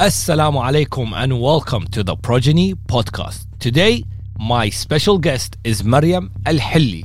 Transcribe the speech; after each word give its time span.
Assalamu 0.00 0.62
alaikum 0.64 1.12
and 1.14 1.42
welcome 1.42 1.86
to 1.88 2.02
the 2.02 2.16
Progeny 2.16 2.72
Podcast. 2.72 3.44
Today, 3.58 4.02
my 4.38 4.70
special 4.70 5.18
guest 5.18 5.58
is 5.62 5.84
Maryam 5.84 6.32
Al 6.46 6.56
Hilli. 6.56 7.04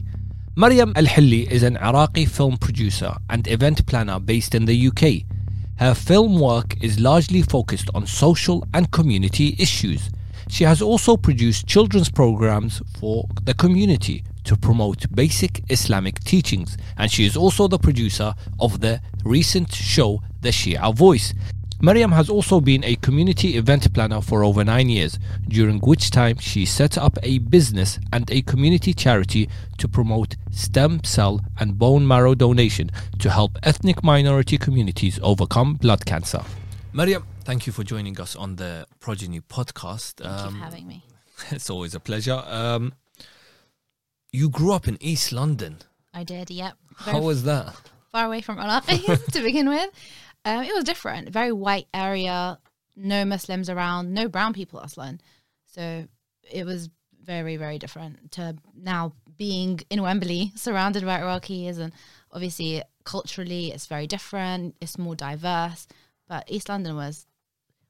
Maryam 0.55 0.93
Al 0.95 1.03
Hilli 1.03 1.45
is 1.51 1.61
an 1.63 1.75
Iraqi 1.75 2.23
film 2.23 2.55
producer 2.55 3.13
and 3.29 3.45
event 3.49 3.85
planner 3.85 4.17
based 4.17 4.55
in 4.55 4.63
the 4.63 4.87
UK. 4.87 5.27
Her 5.77 5.93
film 5.93 6.39
work 6.39 6.81
is 6.81 6.97
largely 6.97 7.41
focused 7.41 7.89
on 7.93 8.07
social 8.07 8.65
and 8.73 8.89
community 8.91 9.57
issues. 9.59 10.09
She 10.47 10.63
has 10.63 10.81
also 10.81 11.17
produced 11.17 11.67
children's 11.67 12.09
programs 12.09 12.81
for 12.97 13.27
the 13.43 13.55
community 13.55 14.23
to 14.45 14.55
promote 14.55 15.13
basic 15.13 15.69
Islamic 15.69 16.23
teachings, 16.23 16.77
and 16.97 17.11
she 17.11 17.25
is 17.25 17.35
also 17.35 17.67
the 17.67 17.79
producer 17.79 18.33
of 18.59 18.79
the 18.79 19.01
recent 19.25 19.73
show 19.73 20.21
The 20.41 20.49
Shia 20.49 20.95
Voice. 20.95 21.33
Maryam 21.81 22.11
has 22.13 22.29
also 22.29 22.61
been 22.61 22.83
a 22.85 22.95
community 22.95 23.57
event 23.57 23.93
planner 23.93 24.21
for 24.21 24.43
over 24.43 24.63
nine 24.63 24.87
years, 24.89 25.19
during 25.47 25.79
which 25.81 26.09
time 26.09 26.37
she 26.37 26.65
set 26.65 26.97
up 26.97 27.17
a 27.21 27.39
business 27.39 27.99
and 28.13 28.29
a 28.31 28.41
community 28.43 28.93
charity 28.93 29.49
to 29.77 29.87
promote 29.87 30.35
stem 30.51 31.03
cell 31.03 31.41
and 31.59 31.77
bone 31.77 32.07
marrow 32.07 32.33
donation 32.33 32.89
to 33.19 33.29
help 33.29 33.57
ethnic 33.63 34.03
minority 34.03 34.57
communities 34.57 35.19
overcome 35.21 35.73
blood 35.73 36.05
cancer. 36.05 36.43
Maryam, 36.93 37.25
thank 37.43 37.67
you 37.67 37.73
for 37.73 37.83
joining 37.83 38.19
us 38.21 38.37
on 38.37 38.55
the 38.55 38.87
Progeny 39.01 39.41
podcast. 39.41 40.15
Thank 40.15 40.51
you 40.53 40.57
for 40.57 40.63
having 40.63 40.87
me. 40.87 41.03
It's 41.51 41.69
always 41.69 41.93
a 41.93 41.99
pleasure. 41.99 42.41
Um, 42.47 42.93
you 44.31 44.49
grew 44.49 44.71
up 44.71 44.87
in 44.87 44.97
East 45.01 45.33
London. 45.33 45.79
I 46.13 46.23
did, 46.23 46.49
yep. 46.49 46.77
How 46.95 47.19
was 47.19 47.43
that? 47.43 47.75
far 48.15 48.27
away 48.27 48.39
from 48.39 48.57
Iraq 48.57 48.85
to 49.33 49.41
begin 49.43 49.67
with. 49.67 49.89
Um, 50.45 50.63
it 50.63 50.73
was 50.73 50.83
different. 50.83 51.29
Very 51.29 51.51
white 51.51 51.87
area, 51.93 52.59
no 52.95 53.25
Muslims 53.25 53.69
around, 53.69 54.13
no 54.13 54.29
brown 54.29 54.53
people 54.53 54.79
aslan. 54.79 55.19
So 55.65 56.07
it 56.49 56.65
was 56.65 56.89
very, 57.23 57.57
very 57.57 57.79
different 57.79 58.31
to 58.33 58.55
now 58.75 59.13
being 59.37 59.81
in 59.89 60.03
Wembley, 60.03 60.51
surrounded 60.55 61.03
by 61.03 61.19
Iraqis, 61.19 61.79
and 61.79 61.91
obviously 62.31 62.83
culturally 63.03 63.71
it's 63.71 63.87
very 63.87 64.07
different. 64.07 64.75
It's 64.79 64.97
more 64.99 65.15
diverse. 65.15 65.87
But 66.27 66.45
East 66.47 66.69
London 66.69 66.95
was, 66.95 67.25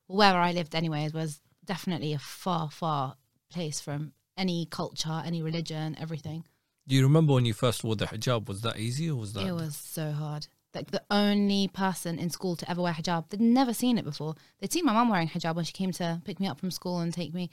where 0.08 0.36
I 0.36 0.54
lived 0.54 0.76
anyways, 0.76 1.14
was 1.14 1.42
definitely 1.66 2.14
a 2.14 2.20
far, 2.20 2.70
far 2.72 3.16
place 3.52 3.82
from 3.82 4.14
any 4.38 4.66
culture, 4.66 5.22
any 5.26 5.42
religion, 5.42 5.96
everything. 6.00 6.46
Do 6.88 6.96
you 6.96 7.04
remember 7.04 7.34
when 7.34 7.46
you 7.46 7.54
first 7.54 7.84
wore 7.84 7.96
the 7.96 8.06
hijab? 8.06 8.48
Was 8.48 8.62
that 8.62 8.78
easy 8.78 9.10
or 9.10 9.16
was 9.16 9.34
that? 9.34 9.46
It 9.46 9.54
was 9.54 9.76
so 9.76 10.12
hard. 10.12 10.48
Like 10.76 10.92
the 10.92 11.04
only 11.10 11.70
person 11.70 12.20
in 12.20 12.30
school 12.30 12.56
to 12.58 12.70
ever 12.70 12.82
wear 12.82 12.94
hijab. 12.94 13.30
They'd 13.30 13.40
never 13.40 13.74
seen 13.74 13.98
it 13.98 14.04
before. 14.04 14.36
They'd 14.60 14.72
seen 14.72 14.86
my 14.86 14.94
mum 14.94 15.10
wearing 15.10 15.30
hijab 15.30 15.56
when 15.56 15.66
she 15.66 15.72
came 15.72 15.92
to 15.94 16.22
pick 16.26 16.40
me 16.40 16.48
up 16.48 16.60
from 16.60 16.70
school 16.70 17.00
and 17.00 17.14
take 17.14 17.34
me, 17.34 17.50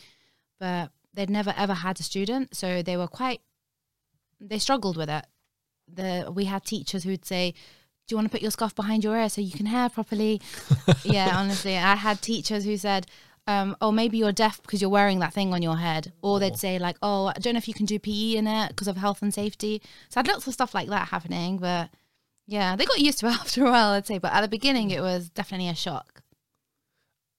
but 0.59 0.91
they'd 1.15 1.31
never 1.31 1.55
ever 1.57 1.75
had 1.75 2.01
a 2.01 2.03
student. 2.03 2.57
So 2.57 2.83
they 2.83 2.97
were 2.97 3.07
quite, 3.07 3.41
they 4.41 4.59
struggled 4.59 4.97
with 4.97 5.09
it. 5.09 5.25
The 5.93 6.33
we 6.35 6.47
had 6.47 6.65
teachers 6.65 7.05
who'd 7.05 7.25
say, 7.25 7.53
"Do 8.07 8.13
you 8.13 8.17
want 8.17 8.27
to 8.27 8.31
put 8.31 8.43
your 8.43 8.51
scarf 8.51 8.75
behind 8.75 9.05
your 9.05 9.17
ear 9.17 9.29
so 9.29 9.41
you 9.41 9.53
can 9.53 9.67
hear 9.67 9.89
properly?" 9.89 10.41
yeah, 11.05 11.37
honestly, 11.37 11.77
I 11.77 11.95
had 11.95 12.23
teachers 12.23 12.65
who 12.65 12.77
said, 12.77 13.07
um, 13.47 13.77
"Oh, 13.81 13.93
maybe 13.93 14.19
you're 14.19 14.33
deaf 14.33 14.63
because 14.63 14.81
you're 14.81 14.91
wearing 14.91 15.19
that 15.21 15.33
thing 15.33 15.53
on 15.53 15.63
your 15.63 15.77
head," 15.77 16.13
or 16.23 16.41
they'd 16.41 16.57
say 16.57 16.79
like, 16.79 16.97
"Oh, 17.03 17.27
I 17.27 17.35
don't 17.35 17.55
know 17.55 17.59
if 17.59 17.69
you 17.69 17.75
can 17.75 17.87
do 17.87 17.99
PE 17.99 18.37
in 18.37 18.47
it 18.47 18.69
because 18.69 18.89
of 18.89 18.97
health 18.97 19.23
and 19.23 19.35
safety." 19.35 19.83
So 20.09 20.19
I 20.19 20.21
had 20.21 20.29
lots 20.29 20.47
of 20.47 20.55
stuff 20.55 20.75
like 20.75 20.89
that 20.89 21.09
happening, 21.09 21.59
but 21.59 21.91
yeah, 22.53 22.77
they 22.77 22.85
got 22.85 23.01
used 23.01 23.19
to 23.21 23.27
it 23.27 23.33
after 23.41 23.65
a 23.65 23.71
while, 23.71 23.93
I'd 23.93 24.07
say. 24.07 24.19
But 24.19 24.33
at 24.33 24.43
the 24.43 24.49
beginning, 24.49 24.91
it 24.91 25.01
was 25.01 25.31
definitely 25.31 25.69
a 25.69 25.75
shock. 25.75 26.23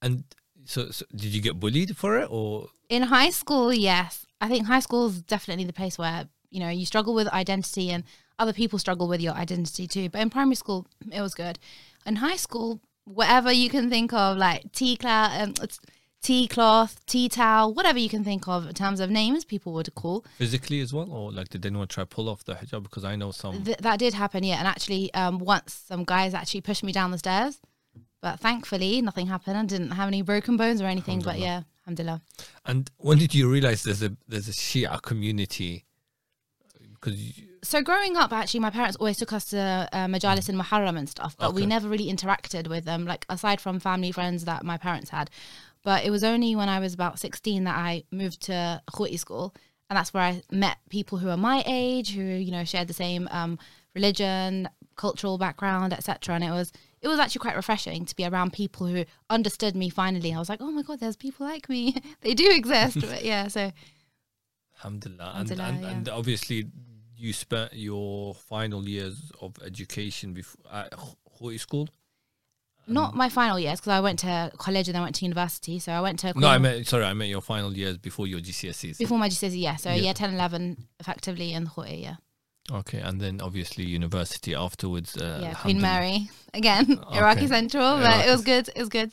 And 0.02 0.24
so, 0.64 0.90
so 0.90 1.06
did 1.14 1.32
you 1.34 1.40
get 1.40 1.60
bullied 1.60 1.96
for 1.96 2.18
it 2.18 2.28
or? 2.30 2.68
In 2.88 3.04
high 3.04 3.30
school, 3.30 3.72
yes. 3.72 4.26
I 4.40 4.48
think 4.48 4.66
high 4.66 4.80
school 4.80 5.06
is 5.06 5.22
definitely 5.22 5.64
the 5.64 5.72
place 5.72 5.96
where 5.96 6.28
you 6.50 6.60
know 6.60 6.68
you 6.68 6.84
struggle 6.84 7.14
with 7.14 7.28
identity 7.28 7.90
and 7.90 8.04
other 8.38 8.52
people 8.52 8.78
struggle 8.78 9.08
with 9.08 9.20
your 9.20 9.34
identity 9.34 9.86
too. 9.86 10.08
But 10.10 10.20
in 10.20 10.30
primary 10.30 10.56
school, 10.56 10.86
it 11.10 11.20
was 11.20 11.34
good. 11.34 11.58
In 12.04 12.16
high 12.16 12.36
school, 12.36 12.80
whatever 13.04 13.52
you 13.52 13.70
can 13.70 13.88
think 13.88 14.12
of, 14.12 14.36
like 14.36 14.72
tea 14.72 14.96
cloth, 14.96 15.40
um, 15.40 15.54
tea 16.24 16.48
cloth, 16.48 17.04
tea 17.06 17.28
towel, 17.28 17.72
whatever 17.74 17.98
you 17.98 18.08
can 18.08 18.24
think 18.24 18.48
of 18.48 18.66
in 18.66 18.74
terms 18.74 18.98
of 18.98 19.10
names, 19.10 19.44
people 19.44 19.72
would 19.74 19.94
call. 19.94 20.24
Physically 20.38 20.80
as 20.80 20.92
well, 20.92 21.08
or 21.12 21.30
like 21.30 21.50
did 21.50 21.64
anyone 21.66 21.86
try 21.86 22.02
to 22.02 22.06
pull 22.06 22.28
off 22.28 22.42
the 22.44 22.54
hijab? 22.54 22.82
Because 22.82 23.04
I 23.04 23.14
know 23.14 23.30
some. 23.30 23.62
Th- 23.62 23.76
that 23.78 23.98
did 23.98 24.14
happen, 24.14 24.42
yeah. 24.42 24.56
And 24.56 24.66
actually, 24.66 25.12
um, 25.14 25.38
once 25.38 25.74
some 25.86 26.02
guys 26.02 26.34
actually 26.34 26.62
pushed 26.62 26.82
me 26.82 26.92
down 26.92 27.10
the 27.10 27.18
stairs, 27.18 27.60
but 28.22 28.40
thankfully 28.40 29.02
nothing 29.02 29.26
happened. 29.26 29.58
I 29.58 29.64
didn't 29.66 29.92
have 29.92 30.08
any 30.08 30.22
broken 30.22 30.56
bones 30.56 30.80
or 30.80 30.86
anything. 30.86 31.20
But 31.20 31.38
yeah, 31.38 31.62
alhamdulillah. 31.82 32.22
And 32.64 32.90
when 32.96 33.18
did 33.18 33.34
you 33.34 33.48
realize 33.50 33.82
there's 33.84 34.02
a 34.02 34.16
there's 34.26 34.48
a 34.48 34.52
Shia 34.52 35.02
community? 35.02 35.84
Because 36.94 37.20
you... 37.20 37.44
so 37.62 37.82
growing 37.82 38.16
up, 38.16 38.32
actually, 38.32 38.60
my 38.60 38.70
parents 38.70 38.96
always 38.96 39.18
took 39.18 39.34
us 39.34 39.44
to 39.50 39.88
uh, 39.92 40.06
majalis 40.06 40.48
and 40.48 40.58
muharram 40.58 40.96
and 40.96 41.06
stuff, 41.06 41.36
but 41.38 41.52
we 41.52 41.66
never 41.66 41.86
really 41.86 42.10
interacted 42.10 42.66
with 42.66 42.86
them, 42.86 43.04
like 43.04 43.26
aside 43.28 43.60
from 43.60 43.78
family 43.78 44.10
friends 44.10 44.46
that 44.46 44.64
my 44.64 44.78
parents 44.78 45.10
had. 45.10 45.28
But 45.84 46.04
it 46.04 46.10
was 46.10 46.24
only 46.24 46.56
when 46.56 46.68
I 46.68 46.80
was 46.80 46.94
about 46.94 47.18
16 47.18 47.64
that 47.64 47.76
I 47.76 48.04
moved 48.10 48.42
to 48.42 48.82
Khouti 48.90 49.18
school, 49.18 49.54
and 49.90 49.96
that's 49.98 50.14
where 50.14 50.22
I 50.22 50.42
met 50.50 50.78
people 50.88 51.18
who 51.18 51.28
are 51.28 51.36
my 51.36 51.62
age, 51.66 52.14
who 52.14 52.22
you 52.22 52.50
know 52.50 52.64
shared 52.64 52.88
the 52.88 52.94
same 52.94 53.28
um, 53.30 53.58
religion, 53.94 54.68
cultural 54.96 55.38
background, 55.38 55.92
etc. 55.92 56.34
And 56.34 56.44
it 56.44 56.50
was 56.50 56.72
it 57.02 57.08
was 57.08 57.18
actually 57.18 57.40
quite 57.40 57.56
refreshing 57.56 58.06
to 58.06 58.16
be 58.16 58.24
around 58.24 58.54
people 58.54 58.86
who 58.86 59.04
understood 59.28 59.76
me. 59.76 59.90
Finally, 59.90 60.32
I 60.32 60.38
was 60.38 60.48
like, 60.48 60.62
oh 60.62 60.70
my 60.70 60.82
god, 60.82 61.00
there's 61.00 61.16
people 61.16 61.46
like 61.46 61.68
me. 61.68 61.94
they 62.22 62.34
do 62.34 62.50
exist. 62.50 63.00
but 63.00 63.24
yeah, 63.24 63.48
so 63.48 63.70
Alhamdulillah. 64.78 65.32
And, 65.36 65.50
Alhamdulillah, 65.50 65.68
and, 65.68 65.82
yeah. 65.82 65.90
and 65.90 66.08
obviously, 66.08 66.66
you 67.16 67.32
spent 67.32 67.74
your 67.74 68.34
final 68.34 68.88
years 68.88 69.30
of 69.40 69.54
education 69.64 70.32
before 70.32 70.60
at 70.72 70.92
Khouti 71.40 71.60
school. 71.60 71.88
Not 72.86 73.14
my 73.14 73.28
final 73.28 73.58
years 73.58 73.80
because 73.80 73.92
I 73.92 74.00
went 74.00 74.18
to 74.20 74.50
college 74.58 74.88
and 74.88 74.94
then 74.94 75.02
went 75.02 75.14
to 75.16 75.24
university. 75.24 75.78
So 75.78 75.92
I 75.92 76.00
went 76.00 76.18
to 76.20 76.32
No, 76.38 76.48
I 76.48 76.58
meant 76.58 76.86
sorry, 76.86 77.04
I 77.04 77.12
meant 77.14 77.30
your 77.30 77.40
final 77.40 77.76
years 77.76 77.96
before 77.98 78.26
your 78.26 78.40
GCSEs. 78.40 78.98
before 78.98 79.18
my 79.18 79.28
GCSE, 79.28 79.60
yeah. 79.60 79.76
So 79.76 79.90
Yeah. 79.90 79.96
year 80.02 80.14
10, 80.14 80.34
11, 80.34 80.86
effectively 81.00 81.52
in 81.52 81.66
Khouti, 81.66 82.02
yeah. 82.02 82.16
Okay, 82.72 82.98
and 82.98 83.20
then 83.20 83.40
obviously 83.42 83.84
university 83.84 84.54
afterwards. 84.54 85.16
Uh, 85.16 85.38
yeah, 85.42 85.54
Queen. 85.54 85.80
Mary 85.82 86.30
again, 86.54 86.98
Iraqi 87.12 87.46
Central, 87.46 87.98
but 87.98 88.04
Iraqi 88.04 88.28
it 88.28 88.32
was 88.32 88.42
good. 88.42 88.68
It 88.74 88.78
was 88.80 88.88
good. 88.88 89.12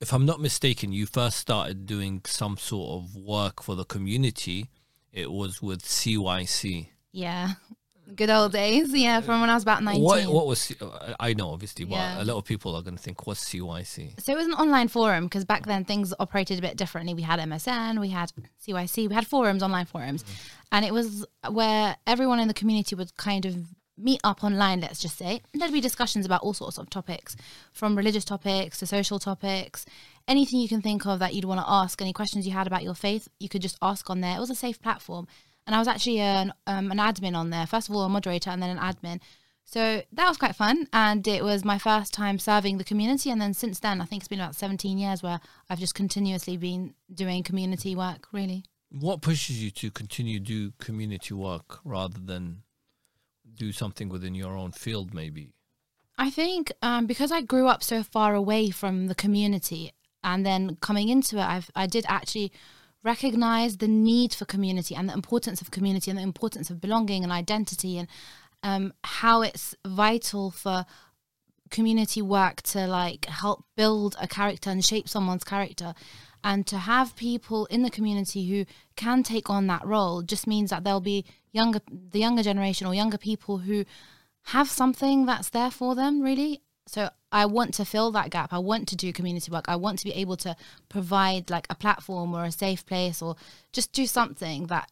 If 0.00 0.12
I'm 0.12 0.24
not 0.26 0.40
mistaken, 0.40 0.90
you 0.92 1.06
first 1.06 1.36
started 1.36 1.86
doing 1.86 2.22
some 2.26 2.56
sort 2.56 3.02
of 3.02 3.14
work 3.14 3.62
for 3.62 3.74
the 3.76 3.84
community. 3.84 4.70
It 5.12 5.30
was 5.30 5.60
with 5.62 5.82
CYC. 5.84 6.88
Yeah, 7.12 7.52
good 8.14 8.30
old 8.30 8.52
days. 8.52 8.92
Yeah, 8.92 9.20
from 9.20 9.40
when 9.40 9.50
I 9.50 9.54
was 9.54 9.62
about 9.62 9.82
nineteen. 9.82 10.04
What 10.04 10.26
what 10.26 10.46
was 10.46 10.60
C- 10.60 10.76
I 11.20 11.34
know 11.34 11.50
obviously, 11.50 11.84
but 11.84 11.96
Yeah. 11.96 12.22
a 12.22 12.24
lot 12.24 12.36
of 12.36 12.44
people 12.44 12.74
are 12.76 12.82
going 12.82 12.96
to 12.96 13.02
think 13.02 13.26
what's 13.26 13.44
CYC. 13.44 14.20
So 14.20 14.32
it 14.32 14.36
was 14.36 14.46
an 14.46 14.54
online 14.54 14.88
forum 14.88 15.24
because 15.24 15.44
back 15.44 15.66
then 15.66 15.84
things 15.84 16.12
operated 16.18 16.58
a 16.58 16.62
bit 16.62 16.76
differently. 16.76 17.14
We 17.14 17.22
had 17.22 17.40
MSN, 17.40 18.00
we 18.00 18.08
had 18.08 18.32
CYC, 18.66 19.08
we 19.08 19.14
had 19.14 19.26
forums, 19.26 19.62
online 19.62 19.86
forums, 19.86 20.22
mm-hmm. 20.22 20.32
and 20.72 20.84
it 20.84 20.92
was 20.92 21.26
where 21.50 21.96
everyone 22.06 22.38
in 22.40 22.48
the 22.48 22.54
community 22.54 22.94
would 22.94 23.16
kind 23.16 23.44
of 23.46 23.56
meet 23.98 24.20
up 24.24 24.42
online. 24.42 24.80
Let's 24.80 25.00
just 25.00 25.16
say 25.16 25.42
there'd 25.54 25.72
be 25.72 25.80
discussions 25.80 26.26
about 26.26 26.42
all 26.42 26.54
sorts 26.54 26.78
of 26.78 26.90
topics, 26.90 27.36
from 27.72 27.96
religious 27.96 28.24
topics 28.24 28.78
to 28.78 28.86
social 28.86 29.18
topics, 29.18 29.84
anything 30.26 30.60
you 30.60 30.68
can 30.68 30.82
think 30.82 31.06
of 31.06 31.18
that 31.18 31.34
you'd 31.34 31.44
want 31.44 31.60
to 31.60 31.70
ask. 31.70 32.00
Any 32.00 32.12
questions 32.12 32.46
you 32.46 32.52
had 32.52 32.66
about 32.66 32.82
your 32.82 32.94
faith, 32.94 33.28
you 33.38 33.48
could 33.48 33.62
just 33.62 33.78
ask 33.82 34.08
on 34.10 34.20
there. 34.20 34.36
It 34.36 34.40
was 34.40 34.50
a 34.50 34.54
safe 34.54 34.80
platform, 34.80 35.26
and 35.66 35.76
I 35.76 35.78
was 35.78 35.88
actually 35.88 36.20
an 36.20 36.52
um, 36.66 36.90
an 36.90 36.98
admin 36.98 37.36
on 37.36 37.50
there. 37.50 37.66
First 37.66 37.88
of 37.88 37.94
all, 37.94 38.02
a 38.02 38.08
moderator, 38.08 38.50
and 38.50 38.62
then 38.62 38.76
an 38.76 38.78
admin. 38.78 39.20
So 39.64 40.02
that 40.12 40.28
was 40.28 40.36
quite 40.36 40.56
fun. 40.56 40.88
And 40.92 41.26
it 41.26 41.44
was 41.44 41.64
my 41.64 41.78
first 41.78 42.12
time 42.12 42.38
serving 42.38 42.78
the 42.78 42.84
community. 42.84 43.30
And 43.30 43.40
then 43.40 43.54
since 43.54 43.78
then, 43.80 44.00
I 44.00 44.04
think 44.04 44.22
it's 44.22 44.28
been 44.28 44.40
about 44.40 44.56
17 44.56 44.98
years 44.98 45.22
where 45.22 45.40
I've 45.70 45.78
just 45.78 45.94
continuously 45.94 46.56
been 46.56 46.94
doing 47.12 47.42
community 47.42 47.94
work, 47.94 48.26
really. 48.32 48.64
What 48.90 49.22
pushes 49.22 49.62
you 49.62 49.70
to 49.70 49.90
continue 49.90 50.40
do 50.40 50.72
community 50.78 51.32
work 51.32 51.78
rather 51.84 52.18
than 52.18 52.62
do 53.54 53.72
something 53.72 54.08
within 54.08 54.34
your 54.34 54.56
own 54.56 54.72
field, 54.72 55.14
maybe? 55.14 55.54
I 56.18 56.28
think 56.28 56.72
um, 56.82 57.06
because 57.06 57.32
I 57.32 57.40
grew 57.40 57.68
up 57.68 57.82
so 57.82 58.02
far 58.02 58.34
away 58.34 58.70
from 58.70 59.06
the 59.06 59.14
community 59.14 59.92
and 60.22 60.44
then 60.44 60.76
coming 60.80 61.08
into 61.08 61.38
it, 61.38 61.44
I've, 61.44 61.70
I 61.74 61.86
did 61.86 62.04
actually 62.08 62.52
recognize 63.04 63.78
the 63.78 63.88
need 63.88 64.32
for 64.32 64.44
community 64.44 64.94
and 64.94 65.08
the 65.08 65.14
importance 65.14 65.60
of 65.60 65.70
community 65.70 66.10
and 66.10 66.18
the 66.18 66.22
importance 66.22 66.70
of 66.70 66.80
belonging 66.80 67.22
and 67.22 67.32
identity 67.32 67.98
and 67.98 68.08
um, 68.62 68.92
how 69.02 69.42
it's 69.42 69.74
vital 69.84 70.50
for 70.50 70.86
community 71.70 72.22
work 72.22 72.62
to 72.62 72.86
like 72.86 73.24
help 73.24 73.64
build 73.76 74.14
a 74.20 74.28
character 74.28 74.70
and 74.70 74.84
shape 74.84 75.08
someone's 75.08 75.44
character. 75.44 75.94
And 76.44 76.66
to 76.68 76.76
have 76.76 77.16
people 77.16 77.66
in 77.66 77.82
the 77.82 77.90
community 77.90 78.48
who 78.48 78.66
can 78.96 79.22
take 79.22 79.48
on 79.48 79.66
that 79.68 79.86
role 79.86 80.22
just 80.22 80.46
means 80.46 80.70
that 80.70 80.84
there'll 80.84 81.00
be 81.00 81.24
younger 81.52 81.80
the 81.88 82.18
younger 82.18 82.42
generation 82.42 82.86
or 82.86 82.94
younger 82.94 83.18
people 83.18 83.58
who 83.58 83.84
have 84.46 84.68
something 84.68 85.26
that's 85.26 85.50
there 85.50 85.70
for 85.70 85.94
them 85.94 86.20
really. 86.20 86.62
So 86.86 87.10
I 87.32 87.46
want 87.46 87.74
to 87.74 87.84
fill 87.84 88.10
that 88.12 88.30
gap. 88.30 88.52
I 88.52 88.58
want 88.58 88.86
to 88.88 88.96
do 88.96 89.12
community 89.12 89.50
work. 89.50 89.64
I 89.68 89.76
want 89.76 89.98
to 90.00 90.04
be 90.04 90.12
able 90.12 90.36
to 90.38 90.54
provide 90.88 91.50
like 91.50 91.66
a 91.70 91.74
platform 91.74 92.34
or 92.34 92.44
a 92.44 92.52
safe 92.52 92.84
place 92.86 93.22
or 93.22 93.36
just 93.72 93.92
do 93.92 94.06
something 94.06 94.66
that 94.66 94.90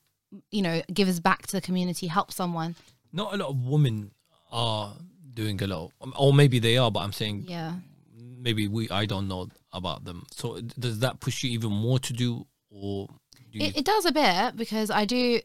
you 0.51 0.63
know 0.63 0.81
gives 0.93 1.21
back 1.21 1.47
to 1.49 1.53
the 1.53 1.61
community, 1.61 2.07
help 2.07 2.33
someone. 2.33 2.75
Not 3.13 3.35
a 3.35 3.37
lot 3.37 3.51
of 3.51 3.67
women 3.67 4.13
are 4.53 4.95
doing 5.35 5.63
a 5.63 5.67
lot, 5.67 5.93
of- 6.01 6.13
or 6.19 6.33
maybe 6.33 6.59
they 6.59 6.77
are, 6.77 6.91
but 6.91 7.01
I'm 7.01 7.13
saying 7.13 7.45
Yeah. 7.49 7.75
maybe 8.17 8.67
we 8.69 8.89
I 8.91 9.07
don't 9.07 9.29
know 9.29 9.49
about 9.73 10.05
them. 10.05 10.25
So 10.33 10.61
does 10.61 11.01
that 11.01 11.21
push 11.21 11.43
you 11.45 11.51
even 11.51 11.73
more 11.73 11.99
to 12.01 12.13
do, 12.13 12.47
or 12.71 13.07
do 13.53 13.59
It, 13.61 13.77
it 13.79 13.85
does 13.85 14.05
a 14.07 14.13
bit 14.13 14.57
because 14.57 14.91
I 14.91 15.05
do 15.05 15.41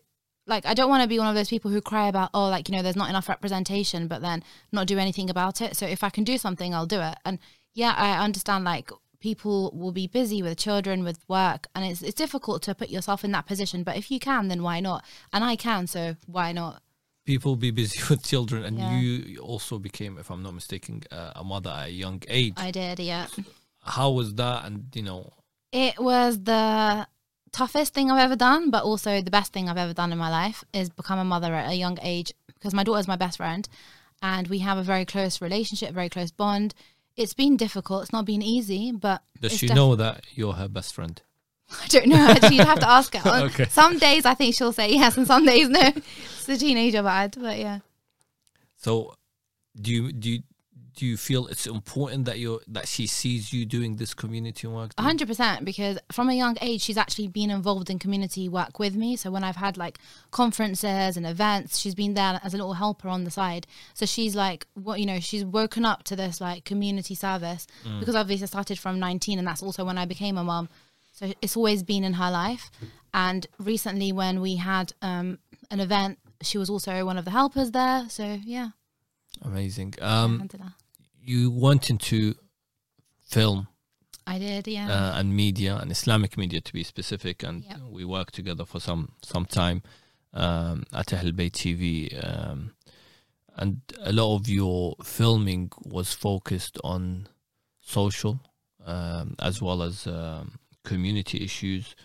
like 0.47 0.65
I 0.65 0.74
don't 0.74 0.89
want 0.89 1.03
to 1.03 1.09
be 1.09 1.19
one 1.19 1.27
of 1.27 1.36
those 1.36 1.50
people 1.50 1.71
who 1.71 1.81
cry 1.81 2.07
about 2.07 2.30
oh 2.33 2.47
like 2.50 2.69
you 2.69 2.75
know 2.75 2.81
there's 2.83 2.95
not 2.95 3.09
enough 3.09 3.30
representation 3.30 4.07
but 4.07 4.21
then 4.21 4.44
not 4.71 4.88
do 4.88 4.97
anything 4.97 5.30
about 5.30 5.62
it. 5.62 5.75
So 5.75 5.86
if 5.86 6.03
I 6.03 6.09
can 6.09 6.24
do 6.24 6.38
something, 6.38 6.74
I'll 6.74 6.86
do 6.86 7.01
it. 7.01 7.18
And 7.25 7.39
yeah, 7.74 7.94
I 7.97 8.24
understand 8.24 8.63
like 8.63 8.92
people 9.19 9.71
will 9.75 9.92
be 9.92 10.07
busy 10.07 10.42
with 10.44 10.57
children 10.57 11.03
with 11.03 11.19
work 11.27 11.68
and 11.74 11.83
it's 11.86 12.01
it's 12.03 12.13
difficult 12.13 12.62
to 12.63 12.75
put 12.75 12.89
yourself 12.89 13.24
in 13.24 13.31
that 13.31 13.45
position 13.47 13.81
but 13.81 13.97
if 13.97 14.12
you 14.12 14.19
can 14.19 14.50
then 14.50 14.62
why 14.62 14.80
not 14.80 15.03
and 15.33 15.44
i 15.44 15.56
can 15.56 15.88
so 15.88 16.15
why 16.27 16.51
not 16.51 16.83
people 17.25 17.56
be 17.56 17.71
busy 17.71 18.00
with 18.09 18.21
children, 18.24 18.63
and 18.63 18.77
Yeah. 18.77 18.91
you 18.91 19.39
also 19.39 19.80
became, 19.80 20.19
if 20.19 20.30
I'm 20.30 20.44
not 20.44 20.53
mistaken, 20.53 21.01
uh, 21.12 21.31
a 21.36 21.44
mother 21.44 21.71
at 21.71 21.88
a 21.88 21.91
young 21.91 22.21
age. 22.27 22.53
i 22.57 22.69
did 22.69 23.00
yeah 23.00 23.25
How 23.81 24.12
was 24.12 24.36
that? 24.36 24.65
And 24.65 24.86
you 24.94 25.01
know, 25.01 25.33
It 25.71 25.98
was 26.00 26.44
the 26.44 27.07
toughest 27.55 27.93
thing 27.93 28.11
I've 28.11 28.23
ever 28.23 28.35
done, 28.35 28.69
but 28.69 28.83
also 28.83 29.21
the 29.21 29.31
best 29.31 29.53
thing 29.53 29.69
I've 29.69 29.77
ever 29.77 29.93
done 29.93 30.11
in 30.11 30.17
my 30.17 30.29
life 30.29 30.63
is 30.73 30.89
become 30.89 31.19
a 31.19 31.23
mother 31.23 31.53
at 31.53 31.71
a 31.71 31.75
young 31.75 31.97
age 32.01 32.33
because 32.47 32.73
my 32.73 32.83
daughter's 32.83 33.07
my 33.07 33.15
best 33.15 33.37
friend 33.37 33.67
and 34.21 34.47
we 34.47 34.59
have 34.59 34.77
a 34.77 34.83
very 34.83 35.05
close 35.05 35.41
relationship, 35.41 35.93
very 35.93 36.09
close 36.09 36.31
bond. 36.31 36.73
It's 37.15 37.33
been 37.33 37.55
difficult. 37.55 38.03
It's 38.03 38.13
not 38.13 38.25
been 38.25 38.41
easy, 38.41 38.91
but 38.91 39.21
does 39.39 39.53
she 39.53 39.67
def- 39.67 39.75
know 39.75 39.95
that 39.95 40.25
you're 40.33 40.53
her 40.53 40.67
best 40.67 40.93
friend? 40.93 41.21
I 41.83 41.87
don't 41.87 42.07
know. 42.07 42.27
Actually, 42.27 42.57
you'd 42.57 42.67
have 42.67 42.79
to 42.79 42.89
ask 42.89 43.15
her. 43.15 43.45
Okay. 43.45 43.65
Some 43.69 43.97
days 43.99 44.25
I 44.25 44.33
think 44.33 44.55
she'll 44.55 44.73
say 44.73 44.91
yes, 44.91 45.17
and 45.17 45.25
some 45.25 45.45
days 45.45 45.69
no. 45.69 45.79
It's 45.79 46.49
a 46.49 46.57
teenager 46.57 47.03
bad, 47.03 47.35
but 47.39 47.57
yeah. 47.57 47.79
So, 48.75 49.15
do 49.79 49.91
you 49.91 50.11
do 50.11 50.29
you, 50.31 50.39
do 50.95 51.06
you 51.06 51.18
feel 51.18 51.47
it's 51.47 51.68
important 51.68 52.25
that 52.25 52.39
you're 52.39 52.62
that 52.68 52.88
she 52.88 53.07
sees 53.07 53.51
you 53.51 53.65
doing 53.65 53.97
this 53.97 54.13
community 54.13 54.68
work? 54.68 54.92
A 54.97 55.01
hundred 55.01 55.27
percent, 55.27 55.65
because 55.65 55.97
from 56.12 56.30
a 56.30 56.33
young 56.33 56.57
age, 56.62 56.81
she's 56.81 56.97
actually 56.97 57.27
been 57.27 57.50
involved 57.50 57.89
in 57.89 58.00
community 58.00 58.47
work 58.47 58.80
with 58.80 58.95
me. 58.95 59.15
So 59.15 59.31
when 59.31 59.44
I've 59.44 59.57
had 59.57 59.77
like 59.77 60.00
conferences 60.31 61.18
and 61.18 61.25
events, 61.25 61.77
she's 61.77 61.95
been 61.95 62.13
there 62.13 62.39
as 62.44 62.53
a 62.53 62.57
little 62.57 62.74
helper 62.74 63.09
on 63.09 63.24
the 63.25 63.31
side. 63.31 63.68
So 63.94 64.06
she's 64.06 64.36
like, 64.36 64.68
what 64.74 65.00
you 65.00 65.06
know, 65.06 65.19
she's 65.19 65.44
woken 65.44 65.86
up 65.86 66.03
to 66.03 66.15
this 66.15 66.39
like 66.39 66.65
community 66.65 67.15
service 67.15 67.68
because 68.00 68.15
obviously 68.15 68.45
I 68.45 68.48
started 68.48 68.80
from 68.80 69.00
nineteen, 69.00 69.38
and 69.38 69.48
that's 69.48 69.63
also 69.63 69.83
when 69.86 69.98
I 69.98 70.06
became 70.06 70.38
a 70.38 70.44
mom. 70.44 70.69
So 71.13 71.31
it's 71.41 71.56
always 71.56 71.83
been 71.83 72.03
in 72.03 72.13
her 72.13 72.31
life. 72.31 72.69
And 73.13 73.48
recently, 73.57 74.12
when 74.12 74.41
we 74.41 74.57
had 74.57 74.91
um, 75.01 75.39
an 75.71 75.80
event, 75.80 76.19
she 76.41 76.57
was 76.57 76.69
also 76.69 77.06
one 77.06 77.18
of 77.18 77.24
the 77.24 77.31
helpers 77.31 77.71
there. 77.71 78.06
So 78.09 78.39
yeah, 78.44 78.71
Amazing. 79.41 79.95
Um. 80.01 80.48
You 81.25 81.51
went 81.51 81.89
into 81.89 82.36
film 83.27 83.68
I 84.27 84.39
did. 84.39 84.68
Yeah, 84.68 84.89
uh, 84.89 85.19
and 85.19 85.36
media 85.36 85.77
and 85.77 85.92
Islamic 85.92 86.38
media 86.38 86.60
to 86.62 86.74
be 86.74 86.83
specific, 86.83 87.44
and 87.44 87.63
Yep. 87.63 87.80
we 87.92 88.06
worked 88.06 88.33
together 88.33 88.66
for 88.66 88.80
some 88.80 89.12
some 89.24 89.45
time 89.45 89.83
um, 90.33 90.83
at 90.94 91.13
Ahl 91.13 91.31
Bayt 91.31 91.51
TV, 91.54 92.10
um, 92.27 92.74
and 93.56 93.81
a 94.00 94.12
lot 94.12 94.36
of 94.36 94.50
your 94.50 94.95
filming 95.04 95.72
was 95.83 96.12
focused 96.13 96.77
on 96.83 97.27
social 97.81 98.39
um, 98.86 99.36
as 99.39 99.62
well 99.62 99.83
as 99.83 100.07
um, 100.07 100.60
community 100.83 101.44
issues. 101.44 101.95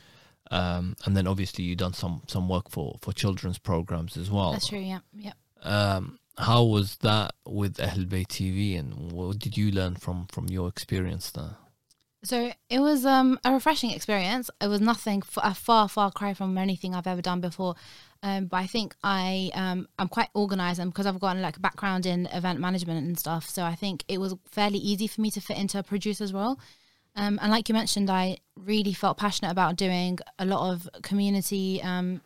Um, 0.51 0.97
and 1.05 1.17
then 1.17 1.27
obviously 1.27 1.65
you've 1.65 1.79
done 1.79 1.95
some 1.95 2.23
some 2.27 2.49
work 2.49 2.71
for 2.71 2.99
for 3.01 3.13
children's 3.13 3.59
programs 3.59 4.17
as 4.17 4.31
well. 4.31 4.53
that's 4.53 4.69
true. 4.69 4.81
Yeah, 4.81 5.01
yeah. 5.15 5.33
How 6.39 6.65
was 6.65 6.97
that 6.99 7.35
with 7.47 7.79
Ahl 7.81 8.07
TV, 8.27 8.79
and 8.79 9.13
what 9.13 9.39
did 9.39 9.57
you 9.57 9.71
learn 9.71 9.97
from 9.97 10.27
from 10.27 10.49
your 10.49 10.69
experience 10.69 11.31
there? 11.31 11.57
So 12.23 12.53
it 12.69 12.81
was 12.81 13.07
um, 13.07 13.39
a 13.45 13.53
refreshing 13.53 13.91
experience. 13.93 14.51
It 14.61 14.69
was 14.69 14.81
nothing 14.81 15.23
f- 15.25 15.39
a 15.43 15.55
far, 15.55 15.89
far 15.89 16.11
cry 16.11 16.35
from 16.35 16.59
anything 16.59 16.95
I've 16.95 17.07
ever 17.07 17.23
done 17.23 17.41
before. 17.41 17.77
Um, 18.23 18.45
but 18.45 18.59
I 18.59 18.67
think 18.67 18.95
I 19.03 19.51
um, 19.55 19.89
I'm 19.99 20.09
quite 20.09 20.29
organized, 20.35 20.81
and 20.81 20.93
because 20.93 21.07
I've 21.07 21.19
got 21.19 21.37
like 21.39 21.57
a 21.57 21.61
background 21.61 22.05
in 22.05 22.27
event 22.27 22.61
management 22.61 23.07
and 23.07 23.19
stuff, 23.19 23.49
so 23.49 23.65
I 23.65 23.75
think 23.75 24.05
it 24.09 24.21
was 24.21 24.35
fairly 24.51 24.79
easy 24.79 25.07
for 25.07 25.23
me 25.23 25.31
to 25.31 25.41
fit 25.41 25.57
into 25.57 25.79
a 25.79 25.83
producer's 25.83 26.35
role. 26.35 26.59
Um, 27.17 27.39
and 27.43 27.51
like 27.51 27.69
you 27.69 27.75
mentioned, 27.75 28.11
I 28.11 28.39
really 28.57 28.93
felt 28.93 29.17
passionate 29.17 29.51
about 29.51 29.77
doing 29.77 30.19
a 30.39 30.45
lot 30.45 30.73
of 30.73 30.89
community 31.03 31.83
um, 31.83 32.21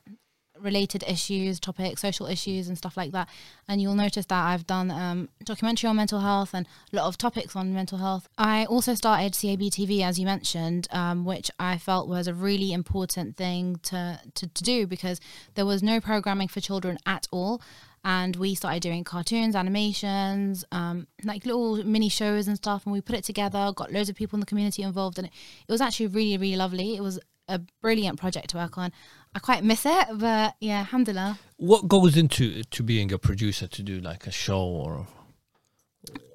related 0.60 1.04
issues, 1.06 1.58
topics, 1.58 2.00
social 2.00 2.26
issues, 2.26 2.68
and 2.68 2.78
stuff 2.78 2.96
like 2.96 3.12
that. 3.12 3.28
And 3.68 3.80
you'll 3.80 3.94
notice 3.94 4.26
that 4.26 4.44
I've 4.46 4.66
done 4.66 4.90
um, 4.90 5.28
documentary 5.44 5.88
on 5.88 5.96
mental 5.96 6.20
health 6.20 6.54
and 6.54 6.66
a 6.92 6.96
lot 6.96 7.06
of 7.06 7.18
topics 7.18 7.56
on 7.56 7.74
mental 7.74 7.98
health. 7.98 8.28
I 8.38 8.64
also 8.66 8.94
started 8.94 9.32
CAB 9.32 9.60
TV, 9.70 10.02
as 10.02 10.18
you 10.18 10.26
mentioned, 10.26 10.88
um, 10.90 11.24
which 11.24 11.50
I 11.58 11.78
felt 11.78 12.08
was 12.08 12.26
a 12.28 12.34
really 12.34 12.72
important 12.72 13.36
thing 13.36 13.80
to, 13.84 14.20
to, 14.34 14.46
to 14.46 14.62
do 14.62 14.86
because 14.86 15.20
there 15.54 15.66
was 15.66 15.82
no 15.82 16.00
programming 16.00 16.48
for 16.48 16.60
children 16.60 16.98
at 17.06 17.26
all. 17.30 17.60
And 18.06 18.36
we 18.36 18.54
started 18.54 18.82
doing 18.82 19.02
cartoons, 19.02 19.56
animations, 19.56 20.62
um, 20.70 21.06
like 21.24 21.46
little 21.46 21.82
mini 21.84 22.10
shows 22.10 22.46
and 22.46 22.56
stuff. 22.56 22.84
And 22.84 22.92
we 22.92 23.00
put 23.00 23.16
it 23.16 23.24
together, 23.24 23.72
got 23.74 23.92
loads 23.92 24.10
of 24.10 24.16
people 24.16 24.36
in 24.36 24.40
the 24.40 24.46
community 24.46 24.82
involved. 24.82 25.18
And 25.18 25.28
it, 25.28 25.32
it 25.66 25.72
was 25.72 25.80
actually 25.80 26.08
really, 26.08 26.36
really 26.36 26.56
lovely. 26.56 26.96
It 26.96 27.02
was 27.02 27.18
a 27.48 27.60
brilliant 27.80 28.18
project 28.18 28.50
to 28.50 28.56
work 28.56 28.78
on. 28.78 28.92
I 29.34 29.40
quite 29.40 29.64
miss 29.64 29.84
it, 29.84 30.06
but 30.14 30.54
yeah, 30.60 30.78
alhamdulillah. 30.80 31.38
What 31.56 31.88
goes 31.88 32.16
into 32.16 32.62
to 32.62 32.82
being 32.82 33.12
a 33.12 33.18
producer 33.18 33.66
to 33.66 33.82
do 33.82 34.00
like 34.00 34.26
a 34.26 34.30
show 34.30 34.60
or 34.60 35.06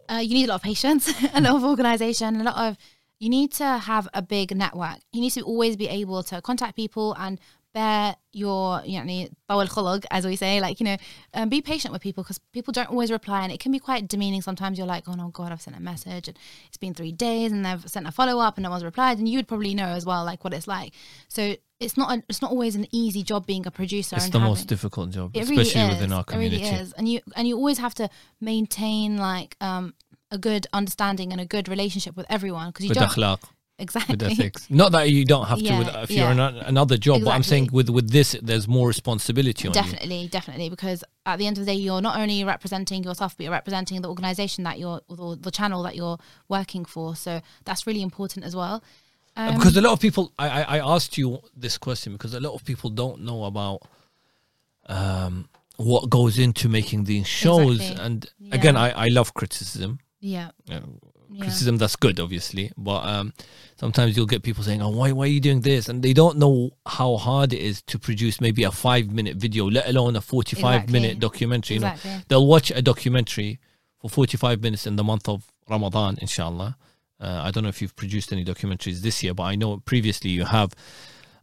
uh, 0.09 0.17
you 0.17 0.33
need 0.33 0.45
a 0.45 0.47
lot 0.47 0.55
of 0.55 0.63
patience, 0.63 1.07
a 1.33 1.41
lot 1.41 1.55
of 1.55 1.63
organization, 1.63 2.41
a 2.41 2.43
lot 2.43 2.57
of. 2.57 2.77
You 3.19 3.29
need 3.29 3.51
to 3.53 3.65
have 3.65 4.07
a 4.13 4.21
big 4.21 4.55
network. 4.55 4.99
You 5.11 5.19
need 5.19 5.31
to 5.31 5.41
always 5.41 5.75
be 5.75 5.89
able 5.89 6.23
to 6.23 6.41
contact 6.41 6.77
people 6.77 7.13
and 7.19 7.37
bear 7.73 8.15
your 8.31 8.81
you 8.85 9.03
know 9.03 9.27
as 10.11 10.25
we 10.25 10.35
say 10.35 10.61
like 10.61 10.79
you 10.79 10.83
know 10.83 10.97
um, 11.33 11.49
be 11.49 11.61
patient 11.61 11.91
with 11.91 12.01
people 12.01 12.23
because 12.23 12.39
people 12.53 12.71
don't 12.71 12.89
always 12.89 13.11
reply 13.11 13.43
and 13.43 13.51
it 13.51 13.59
can 13.59 13.71
be 13.71 13.79
quite 13.79 14.07
demeaning 14.07 14.41
sometimes. 14.41 14.77
You're 14.77 14.87
like 14.87 15.07
oh 15.07 15.13
no 15.13 15.29
god 15.29 15.51
i've 15.51 15.61
sent 15.61 15.75
a 15.77 15.79
message 15.79 16.27
and 16.27 16.37
it's 16.67 16.77
been 16.77 16.93
three 16.93 17.11
days 17.11 17.51
and 17.51 17.65
they've 17.65 17.87
sent 17.89 18.07
a 18.07 18.11
follow-up 18.11 18.57
and 18.57 18.63
no 18.63 18.69
one's 18.69 18.83
replied 18.83 19.17
and 19.17 19.27
you'd 19.27 19.47
probably 19.47 19.73
know 19.73 19.87
as 19.87 20.05
well 20.05 20.23
like 20.25 20.43
what 20.43 20.53
it's 20.53 20.67
like. 20.67 20.93
So 21.27 21.55
it's 21.79 21.95
not 21.95 22.17
a, 22.17 22.23
it's 22.27 22.41
not 22.41 22.51
always 22.51 22.75
an 22.75 22.87
easy 22.91 23.23
job 23.23 23.45
being 23.45 23.65
a 23.65 23.71
producer 23.71 24.17
it's 24.17 24.29
the 24.29 24.39
having, 24.39 24.49
most 24.49 24.67
difficult 24.67 25.11
job 25.11 25.31
it 25.33 25.43
especially 25.43 25.79
really 25.81 25.93
is, 25.93 25.95
within 25.95 26.11
our 26.11 26.23
community 26.23 26.63
it 26.63 26.71
really 26.71 26.81
is. 26.81 26.93
and 26.93 27.07
you 27.07 27.21
and 27.35 27.47
you 27.47 27.55
always 27.55 27.77
have 27.77 27.93
to 27.95 28.09
maintain 28.41 29.17
like 29.17 29.55
um 29.61 29.93
a 30.31 30.37
good 30.37 30.67
understanding 30.73 31.31
and 31.31 31.41
a 31.41 31.45
good 31.45 31.67
relationship 31.67 32.15
with 32.15 32.25
everyone 32.29 32.67
because 32.67 32.85
you 32.85 32.89
with 32.89 32.97
don't 32.97 33.09
akhlaq 33.09 33.39
exactly 33.79 34.13
with 34.13 34.23
ethics. 34.23 34.67
Not 34.69 34.91
that 34.91 35.09
you 35.09 35.25
don't 35.25 35.47
have 35.47 35.57
to 35.59 35.77
with, 35.79 35.87
Yeah, 35.87 36.03
if 36.03 36.11
you're 36.11 36.19
yeah. 36.25 36.31
in 36.31 36.39
a- 36.57 36.63
another 36.67 36.97
job, 36.97 37.23
but 37.23 37.31
I'm 37.31 37.43
saying 37.43 37.69
with 37.71 37.89
with 37.89 38.09
this, 38.11 38.35
there's 38.41 38.67
more 38.67 38.87
responsibility 38.87 39.67
on 39.67 39.73
you. 39.73 39.81
definitely 39.81 40.27
definitely 40.27 40.69
because 40.69 41.03
at 41.25 41.37
the 41.39 41.47
end 41.47 41.57
of 41.57 41.65
the 41.65 41.71
day 41.71 41.77
you're 41.77 42.01
not 42.01 42.17
only 42.19 42.43
representing 42.43 43.03
yourself 43.03 43.35
but 43.35 43.43
you're 43.43 43.51
representing 43.61 44.01
the 44.01 44.09
organization 44.09 44.63
that 44.65 44.77
you're 44.79 45.01
or 45.07 45.35
the 45.35 45.51
channel 45.51 45.81
that 45.83 45.95
you're 45.95 46.17
working 46.47 46.83
for 46.85 47.15
so 47.15 47.41
that's 47.65 47.85
really 47.87 48.01
important 48.01 48.45
as 48.45 48.55
well 48.55 48.83
um, 49.37 49.55
because 49.55 49.77
a 49.77 49.81
lot 49.81 49.93
of 49.93 49.99
people, 49.99 50.33
I, 50.37 50.47
I 50.49 50.61
I 50.77 50.95
asked 50.95 51.17
you 51.17 51.39
this 51.55 51.77
question 51.77 52.09
because 52.13 52.33
a 52.33 52.39
lot 52.47 52.53
of 52.57 52.61
people 52.65 52.89
don't 52.89 53.21
know 53.21 53.39
about 53.45 53.79
um 54.87 55.47
what 55.77 56.09
goes 56.09 56.37
into 56.39 56.67
making 56.67 57.05
these 57.05 57.25
shows, 57.25 57.79
Exactly. 57.79 58.05
and 58.05 58.29
again, 58.51 58.75
I 58.75 58.89
I 59.05 59.07
love 59.07 59.33
criticism. 59.33 59.99
yeah 60.19 60.49
yeah. 61.31 61.41
criticism 61.43 61.77
that's 61.77 61.95
good 61.95 62.19
obviously 62.19 62.71
but 62.77 63.05
um 63.05 63.33
sometimes 63.79 64.17
you'll 64.17 64.25
get 64.25 64.43
people 64.43 64.63
saying 64.63 64.81
oh 64.81 64.89
why 64.89 65.11
why 65.11 65.23
are 65.23 65.27
you 65.27 65.39
doing 65.39 65.61
this? 65.61 65.87
And 65.89 66.03
they 66.03 66.13
don't 66.13 66.37
know 66.37 66.71
how 66.85 67.15
hard 67.17 67.53
it 67.53 67.61
is 67.61 67.81
to 67.83 67.97
produce 67.99 68.41
maybe 68.41 68.63
a 68.63 68.71
five 68.71 69.09
minute 69.11 69.37
video 69.37 69.69
let 69.69 69.87
alone 69.87 70.15
a 70.15 70.21
45 70.21 70.89
minute 70.89 71.11
Exactly. 71.11 71.19
documentary 71.19 71.75
you 71.75 71.81
know? 71.81 71.95
They'll 72.27 72.47
watch 72.47 72.71
a 72.71 72.81
documentary 72.81 73.59
for 73.99 74.09
45 74.09 74.61
minutes 74.61 74.85
in 74.87 74.95
the 74.95 75.03
month 75.03 75.29
of 75.29 75.45
ramadan 75.69 76.17
inshallah. 76.21 76.75
Uh, 77.21 77.41
i 77.45 77.51
don't 77.51 77.63
know 77.63 77.69
if 77.69 77.81
you've 77.81 77.95
produced 77.95 78.31
any 78.33 78.43
documentaries 78.43 78.99
this 79.01 79.23
year 79.23 79.33
but 79.33 79.43
i 79.43 79.55
know 79.55 79.77
previously 79.77 80.29
you 80.31 80.45
have. 80.45 80.73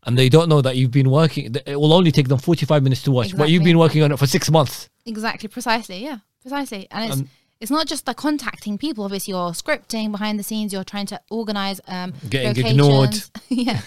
And 0.06 0.16
they 0.16 0.28
don't 0.28 0.48
know 0.48 0.60
that 0.62 0.76
you've 0.76 0.92
been 0.92 1.10
working 1.10 1.54
it 1.66 1.80
will 1.80 1.92
only 1.92 2.12
take 2.12 2.28
them 2.28 2.38
45 2.38 2.82
minutes 2.82 3.02
to 3.02 3.10
watch 3.10 3.36
but 3.36 3.48
you've 3.50 3.64
been 3.64 3.78
working 3.78 4.02
on 4.02 4.12
it 4.12 4.18
for 4.18 4.26
six 4.26 4.50
months. 4.50 4.88
Exactly. 5.06 5.48
Precisely. 5.48 5.98
Yeah. 6.04 6.18
Precisely. 6.42 6.86
And 6.90 7.04
it's 7.04 7.20
Um, 7.20 7.28
it's 7.60 7.70
not 7.70 7.86
just 7.86 8.04
the 8.04 8.14
contacting 8.14 8.76
people. 8.76 9.04
Obviously, 9.04 9.32
you're 9.32 9.50
scripting 9.50 10.10
behind 10.12 10.38
the 10.38 10.42
scenes. 10.42 10.72
You're 10.72 10.84
trying 10.84 11.06
to 11.06 11.20
organize 11.30 11.80
um, 11.88 12.12
Getting 12.28 12.76
locations. 12.76 13.30
yeah, 13.48 13.80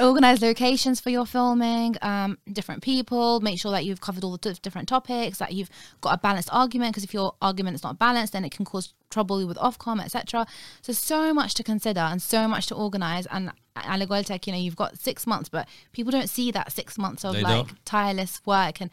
organize 0.00 0.40
locations 0.40 1.00
for 1.00 1.10
your 1.10 1.26
filming. 1.26 1.96
Um, 2.02 2.38
different 2.52 2.82
people. 2.82 3.40
Make 3.40 3.58
sure 3.58 3.72
that 3.72 3.84
you've 3.84 4.00
covered 4.00 4.22
all 4.22 4.36
the 4.36 4.54
different 4.62 4.88
topics. 4.88 5.38
That 5.38 5.52
you've 5.52 5.70
got 6.00 6.14
a 6.14 6.18
balanced 6.18 6.50
argument. 6.52 6.92
Because 6.92 7.04
if 7.04 7.12
your 7.12 7.34
argument 7.42 7.74
is 7.74 7.82
not 7.82 7.98
balanced, 7.98 8.32
then 8.32 8.44
it 8.44 8.52
can 8.52 8.64
cause 8.64 8.94
trouble 9.10 9.44
with 9.44 9.56
Ofcom, 9.56 10.02
etc. 10.02 10.46
So 10.82 10.92
so 10.92 11.34
much 11.34 11.54
to 11.54 11.64
consider 11.64 12.00
and 12.00 12.22
so 12.22 12.46
much 12.46 12.66
to 12.66 12.76
organize. 12.76 13.26
And 13.26 13.50
at 13.74 14.26
Tech, 14.26 14.46
you 14.46 14.52
know, 14.52 14.58
you've 14.58 14.76
got 14.76 14.98
six 14.98 15.26
months, 15.26 15.48
but 15.48 15.68
people 15.92 16.12
don't 16.12 16.28
see 16.28 16.50
that 16.52 16.70
six 16.72 16.96
months 16.96 17.24
of 17.24 17.34
They 17.34 17.42
like 17.42 17.66
don't. 17.66 17.84
tireless 17.84 18.40
work 18.46 18.80
and 18.80 18.90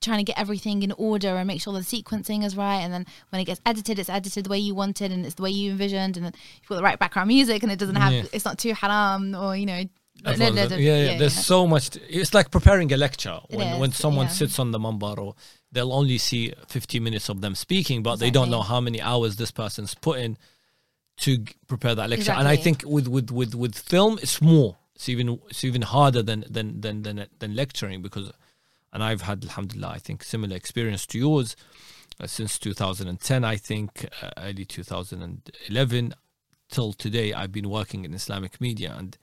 trying 0.00 0.18
to 0.18 0.24
get 0.24 0.38
everything 0.38 0.82
in 0.82 0.92
order 0.92 1.36
and 1.36 1.46
make 1.46 1.60
sure 1.60 1.72
the 1.72 1.80
sequencing 1.80 2.44
is 2.44 2.56
right. 2.56 2.78
And 2.80 2.92
then 2.92 3.06
when 3.30 3.40
it 3.40 3.44
gets 3.44 3.60
edited, 3.66 3.98
it's 3.98 4.08
edited 4.08 4.44
the 4.44 4.50
way 4.50 4.58
you 4.58 4.74
wanted 4.74 5.12
and 5.12 5.24
it's 5.26 5.34
the 5.34 5.42
way 5.42 5.50
you 5.50 5.70
envisioned. 5.72 6.16
And 6.16 6.26
then 6.26 6.32
you've 6.60 6.68
got 6.68 6.76
the 6.76 6.82
right 6.82 6.98
background 6.98 7.28
music 7.28 7.62
and 7.62 7.70
it 7.70 7.78
doesn't 7.78 7.96
have, 7.96 8.12
Yeah. 8.12 8.24
it's 8.32 8.44
not 8.44 8.58
too 8.58 8.72
haram 8.74 9.34
or, 9.34 9.54
you 9.56 9.66
know, 9.66 9.84
Everyone- 10.24 10.52
blah, 10.54 10.62
blah, 10.62 10.68
blah. 10.68 10.76
yeah, 10.78 11.04
yeah, 11.12 11.18
There's 11.18 11.34
so 11.34 11.66
much. 11.66 11.90
To, 11.90 12.00
it's 12.14 12.34
like 12.34 12.50
preparing 12.50 12.92
a 12.92 12.96
lecture 12.96 13.38
when 13.50 13.68
is, 13.74 13.78
when 13.80 13.92
someone 13.92 14.26
yeah. 14.26 14.32
sits 14.32 14.58
on 14.58 14.70
the 14.70 14.78
mumbar, 14.78 15.16
or 15.18 15.34
they'll 15.72 15.92
only 15.92 16.18
see 16.18 16.52
50 16.68 17.00
minutes 17.00 17.28
of 17.30 17.40
them 17.40 17.54
speaking, 17.54 18.02
but 18.02 18.16
they 18.16 18.30
don't 18.30 18.50
know 18.50 18.60
how 18.62 18.80
many 18.80 19.00
hours 19.00 19.36
this 19.36 19.50
person's 19.50 19.94
put 19.94 20.18
in 20.18 20.36
to 21.18 21.38
g- 21.38 21.54
prepare 21.68 21.94
that 21.94 22.10
lecture. 22.10 22.32
And 22.32 22.48
I 22.48 22.56
think 22.56 22.82
with 22.86 23.06
with 23.08 23.30
with 23.30 23.54
with 23.54 23.76
film, 23.78 24.18
it's 24.22 24.40
more. 24.42 24.76
It's 24.94 25.08
even 25.08 25.40
it's 25.48 25.64
even 25.64 25.82
harder 25.82 26.22
than 26.22 26.44
than 26.50 26.80
than 26.82 27.02
than, 27.02 27.26
than 27.38 27.54
lecturing 27.54 28.02
because, 28.02 28.30
and 28.92 29.02
I've 29.02 29.22
had 29.22 29.44
alhamdulillah, 29.44 29.88
I 29.94 29.98
think 29.98 30.22
similar 30.24 30.56
experience 30.56 31.06
to 31.06 31.18
yours. 31.18 31.56
Uh, 32.20 32.26
since 32.26 32.58
2010, 32.58 33.44
I 33.44 33.56
think 33.56 34.06
uh, 34.22 34.30
early 34.36 34.64
2011 34.66 36.14
till 36.70 36.92
today, 36.92 37.32
I've 37.32 37.52
been 37.52 37.68
working 37.70 38.04
in 38.04 38.14
Islamic 38.14 38.60
media, 38.60 38.94
and 38.96 39.14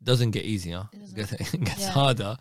it 0.00 0.04
doesn't 0.04 0.30
get 0.32 0.44
easier. 0.44 0.88
It 0.92 1.14
gets, 1.14 1.32
it 1.54 1.64
gets 1.64 1.80
Yeah. 1.82 1.90
harder. 1.90 2.36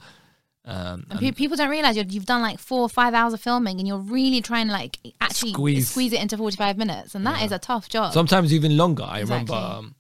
Um, 0.65 1.05
And 1.09 1.19
pe- 1.19 1.31
people 1.31 1.55
don't 1.57 1.69
realize 1.69 1.95
you've 1.97 2.25
done 2.25 2.41
like 2.41 2.59
four 2.59 2.81
or 2.81 2.89
five 2.89 3.13
hours 3.13 3.33
of 3.33 3.39
filming 3.41 3.79
and 3.79 3.87
you're 3.87 3.99
really 3.99 4.41
trying 4.41 4.67
to 4.67 4.73
like 4.73 4.99
actually 5.21 5.53
Squeeze. 5.53 5.89
squeeze, 5.91 6.11
it 6.11 6.21
into 6.21 6.35
45 6.37 6.77
minutes. 6.77 7.15
And 7.15 7.25
that 7.25 7.41
is 7.43 7.53
a 7.53 7.59
tough 7.59 7.87
job. 7.87 8.11
sometimes 8.11 8.53
even 8.53 8.75
longer. 8.75 9.03
I 9.03 9.21
remember 9.21 9.53
um, 9.53 9.95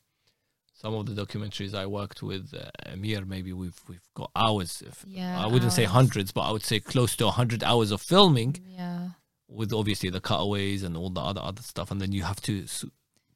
some 0.79 0.93
of 0.93 1.07
the 1.07 1.25
documentaries 1.25 1.73
I 1.73 1.87
worked 1.87 2.21
with 2.21 2.53
uh, 2.53 2.69
Amir. 2.93 3.25
Maybe 3.25 3.51
we've 3.51 3.79
we've 3.89 4.07
got 4.13 4.29
hours. 4.35 4.83
If, 4.85 5.03
Yeah, 5.07 5.43
I 5.43 5.47
wouldn't 5.47 5.73
say 5.73 5.85
hundreds, 5.85 6.31
but 6.31 6.41
I 6.41 6.51
would 6.51 6.63
say 6.63 6.79
close 6.79 7.15
to 7.17 7.29
hundred 7.31 7.63
hours 7.63 7.89
of 7.91 7.99
filming 8.01 8.57
yeah. 8.69 9.09
with 9.47 9.73
obviously 9.73 10.09
the 10.11 10.21
cutaways 10.21 10.83
and 10.83 10.95
all 10.95 11.09
the 11.09 11.21
other 11.21 11.41
other 11.41 11.63
stuff, 11.63 11.89
and 11.89 11.99
then 11.99 12.11
you 12.11 12.21
have 12.23 12.39
to 12.41 12.65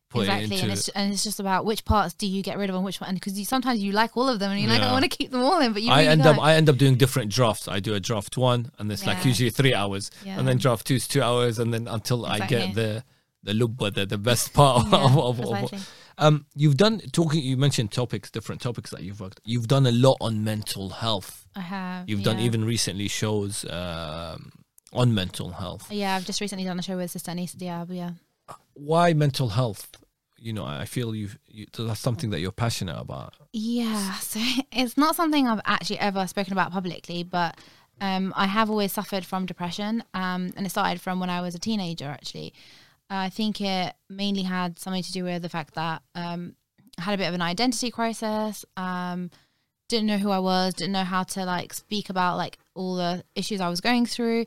put 0.10 0.22
exactly, 0.22 0.56
it 0.58 0.64
and 0.64 0.72
it's 0.74 0.88
and 0.90 1.14
it's 1.14 1.24
just 1.24 1.40
about 1.40 1.66
which 1.66 1.84
parts 1.86 2.14
do 2.14 2.28
you 2.28 2.44
get 2.44 2.58
rid 2.58 2.70
of 2.70 2.76
and 2.76 2.84
which 2.86 3.00
one 3.02 3.14
because 3.16 3.40
you, 3.40 3.46
sometimes 3.46 3.82
you 3.82 3.92
like 3.94 4.16
all 4.18 4.28
of 4.30 4.40
them 4.40 4.52
and 4.52 4.60
you're 4.60 4.70
like 4.70 4.82
I 4.82 4.92
want 4.92 5.04
to 5.04 5.10
keep 5.10 5.32
them 5.32 5.42
all 5.42 5.60
in, 5.62 5.74
but 5.74 5.82
you 5.82 5.90
I 5.90 6.00
really 6.00 6.08
end 6.10 6.24
don't. 6.24 6.36
up 6.38 6.44
I 6.44 6.54
end 6.56 6.70
up 6.70 6.78
doing 6.78 6.96
different 6.96 7.32
drafts. 7.32 7.68
I 7.68 7.80
do 7.80 7.96
a 7.96 8.00
draft 8.00 8.38
one, 8.38 8.72
and 8.78 8.92
it's 8.92 9.08
like 9.08 9.26
usually 9.26 9.50
three 9.50 9.74
hours, 9.74 10.12
Yeah. 10.24 10.38
and 10.38 10.48
then 10.48 10.58
draft 10.58 10.86
two 10.86 10.96
is 10.96 11.08
two 11.08 11.24
hours, 11.24 11.58
and 11.58 11.74
then 11.74 11.88
until 11.88 12.26
I 12.26 12.40
get 12.40 12.70
Exactly. 12.70 12.74
the 12.84 13.04
the 13.44 13.54
lubba, 13.54 13.92
the, 13.92 14.06
the 14.06 14.20
best 14.20 14.54
part 14.54 14.86
Yeah, 14.92 15.06
of, 15.06 15.40
of, 15.40 15.40
of. 15.40 15.94
Um, 16.22 16.46
you've 16.56 16.78
done 16.78 17.00
talking. 17.12 17.42
You 17.42 17.58
mentioned 17.58 17.92
topics, 17.92 18.30
different 18.30 18.62
topics 18.62 18.92
that 18.92 19.02
you've 19.02 19.20
worked. 19.20 19.42
You've 19.44 19.68
done 19.68 19.88
a 19.88 19.92
lot 19.92 20.18
on 20.22 20.44
mental 20.44 20.90
health. 20.90 21.48
I 21.56 21.62
have. 21.62 22.08
You've 22.08 22.24
done 22.24 22.40
even 22.40 22.64
recently 22.64 23.08
shows 23.08 23.66
um, 23.66 24.52
on 24.94 25.16
mental 25.16 25.50
health. 25.50 25.92
Yeah, 25.92 26.16
I've 26.16 26.26
just 26.26 26.40
recently 26.40 26.64
done 26.64 26.78
a 26.78 26.84
show 26.84 26.96
with 26.96 27.10
Sister 27.10 27.32
Anissa 27.32 27.56
Diab. 27.58 27.88
Yeah. 27.90 28.12
Why 28.76 29.14
mental 29.14 29.50
health? 29.50 29.90
You 30.38 30.54
know, 30.54 30.64
I 30.64 30.86
feel 30.86 31.16
you. 31.16 31.30
you 31.48 31.66
that's 31.76 32.00
something 32.00 32.30
that 32.30 32.40
you're 32.40 32.52
passionate 32.52 33.00
about. 33.00 33.34
Yeah, 33.52 34.14
so 34.16 34.40
it's 34.72 34.98
not 34.98 35.16
something 35.16 35.48
I've 35.48 35.62
actually 35.66 36.00
ever 36.00 36.28
spoken 36.28 36.54
about 36.54 36.72
publicly, 36.72 37.24
but 37.24 37.58
um, 38.00 38.32
I 38.36 38.46
have 38.46 38.70
always 38.70 38.94
suffered 38.94 39.26
from 39.26 39.48
depression, 39.48 40.04
um, 40.14 40.52
and 40.56 40.68
it 40.68 40.70
started 40.70 41.02
from 41.02 41.20
when 41.20 41.32
I 41.32 41.42
was 41.42 41.56
a 41.56 41.60
teenager. 41.60 42.06
Actually, 42.06 42.54
I 43.14 43.30
think 43.30 43.60
it 43.60 43.94
mainly 44.10 44.44
had 44.44 44.80
something 44.80 45.04
to 45.04 45.12
do 45.12 45.26
with 45.26 45.42
the 45.42 45.50
fact 45.50 45.76
that 45.76 46.02
um, 46.16 46.56
I 46.98 47.02
had 47.02 47.16
a 47.16 47.18
bit 47.18 47.28
of 47.28 47.34
an 47.34 47.42
identity 47.42 47.92
crisis. 47.92 48.64
Um, 48.78 49.30
didn't 49.90 50.08
know 50.08 50.18
who 50.18 50.32
I 50.32 50.40
was, 50.40 50.74
didn't 50.74 50.94
know 50.94 51.04
how 51.04 51.24
to 51.24 51.44
like 51.44 51.74
speak 51.74 52.10
about 52.10 52.38
like 52.38 52.58
all 52.74 52.96
the 52.96 53.24
issues 53.36 53.60
I 53.60 53.68
was 53.68 53.82
going 53.82 54.06
through. 54.06 54.46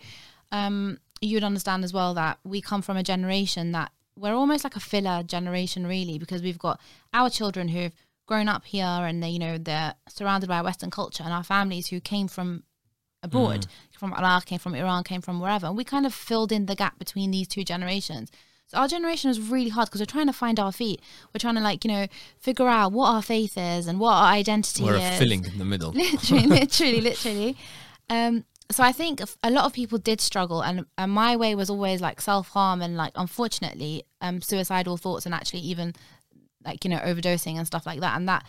Um, 0.51 0.99
you 1.21 1.37
would 1.37 1.45
understand 1.45 1.85
as 1.85 1.93
well 1.93 2.15
that 2.15 2.39
we 2.43 2.63
come 2.63 2.81
from 2.81 2.97
a 2.97 3.03
generation 3.03 3.73
that 3.73 3.93
we're 4.17 4.35
almost 4.35 4.65
like 4.65 4.77
a 4.77 4.81
filler 4.81 5.23
generation, 5.23 5.87
really, 5.87 6.19
because 6.19 6.41
we've 6.43 6.59
got 6.59 6.81
our 7.13 7.29
children 7.29 7.69
who've 7.69 7.95
grown 8.27 8.49
up 8.49 8.65
here 8.65 8.85
and 8.85 9.23
they, 9.23 9.29
you 9.29 9.39
know, 9.39 9.59
they're 9.59 9.95
surrounded 10.09 10.49
by 10.49 10.63
Western 10.63 10.91
culture, 10.91 11.23
and 11.23 11.33
our 11.33 11.45
families 11.45 11.89
who 11.89 12.01
came 12.01 12.29
from 12.29 12.63
abroad, 13.23 13.67
from 13.99 14.15
Iraq, 14.15 14.47
came 14.47 14.59
from 14.59 14.75
Iran, 14.75 15.05
came 15.05 15.21
from 15.21 15.41
wherever. 15.41 15.67
And 15.67 15.77
we 15.77 15.85
kind 15.85 16.07
of 16.07 16.15
filled 16.15 16.53
in 16.53 16.67
the 16.67 16.75
gap 16.75 16.99
between 16.99 17.31
these 17.31 17.49
two 17.49 17.65
generations. 17.65 18.31
So 18.67 18.79
our 18.79 18.89
generation 18.89 19.31
is 19.31 19.41
really 19.41 19.69
hard 19.69 19.89
because 19.89 20.01
we're 20.01 20.07
trying 20.07 20.27
to 20.27 20.33
find 20.33 20.59
our 20.59 20.73
feet. 20.73 21.03
We're 21.33 21.39
trying 21.39 21.57
to 21.57 21.61
like, 21.61 21.85
you 21.85 21.91
know, 21.91 22.07
figure 22.39 22.67
out 22.67 22.93
what 22.93 23.09
our 23.09 23.23
faith 23.23 23.59
is 23.59 23.87
and 23.87 24.01
what 24.01 24.13
our 24.13 24.33
identity 24.33 24.85
is. 24.85 24.89
We're 24.89 24.97
is 24.97 25.17
a 25.17 25.19
filling 25.19 25.45
in 25.45 25.59
the 25.59 25.65
middle. 25.65 25.93
literally, 25.93 26.47
literally, 26.47 27.01
literally. 27.01 27.57
Um, 28.09 28.45
so 28.71 28.83
I 28.83 28.93
think 28.93 29.21
a 29.43 29.51
lot 29.51 29.67
of 29.67 29.75
people 29.75 29.99
did 29.99 30.21
struggle, 30.21 30.63
and, 30.63 30.87
and 30.97 31.13
my 31.13 31.37
way 31.37 31.55
was 31.55 31.69
always 31.69 32.01
like 32.01 32.21
self 32.21 32.49
harm 32.49 32.81
and 32.81 32.97
like 32.97 33.13
unfortunately, 33.15 34.05
um, 34.21 34.41
suicidal 34.41 34.97
thoughts 34.97 35.27
and 35.27 35.35
actually 35.35 35.61
even 35.61 35.93
like 36.65 36.85
you 36.85 36.91
know 36.91 36.99
overdosing 36.99 37.57
and 37.57 37.67
stuff 37.67 37.85
like 37.85 38.01
that, 38.01 38.17
and 38.17 38.29
that 38.29 38.47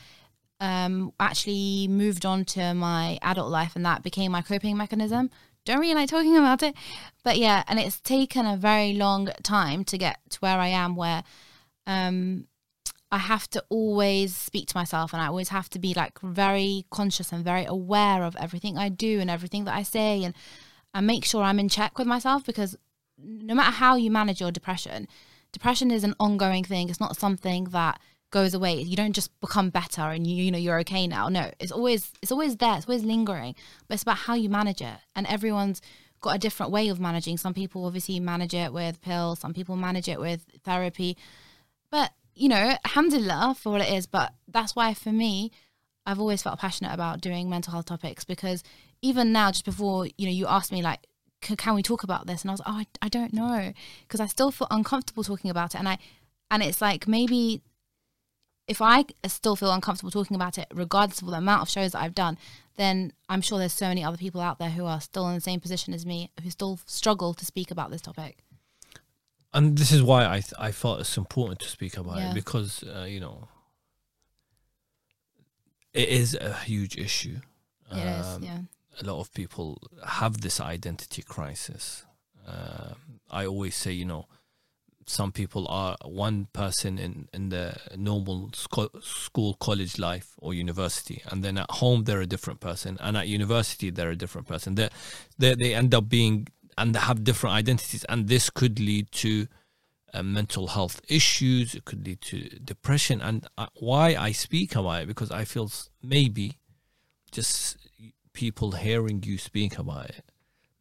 um 0.62 1.12
actually 1.19 1.88
moved 1.89 2.25
on 2.25 2.45
to 2.45 2.74
my 2.74 3.19
adult 3.22 3.51
life, 3.51 3.75
and 3.75 3.86
that 3.86 4.03
became 4.03 4.31
my 4.31 4.41
coping 4.41 4.77
mechanism. 4.77 5.29
Don't 5.65 5.79
really 5.79 5.95
like 5.95 6.10
talking 6.10 6.38
about 6.38 6.62
it, 6.63 6.75
but 7.24 7.38
yeah, 7.38 7.63
and 7.67 7.79
it's 7.79 8.00
taken 8.00 8.45
a 8.45 8.55
very 8.55 8.93
long 8.93 9.29
time 9.43 9.84
to 9.86 9.98
get 9.98 10.19
to 10.29 10.39
where 10.39 10.60
I 10.60 10.67
am, 10.67 10.95
where 10.95 11.24
um 11.88 12.48
I 13.12 13.19
have 13.19 13.50
to 13.51 13.63
always 13.69 14.36
speak 14.36 14.67
to 14.69 14.77
myself 14.77 15.13
and 15.13 15.22
I 15.22 15.27
always 15.27 15.50
have 15.50 15.69
to 15.69 15.79
be 15.79 15.93
like 15.93 16.19
very 16.19 16.86
conscious 16.89 17.31
and 17.31 17.43
very 17.43 17.65
aware 17.65 18.24
of 18.24 18.36
everything 18.36 18.77
I 18.77 18.89
do 18.89 19.19
and 19.19 19.29
everything 19.29 19.65
that 19.65 19.75
I 19.75 19.84
say 19.84 20.24
and 20.24 20.34
and 20.93 21.07
make 21.07 21.25
sure 21.25 21.43
I'm 21.43 21.60
in 21.60 21.69
check 21.69 21.98
with 21.98 22.07
myself 22.07 22.45
because 22.45 22.75
no 23.17 23.53
matter 23.55 23.72
how 23.72 23.95
you 23.95 24.12
manage 24.12 24.41
your 24.41 24.51
depression, 24.51 25.07
depression 25.51 25.91
is 25.91 26.03
an 26.03 26.15
ongoing 26.19 26.63
thing. 26.63 26.89
It's 26.89 27.00
not 27.00 27.17
something 27.17 27.65
that 27.65 28.00
goes 28.36 28.54
away. 28.54 28.82
You 28.82 28.98
don't 28.98 29.13
just 29.13 29.32
become 29.39 29.70
better 29.70 30.01
and 30.01 30.27
you 30.27 30.44
you 30.44 30.51
know 30.51 30.58
you're 30.58 30.82
okay 30.82 31.08
now. 31.08 31.30
No, 31.30 31.50
it's 31.58 31.72
always 31.72 32.12
it's 32.22 32.34
always 32.34 32.58
there. 32.58 32.75
It's 32.75 32.86
always 32.86 33.06
lingering. 33.06 33.56
But 33.88 33.94
it's 33.94 34.04
about 34.04 34.18
how 34.18 34.34
you 34.34 34.50
manage 34.50 34.82
it. 34.82 34.98
And 35.15 35.25
everyone's 35.27 35.82
got 36.20 36.36
a 36.36 36.39
different 36.39 36.74
way 36.74 36.89
of 36.89 37.00
managing. 37.00 37.38
Some 37.38 37.54
people 37.54 37.86
obviously 37.86 38.20
manage 38.20 38.54
it 38.54 38.74
with 38.74 39.01
pills, 39.01 39.39
some 39.39 39.54
people 39.54 39.77
manage 39.77 40.10
it 40.10 40.20
with 40.20 40.46
therapy. 40.65 41.15
But 41.89 42.12
you 42.36 42.50
know, 42.50 42.75
alhamdulillah 42.84 43.56
for 43.58 43.72
what 43.72 43.82
it 43.82 43.94
is. 43.94 44.06
But 44.06 44.34
that's 44.50 44.75
why 44.75 44.94
for 44.94 45.13
me, 45.13 45.51
I've 46.06 46.20
always 46.20 46.44
felt 46.44 46.60
passionate 46.60 46.94
about 46.94 47.22
doing 47.22 47.50
mental 47.50 47.72
health 47.72 47.86
topics 47.86 48.25
because 48.25 48.63
even 49.01 49.32
now, 49.32 49.51
just 49.51 49.63
before 49.63 50.08
you 50.18 50.25
know, 50.25 50.34
you 50.34 50.46
asked 50.46 50.74
me 50.74 50.82
like, 50.82 51.08
can 51.39 51.74
we 51.74 51.84
talk 51.84 52.04
about 52.04 52.27
this? 52.27 52.42
And 52.42 52.51
I 52.51 52.54
was, 52.54 52.62
oh, 52.65 52.80
I, 52.82 52.86
I 53.01 53.08
don't 53.08 53.34
know, 53.34 53.72
because 54.01 54.20
I 54.20 54.25
still 54.25 54.51
feel 54.51 54.68
uncomfortable 54.72 55.24
talking 55.24 55.51
about 55.51 55.75
it, 55.75 55.77
and 55.77 55.88
I, 55.88 56.00
and 56.50 56.63
it's 56.63 56.82
like 56.82 57.08
maybe 57.08 57.62
if 58.67 58.81
I 58.81 59.05
still 59.27 59.55
feel 59.55 59.72
uncomfortable 59.72 60.12
talking 60.12 60.36
about 60.36 60.57
it, 60.57 60.67
regardless 60.74 61.22
of 61.22 61.27
the 61.27 61.34
amount 61.38 61.62
of 61.62 61.69
shows 61.69 61.91
that 61.91 62.01
I've 62.01 62.15
done, 62.15 62.38
then 62.77 63.13
I'm 63.29 63.41
sure 63.41 63.60
there's 63.60 63.74
so 63.74 63.88
many 63.88 64.03
other 64.03 64.17
people 64.17 64.41
out 64.41 64.57
there 64.60 64.72
who 64.72 64.86
are 64.86 65.00
still 65.01 65.27
in 65.29 65.36
the 65.36 65.41
same 65.41 65.60
position 65.60 65.93
as 65.93 66.05
me 66.05 66.31
who 66.43 66.50
still 66.50 66.79
struggle 66.86 67.34
to 67.36 67.45
speak 67.45 67.69
about 67.72 67.91
this 67.91 68.01
topic. 68.01 68.38
and 69.53 69.77
this 69.77 69.91
is 69.91 70.01
why 70.03 70.25
I 70.25 70.39
th- 70.41 70.53
I 70.60 70.72
felt 70.72 71.00
it's 71.00 71.17
important 71.17 71.60
to 71.62 71.67
speak 71.69 71.95
about 71.98 72.17
Yeah. 72.17 72.31
it 72.31 72.34
because 72.34 72.84
uh, 72.84 73.05
you 73.07 73.19
know 73.22 73.48
it 75.93 76.10
is 76.10 76.36
a 76.36 76.53
huge 76.53 76.98
issue. 76.98 77.39
It 77.91 77.98
is, 78.19 78.25
Um, 78.27 78.43
yeah. 78.43 78.60
A 79.01 79.03
lot 79.05 79.19
of 79.19 79.34
people 79.34 79.77
have 80.05 80.41
this 80.41 80.60
identity 80.60 81.22
crisis. 81.22 82.05
Um 82.48 83.19
I 83.31 83.45
always 83.45 83.75
say, 83.75 83.91
you 83.93 84.05
know, 84.05 84.27
some 85.07 85.31
people 85.31 85.67
are 85.67 85.95
one 86.03 86.47
person 86.53 86.97
in 86.97 87.27
in 87.33 87.50
the 87.50 87.75
normal 87.95 88.50
sco- 88.53 88.89
school, 89.01 89.53
college 89.55 90.00
life, 90.00 90.33
or 90.38 90.53
university, 90.53 91.21
and 91.31 91.43
then 91.43 91.57
at 91.57 91.69
home 91.69 92.03
they're 92.03 92.21
a 92.21 92.27
different 92.27 92.59
person, 92.59 92.97
and 93.01 93.15
at 93.15 93.27
university 93.27 93.89
they're 93.89 94.12
a 94.12 94.15
different 94.15 94.47
person. 94.47 94.75
They 94.75 94.89
they 95.38 95.55
they 95.55 95.74
end 95.74 95.93
up 95.93 96.09
being 96.09 96.47
and 96.77 96.93
they 96.93 97.00
have 97.00 97.24
different 97.24 97.55
identities, 97.55 98.03
and 98.05 98.27
this 98.27 98.50
could 98.50 98.79
lead 98.79 99.12
to 99.12 99.47
uh, 100.13 100.24
mental 100.24 100.67
health 100.67 101.01
issues. 101.07 101.75
It 101.75 101.85
could 101.85 102.05
lead 102.05 102.21
to 102.21 102.50
depression. 102.59 103.21
And 103.21 103.47
uh, 103.57 103.67
why 103.75 104.15
I 104.15 104.31
speak 104.31 104.75
about 104.75 105.03
it 105.03 105.07
because 105.07 105.31
I 105.31 105.45
feel 105.45 105.71
maybe 106.01 106.59
just 107.31 107.77
people 108.33 108.71
hearing 108.74 109.24
you 109.24 109.38
speak 109.38 109.77
about 109.77 110.09
it, 110.09 110.24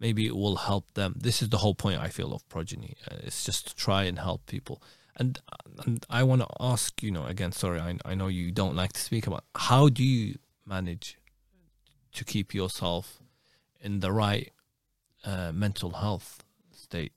maybe 0.04 0.26
it 0.26 0.36
will 0.36 0.56
help 0.56 0.86
them. 0.92 1.10
This 1.16 1.40
is 1.42 1.48
the 1.48 1.60
whole 1.62 1.74
point 1.74 1.98
I 1.98 2.10
feel 2.18 2.30
of 2.34 2.46
progeny. 2.54 2.92
Uh, 3.10 3.26
it's 3.26 3.42
just 3.48 3.68
to 3.68 3.74
try 3.86 4.02
and 4.04 4.18
help 4.18 4.40
people. 4.46 4.76
And 5.16 5.40
and 5.86 6.04
I 6.10 6.22
want 6.30 6.40
to 6.42 6.48
ask, 6.72 7.02
you 7.02 7.10
know, 7.16 7.24
again, 7.34 7.52
sorry, 7.52 7.80
I 7.88 7.90
I 8.04 8.14
know 8.18 8.28
you 8.40 8.52
don't 8.52 8.76
like 8.82 8.92
to 8.98 9.00
speak 9.00 9.26
about 9.26 9.44
how 9.68 9.82
do 9.88 10.04
you 10.04 10.26
manage 10.66 11.06
to 12.16 12.22
keep 12.32 12.48
yourself 12.60 13.06
in 13.80 14.00
the 14.00 14.12
right 14.24 14.52
uh, 15.24 15.52
mental 15.52 15.92
health 16.04 16.44
state? 16.86 17.14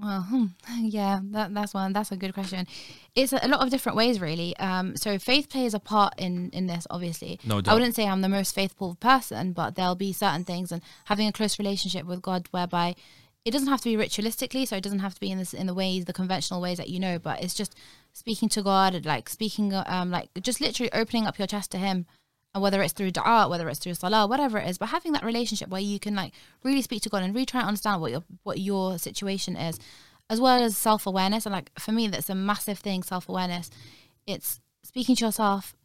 Well, 0.00 0.22
hmm, 0.22 0.46
yeah, 0.80 1.20
that, 1.32 1.52
that's 1.52 1.74
one. 1.74 1.92
That's 1.92 2.12
a 2.12 2.16
good 2.16 2.34
question. 2.34 2.66
It's 3.14 3.32
a, 3.32 3.40
a 3.42 3.48
lot 3.48 3.60
of 3.60 3.70
different 3.70 3.96
ways, 3.96 4.20
really. 4.20 4.56
Um, 4.58 4.96
so 4.96 5.18
faith 5.18 5.48
plays 5.48 5.74
a 5.74 5.80
part 5.80 6.14
in 6.18 6.50
in 6.50 6.66
this. 6.66 6.86
Obviously, 6.90 7.40
No 7.44 7.60
doubt. 7.60 7.72
I 7.72 7.74
wouldn't 7.74 7.94
say 7.94 8.06
I'm 8.06 8.20
the 8.20 8.28
most 8.28 8.54
faithful 8.54 8.96
person, 8.96 9.52
but 9.52 9.74
there'll 9.74 9.94
be 9.94 10.12
certain 10.12 10.44
things, 10.44 10.70
and 10.70 10.82
having 11.06 11.26
a 11.26 11.32
close 11.32 11.58
relationship 11.58 12.06
with 12.06 12.22
God, 12.22 12.48
whereby 12.52 12.94
it 13.44 13.50
doesn't 13.50 13.68
have 13.68 13.80
to 13.80 13.96
be 13.96 13.96
ritualistically, 13.96 14.68
so 14.68 14.76
it 14.76 14.82
doesn't 14.82 14.98
have 14.98 15.14
to 15.14 15.20
be 15.20 15.30
in 15.30 15.38
this 15.38 15.54
in 15.54 15.66
the 15.66 15.74
ways, 15.74 16.04
the 16.04 16.12
conventional 16.12 16.60
ways 16.60 16.78
that 16.78 16.90
you 16.90 17.00
know, 17.00 17.18
but 17.18 17.42
it's 17.42 17.54
just 17.54 17.74
speaking 18.12 18.48
to 18.50 18.62
God, 18.62 19.04
like 19.06 19.28
speaking, 19.28 19.72
um, 19.74 20.10
like 20.10 20.28
just 20.40 20.60
literally 20.60 20.92
opening 20.92 21.26
up 21.26 21.38
your 21.38 21.46
chest 21.46 21.70
to 21.72 21.78
Him, 21.78 22.06
and 22.58 22.62
whether 22.64 22.82
it's 22.82 22.92
through 22.92 23.12
dua, 23.12 23.46
whether 23.48 23.68
it's 23.68 23.78
through 23.78 23.94
salah, 23.94 24.26
whatever 24.26 24.58
it 24.58 24.68
is, 24.68 24.78
but 24.78 24.86
having 24.86 25.12
that 25.12 25.24
relationship 25.24 25.68
where 25.68 25.80
you 25.80 26.00
can 26.00 26.16
like 26.16 26.32
really 26.64 26.82
speak 26.82 27.02
to 27.02 27.08
God 27.08 27.22
and 27.22 27.32
really 27.32 27.46
try 27.46 27.60
and 27.60 27.68
understand 27.68 28.00
what 28.00 28.10
your 28.10 28.24
what 28.42 28.58
your 28.58 28.98
situation 28.98 29.54
is, 29.56 29.78
as 30.28 30.40
well 30.40 30.60
as 30.60 30.76
self 30.76 31.06
awareness. 31.06 31.46
And 31.46 31.52
like 31.52 31.70
for 31.78 31.92
me, 31.92 32.08
that's 32.08 32.28
a 32.28 32.34
massive 32.34 32.80
thing. 32.80 33.04
Self 33.04 33.28
awareness. 33.28 33.70
It's 34.26 34.60
speaking 34.82 35.14
to 35.16 35.24
yourself 35.26 35.76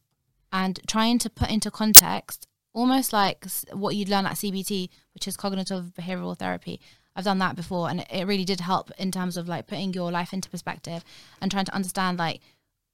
and 0.52 0.80
trying 0.88 1.20
to 1.20 1.30
put 1.30 1.52
into 1.52 1.70
context, 1.70 2.48
almost 2.74 3.14
like 3.14 3.46
what 3.72 3.96
you'd 3.96 4.10
learn 4.10 4.26
at 4.26 4.34
CBT, 4.34 4.90
which 5.14 5.28
is 5.28 5.38
cognitive 5.38 5.94
behavioral 5.96 6.36
therapy. 6.36 6.82
I've 7.16 7.26
done 7.26 7.38
that 7.38 7.56
before, 7.56 7.88
and 7.88 8.04
it 8.10 8.26
really 8.26 8.46
did 8.46 8.62
help 8.62 8.90
in 8.98 9.12
terms 9.12 9.38
of 9.38 9.48
like 9.48 9.68
putting 9.68 9.94
your 9.94 10.12
life 10.12 10.34
into 10.34 10.50
perspective 10.50 11.06
and 11.40 11.52
trying 11.52 11.66
to 11.66 11.76
understand 11.76 12.18
like 12.18 12.42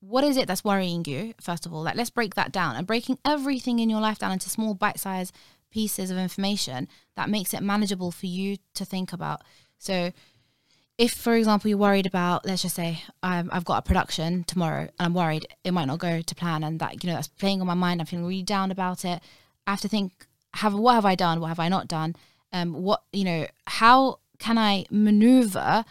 what 0.02 0.24
is 0.24 0.38
it 0.38 0.48
that's 0.48 0.64
worrying 0.64 1.04
you 1.06 1.34
first 1.42 1.66
of 1.66 1.74
all? 1.74 1.84
Like 1.84 1.96
let's 1.96 2.10
break 2.10 2.36
that 2.36 2.52
down. 2.52 2.76
And 2.76 2.88
breaking 2.88 3.18
everything 3.26 3.80
in 3.80 3.90
your 3.90 4.02
life 4.02 4.20
down 4.20 4.32
into 4.32 4.50
small 4.50 4.74
bite-sized 4.74 5.34
pieces 5.72 6.10
of 6.10 6.18
information 6.18 6.88
that 7.16 7.30
makes 7.30 7.54
it 7.54 7.62
manageable 7.62 8.12
for 8.12 8.26
you 8.26 8.58
to 8.74 8.86
think 8.86 9.14
about. 9.14 9.42
So 9.78 10.12
if 10.98 11.14
for 11.14 11.36
example 11.36 11.70
you're 11.70 11.78
worried 11.78 12.06
about 12.06 12.46
let's 12.46 12.62
just 12.62 12.76
say 12.76 13.02
i've 13.24 13.64
got 13.64 13.78
a 13.78 13.82
production 13.82 14.44
tomorrow 14.44 14.82
and 14.82 14.92
i'm 15.00 15.14
worried 15.14 15.48
it 15.64 15.72
might 15.72 15.86
not 15.86 15.98
go 15.98 16.22
to 16.22 16.36
plan 16.36 16.62
and 16.62 16.82
that 16.82 17.02
you 17.02 17.10
know 17.10 17.16
that's 17.16 17.30
playing 17.30 17.62
on 17.62 17.68
my 17.68 17.74
mind 17.74 18.02
i'm 18.02 18.06
feeling 18.06 18.26
really 18.26 18.44
down 18.44 18.70
about 18.70 19.06
it 19.06 19.22
i 19.66 19.72
have 19.72 19.80
to 19.80 19.88
think 19.88 20.28
have 20.54 20.74
what 20.74 20.94
have 20.94 21.06
i 21.06 21.16
done? 21.16 21.40
What 21.40 21.50
have 21.50 21.60
i 21.60 21.70
not 21.70 21.88
done? 21.88 22.16
Um 22.52 22.74
what 22.74 23.04
you 23.14 23.24
know 23.24 23.48
how 23.68 24.20
can 24.40 24.58
i 24.58 24.86
maneuver 24.90 25.86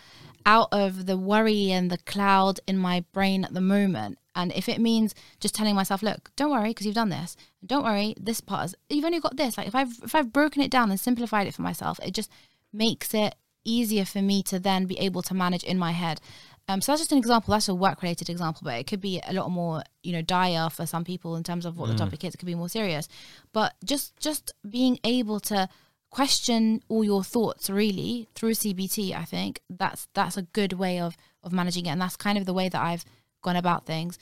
out 0.49 0.69
of 0.73 1.05
the 1.05 1.19
worry 1.19 1.71
and 1.71 1.91
the 1.91 1.99
cloud 1.99 2.59
in 2.67 2.79
my 2.79 3.05
brain 3.13 3.45
at 3.45 3.53
the 3.53 3.61
moment. 3.61 4.19
And 4.35 4.51
if 4.53 4.67
it 4.67 4.81
means 4.81 5.15
just 5.41 5.55
telling 5.55 5.75
myself, 5.75 6.03
look, 6.03 6.31
don't 6.37 6.51
worry 6.51 6.71
because 6.71 6.87
you've 6.87 6.95
done 6.95 7.11
this. 7.11 7.37
Don't 7.67 7.85
worry, 7.85 8.15
this 8.19 8.41
part 8.41 8.65
is 8.65 8.75
you've 8.89 9.05
only 9.05 9.21
got 9.21 9.37
this. 9.37 9.59
Like 9.59 9.67
if 9.67 9.75
I've 9.75 9.93
if 10.03 10.15
I've 10.15 10.33
broken 10.33 10.63
it 10.63 10.71
down 10.71 10.91
and 10.91 10.99
simplified 10.99 11.47
it 11.47 11.55
for 11.55 11.61
myself, 11.61 12.01
it 12.03 12.15
just 12.15 12.31
makes 12.73 13.13
it 13.13 13.35
easier 13.63 14.07
for 14.07 14.23
me 14.23 14.43
to 14.45 14.59
then 14.59 14.87
be 14.87 14.99
able 14.99 15.21
to 15.23 15.35
manage 15.35 15.65
in 15.65 15.79
my 15.79 15.93
head. 15.93 16.19
Um, 16.67 16.81
so 16.81 16.93
that's 16.93 17.03
just 17.03 17.13
an 17.13 17.19
example. 17.19 17.53
That's 17.53 17.69
a 17.69 17.75
work 17.75 18.01
related 18.01 18.31
example, 18.31 18.63
but 18.65 18.79
it 18.79 18.87
could 18.87 19.03
be 19.03 19.21
a 19.27 19.35
lot 19.35 19.51
more, 19.51 19.83
you 20.03 20.13
know, 20.13 20.23
dire 20.23 20.71
for 20.71 20.87
some 20.87 21.05
people 21.05 21.37
in 21.37 21.43
terms 21.43 21.67
of 21.67 21.77
what 21.77 21.89
the 21.89 21.95
topic 21.95 22.25
is. 22.25 22.35
It 22.35 22.39
could 22.39 22.47
be 22.47 22.55
more 22.55 22.71
serious. 22.71 23.07
But 23.53 23.75
just 23.85 24.17
just 24.19 24.55
being 24.69 24.99
able 25.05 25.41
to 25.41 25.69
question 26.11 26.83
all 26.89 27.05
your 27.05 27.23
thoughts 27.25 27.69
really 27.71 28.29
through 28.35 28.53
CBT, 28.55 29.15
I 29.15 29.25
think 29.25 29.61
that's 29.69 30.09
that's 30.15 30.37
a 30.37 30.43
good 30.43 30.73
way 30.75 31.01
of 31.01 31.17
of 31.43 31.53
managing 31.53 31.87
it, 31.87 31.91
and 31.91 32.01
that's 32.01 32.17
kind 32.17 32.39
of 32.39 32.47
the 32.47 32.55
way 32.55 32.69
that 32.69 32.81
I've 32.81 33.05
gone 33.43 33.57
about 33.57 33.87
things. 33.87 34.19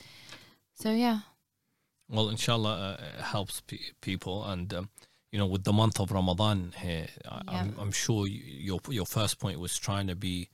So 0.73 0.91
yeah, 0.91 1.19
Well, 2.09 2.29
inshallah, 2.29 2.97
uh, 2.99 3.03
it 3.17 3.21
helps 3.23 3.61
pe- 3.61 3.93
people, 4.01 4.43
and 4.45 4.71
um, 4.73 4.89
you 5.31 5.39
know, 5.39 5.47
with 5.47 5.63
the 5.63 5.73
month 5.73 5.99
of 5.99 6.11
Ramadan 6.11 6.73
here, 6.77 7.07
I, 7.29 7.41
I'm, 7.47 7.75
I'm 7.79 7.91
sure 7.91 8.27
you, 8.27 8.41
your 8.45 8.79
your 8.89 9.05
first 9.05 9.39
point 9.39 9.59
was 9.59 9.77
trying 9.77 10.07
to 10.07 10.15
be 10.15 10.49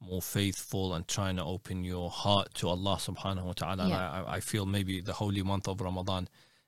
more 0.00 0.22
faithful 0.22 0.94
and 0.94 1.06
trying 1.06 1.36
to 1.36 1.44
open 1.44 1.84
your 1.84 2.08
heart 2.10 2.54
to 2.54 2.68
Allah 2.68 2.96
Subhanahu 2.96 3.44
wa 3.44 3.52
Taala. 3.52 3.80
And 3.80 3.90
Yeah. 3.90 4.24
I, 4.26 4.36
I 4.36 4.40
feel 4.40 4.64
maybe 4.66 5.00
the 5.02 5.12
holy 5.12 5.42
month 5.42 5.68
of 5.68 5.80
Ramadan 5.80 6.26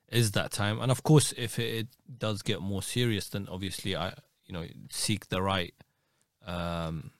is 0.09 0.31
that 0.31 0.51
time, 0.51 0.79
and 0.79 0.91
of 0.91 1.03
course, 1.03 1.33
if 1.37 1.57
it, 1.59 1.87
does 2.17 2.41
get 2.43 2.61
more 2.61 2.83
serious, 2.83 3.29
then 3.29 3.47
obviously, 3.49 3.95
I 3.95 4.13
you 4.45 4.53
know 4.53 4.65
seek 4.91 5.29
the 5.29 5.41
right, 5.41 5.73
um, 6.45 7.11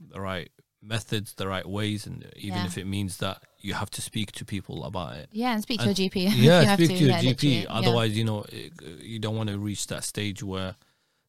the 0.00 0.20
right 0.20 0.50
methods, 0.80 1.34
the 1.34 1.46
right 1.46 1.66
ways, 1.68 2.06
and 2.06 2.26
even 2.36 2.58
Yeah. 2.58 2.66
if 2.66 2.76
it 2.78 2.86
means 2.86 3.18
that 3.18 3.42
you 3.60 3.74
have 3.74 3.90
to 3.90 4.02
speak 4.02 4.32
to 4.32 4.44
people 4.44 4.84
about 4.84 5.16
it 5.16 5.28
yeah, 5.32 5.52
and 5.52 5.62
speak 5.62 5.78
to 5.80 5.88
And- 5.88 5.92
a 5.98 6.02
GP. 6.02 6.26
if 6.26 6.34
you 6.34 6.42
yeah, 6.44 6.74
speak 6.74 6.88
to, 6.88 6.96
your 6.96 7.10
yeah, 7.10 7.20
GP. 7.20 7.24
literally, 7.28 7.62
yeah. 7.62 7.66
Otherwise, 7.70 8.16
you 8.16 8.24
know, 8.24 8.42
it- 8.48 8.72
you 9.00 9.18
don't 9.20 9.36
want 9.36 9.48
to 9.50 9.58
reach 9.58 9.86
that 9.88 10.02
stage 10.02 10.42
where, 10.42 10.74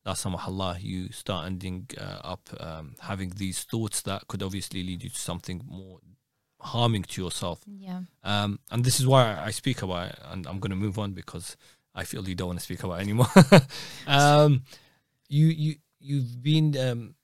la 0.05 0.15
Allah, 0.25 0.77
you 0.81 1.11
start 1.11 1.45
ending 1.45 1.87
uh, 1.99 2.19
up 2.23 2.49
um, 2.59 2.95
having 3.01 3.29
these 3.31 3.63
thoughts 3.63 4.01
that 4.01 4.27
could 4.27 4.41
obviously 4.41 4.81
lead 4.83 5.03
you 5.03 5.09
to 5.11 5.19
something 5.19 5.61
more 5.67 5.99
harming 6.63 7.03
to 7.03 7.23
yourself. 7.23 7.61
yeah, 7.67 8.01
Um, 8.23 8.59
and 8.71 8.83
this 8.83 8.99
is 8.99 9.07
why 9.07 9.37
I 9.39 9.51
speak 9.51 9.81
about 9.81 10.09
it, 10.09 10.19
and 10.31 10.47
I'm 10.47 10.59
going 10.59 10.71
to 10.71 10.75
move 10.75 10.97
on 10.97 11.11
because 11.13 11.57
I 11.93 12.03
feel 12.03 12.27
you 12.27 12.35
don't 12.35 12.47
want 12.47 12.59
to 12.59 12.65
speak 12.65 12.83
about 12.83 12.99
it 12.99 13.03
anymore. 13.03 13.27
um, 14.07 14.63
you 15.29 15.47
you 15.47 15.75
you've 15.99 16.41
been 16.41 16.77
um, 16.77 17.15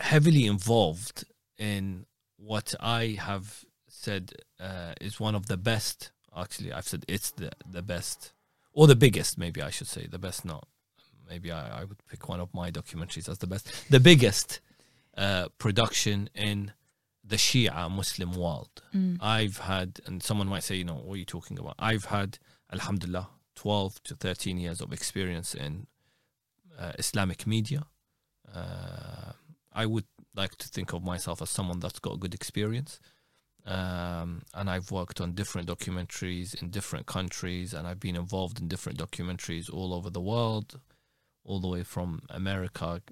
heavily 0.00 0.46
involved 0.46 1.24
in 1.58 2.06
what 2.36 2.74
I 2.80 3.16
have 3.18 3.64
said 3.88 4.32
uh, 4.60 4.92
is 5.00 5.18
one 5.18 5.34
of 5.34 5.46
the 5.46 5.56
best. 5.56 6.12
Actually, 6.36 6.72
I've 6.72 6.86
said 6.86 7.04
it's 7.08 7.30
the 7.32 7.50
the 7.70 7.82
best 7.82 8.32
or 8.72 8.86
the 8.86 8.96
biggest. 8.96 9.38
Maybe 9.38 9.60
I 9.62 9.70
should 9.70 9.88
say 9.88 10.06
the 10.06 10.18
best. 10.18 10.44
Not 10.44 10.68
maybe 11.28 11.50
I, 11.50 11.80
I 11.80 11.84
would 11.84 11.98
pick 12.08 12.28
one 12.28 12.40
of 12.40 12.52
my 12.54 12.70
documentaries 12.70 13.28
as 13.28 13.38
the 13.38 13.46
best. 13.46 13.90
The 13.90 14.00
biggest 14.00 14.60
uh, 15.16 15.48
production 15.58 16.30
in 16.34 16.72
the 17.28 17.36
Shia 17.36 17.90
Muslim 17.90 18.32
world. 18.32 18.82
Mm. 18.94 19.18
I've 19.20 19.58
had, 19.58 20.00
and 20.06 20.22
someone 20.22 20.48
might 20.48 20.64
say, 20.64 20.76
you 20.76 20.84
know, 20.84 20.94
what 20.94 21.14
are 21.14 21.18
you 21.18 21.24
talking 21.24 21.58
about? 21.58 21.74
I've 21.78 22.06
had, 22.06 22.38
Alhamdulillah, 22.72 23.28
12 23.56 24.02
to 24.04 24.14
13 24.14 24.58
years 24.58 24.80
of 24.80 24.92
experience 24.92 25.54
in 25.54 25.86
uh, 26.78 26.92
Islamic 26.98 27.46
media. 27.46 27.84
Uh, 28.54 29.32
I 29.72 29.86
would 29.86 30.06
like 30.34 30.56
to 30.56 30.68
think 30.68 30.92
of 30.92 31.02
myself 31.04 31.42
as 31.42 31.50
someone 31.50 31.80
that's 31.80 31.98
got 31.98 32.20
good 32.20 32.34
experience. 32.34 32.98
Um, 33.66 34.42
and 34.54 34.70
I've 34.70 34.90
worked 34.90 35.20
on 35.20 35.32
different 35.34 35.68
documentaries 35.68 36.60
in 36.60 36.70
different 36.70 37.06
countries, 37.06 37.74
and 37.74 37.86
I've 37.86 38.00
been 38.00 38.16
involved 38.16 38.58
in 38.60 38.68
different 38.68 38.98
documentaries 38.98 39.72
all 39.72 39.92
over 39.92 40.08
the 40.08 40.22
world, 40.22 40.80
all 41.44 41.60
the 41.60 41.68
way 41.68 41.82
from 41.82 42.22
America, 42.30 43.02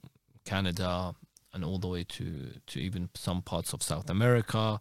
Canada, 0.47 1.15
and 1.57 1.65
all 1.65 1.79
the 1.79 1.89
way 1.89 2.05
to, 2.05 2.51
to 2.67 2.79
even 2.79 3.09
some 3.15 3.41
parts 3.41 3.73
of 3.73 3.83
South 3.83 4.11
America, 4.11 4.79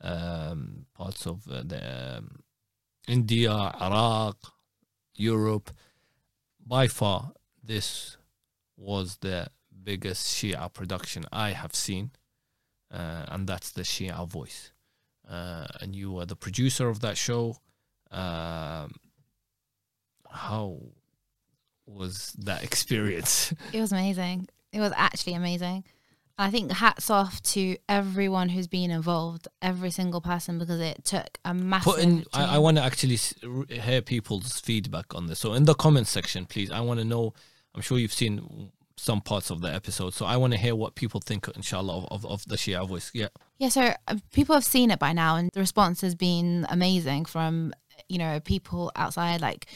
um, 0.00 0.86
parts 0.94 1.26
of 1.26 1.48
uh, 1.50 1.64
the 1.64 2.18
um, 2.18 2.44
India, 3.08 3.50
Iraq, 3.50 4.36
Europe. 5.16 5.72
By 6.64 6.86
far, 6.86 7.32
this 7.62 8.16
was 8.76 9.16
the 9.16 9.48
biggest 9.82 10.28
Shia 10.28 10.72
production 10.72 11.24
I 11.32 11.50
have 11.50 11.74
seen, 11.74 12.12
uh, 12.88 13.24
and 13.26 13.48
that's 13.48 13.72
the 13.72 13.82
Shia 13.82 14.28
Voice. 14.28 14.70
Uh, 15.28 15.66
and 15.80 15.96
you 15.96 16.12
were 16.12 16.26
the 16.26 16.36
producer 16.36 16.88
of 16.88 17.00
that 17.00 17.16
show. 17.16 17.56
Um, 18.12 18.94
how 20.30 20.78
was 21.84 22.32
that 22.38 22.62
experience? 22.62 23.52
it 23.72 23.80
was 23.80 23.90
amazing. 23.90 24.48
It 24.72 24.78
was 24.78 24.92
actually 24.94 25.34
amazing. 25.34 25.82
I 26.42 26.50
think 26.50 26.72
hats 26.72 27.08
off 27.10 27.42
to 27.42 27.76
everyone 27.88 28.48
who's 28.48 28.66
been 28.66 28.90
involved, 28.90 29.48
every 29.60 29.90
single 29.90 30.20
person, 30.20 30.58
because 30.58 30.80
it 30.80 31.04
took 31.04 31.38
a 31.44 31.54
massive. 31.54 31.94
Put 31.94 32.02
in. 32.02 32.24
I, 32.32 32.56
I 32.56 32.58
want 32.58 32.76
to 32.78 32.82
actually 32.82 33.18
hear 33.68 34.02
people's 34.02 34.60
feedback 34.60 35.14
on 35.14 35.26
this. 35.26 35.38
So 35.38 35.54
in 35.54 35.64
the 35.64 35.74
comments 35.74 36.10
section, 36.10 36.46
please. 36.46 36.70
I 36.70 36.80
want 36.80 37.00
to 37.00 37.04
know. 37.04 37.32
I'm 37.74 37.80
sure 37.80 37.98
you've 37.98 38.12
seen 38.12 38.70
some 38.96 39.20
parts 39.20 39.50
of 39.50 39.60
the 39.62 39.72
episode, 39.72 40.14
so 40.14 40.26
I 40.26 40.36
want 40.36 40.52
to 40.52 40.58
hear 40.58 40.74
what 40.74 40.94
people 40.94 41.20
think, 41.20 41.48
inshallah, 41.48 41.98
of, 41.98 42.24
of, 42.24 42.26
of 42.26 42.44
the 42.46 42.56
Shia 42.56 42.86
voice. 42.86 43.10
Yeah. 43.14 43.28
Yeah, 43.58 43.68
so 43.68 43.94
uh, 44.08 44.16
people 44.32 44.54
have 44.54 44.64
seen 44.64 44.90
it 44.90 44.98
by 44.98 45.12
now, 45.12 45.36
and 45.36 45.48
the 45.52 45.60
response 45.60 46.00
has 46.00 46.14
been 46.14 46.66
amazing 46.68 47.24
from 47.24 47.72
you 48.08 48.18
know 48.18 48.40
people 48.40 48.90
outside. 48.96 49.40
Like 49.40 49.66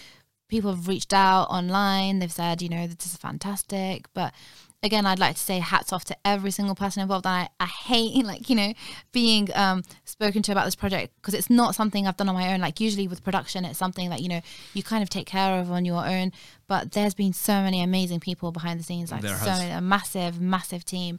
people 0.49 0.75
have 0.75 0.89
reached 0.89 1.13
out 1.13 1.45
online. 1.45 2.19
They've 2.19 2.33
said, 2.33 2.63
you 2.63 2.69
know, 2.69 2.87
this 2.87 3.07
is 3.07 3.17
fantastic. 3.17 4.07
But 4.15 4.33
again, 4.83 5.07
I'd 5.07 5.19
like 5.19 5.37
to 5.37 5.41
say 5.43 5.59
hats 5.59 5.93
off 5.93 6.05
to 6.07 6.17
every 6.25 6.51
single 6.51 6.75
person 6.75 7.03
involved. 7.03 7.27
And 7.27 7.35
I, 7.35 7.49
I 7.59 7.67
hate 7.67 8.25
like, 8.25 8.49
you 8.49 8.57
know, 8.57 8.73
being 9.13 9.49
um, 9.55 9.83
spoken 10.05 10.43
to 10.43 10.53
about 10.53 10.65
this 10.65 10.75
project 10.75 11.15
because 11.17 11.35
it's 11.35 11.51
not 11.51 11.75
something 11.75 12.07
I've 12.07 12.17
done 12.17 12.29
on 12.29 12.35
my 12.35 12.53
own. 12.53 12.61
Like 12.61 12.81
usually 12.81 13.09
with 13.09 13.25
production, 13.25 13.65
it's 13.65 13.79
something 13.79 14.11
that, 14.11 14.21
you 14.21 14.29
know, 14.29 14.41
you 14.75 14.83
kind 14.83 15.03
of 15.03 15.11
take 15.11 15.27
care 15.27 15.59
of 15.61 15.71
on 15.71 15.85
your 15.85 16.07
own. 16.07 16.33
But 16.69 16.93
there's 16.93 17.15
been 17.15 17.33
so 17.33 17.55
many 17.55 17.83
amazing 17.83 18.21
people 18.21 18.53
behind 18.53 18.79
the 18.81 18.85
scenes, 18.85 19.11
like 19.11 19.23
There 19.23 19.37
so 19.37 19.51
has. 19.51 19.59
many, 19.61 19.71
a 19.73 19.81
massive, 19.81 20.41
massive 20.41 20.85
team. 20.85 21.19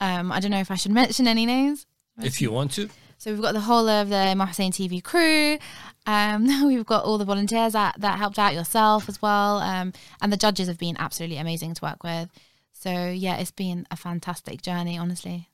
Um, 0.00 0.30
I 0.30 0.40
don't 0.40 0.50
know 0.50 0.60
if 0.60 0.70
I 0.70 0.76
should 0.76 0.92
mention 1.02 1.26
any 1.26 1.46
names. 1.46 1.86
If 2.20 2.40
you 2.40 2.50
want 2.50 2.72
to, 2.72 2.88
So 3.18 3.30
we've 3.32 3.40
got 3.40 3.52
the 3.52 3.60
whole 3.60 3.88
of 3.88 4.08
the 4.08 4.16
Imam 4.16 4.48
Hussein 4.48 4.72
TV 4.72 5.02
crew. 5.02 5.58
Um, 6.06 6.66
we've 6.66 6.86
got 6.86 7.04
all 7.04 7.16
the 7.18 7.24
volunteers 7.24 7.74
that, 7.74 8.00
that 8.00 8.18
helped 8.18 8.38
out 8.38 8.54
yourself 8.54 9.08
as 9.08 9.22
well. 9.22 9.58
Um, 9.58 9.92
and 10.20 10.32
the 10.32 10.36
judges 10.36 10.66
have 10.68 10.78
been 10.78 10.96
absolutely 10.98 11.36
amazing 11.38 11.74
to 11.74 11.84
work 11.84 12.02
with. 12.02 12.28
So 12.80 12.90
yeah, 13.10 13.36
it's 13.38 13.50
been 13.50 13.86
a 13.90 13.96
fantastic 13.96 14.62
journey, 14.62 14.96
honestly. 14.98 15.48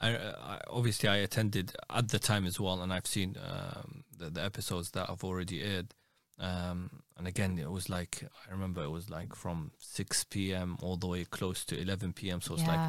I, 0.00 0.16
I 0.16 0.60
obviously 0.68 1.10
I 1.10 1.16
attended 1.16 1.76
at 1.90 2.08
the 2.08 2.18
time 2.18 2.46
as 2.46 2.58
well, 2.58 2.80
and 2.80 2.90
I've 2.92 3.06
seen 3.06 3.36
um, 3.44 4.04
the, 4.16 4.30
the 4.30 4.42
episodes 4.42 4.92
that 4.92 5.10
I've 5.10 5.22
already 5.22 5.62
aired. 5.62 5.92
Um, 6.38 7.02
and 7.18 7.28
again, 7.28 7.58
it 7.58 7.70
was 7.70 7.90
like 7.90 8.22
I 8.48 8.52
remember 8.52 8.82
it 8.82 8.90
was 8.90 9.10
like 9.10 9.34
from 9.34 9.72
six 9.78 10.24
p.m. 10.24 10.78
all 10.80 10.96
the 10.96 11.06
way 11.06 11.24
close 11.26 11.66
to 11.66 11.78
eleven 11.78 12.14
p.m. 12.14 12.40
So 12.40 12.54
it's 12.54 12.66
like 12.66 12.80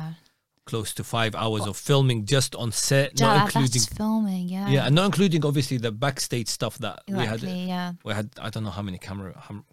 close 0.66 0.94
to 0.94 1.04
five 1.04 1.36
hours 1.36 1.66
of 1.68 1.76
filming 1.76 2.24
just 2.26 2.56
on 2.56 2.72
set, 2.72 3.20
Ja- 3.20 3.28
not 3.28 3.46
including 3.48 3.82
filming. 3.82 4.48
Yeah, 4.48 4.70
yeah, 4.70 4.86
and 4.86 4.96
not 4.96 5.06
including 5.08 5.44
obviously 5.44 5.78
the 5.78 5.92
backstage 5.92 6.48
stuff 6.48 6.78
that 6.78 7.02
we 7.10 7.26
had. 7.26 7.42
yeah, 7.44 7.92
We 8.06 8.14
had 8.14 8.30
I 8.42 8.50
don't 8.50 8.64
know 8.64 8.70
how 8.70 8.84
many 8.84 9.00
camera. 9.00 9.34
How, 9.38 9.66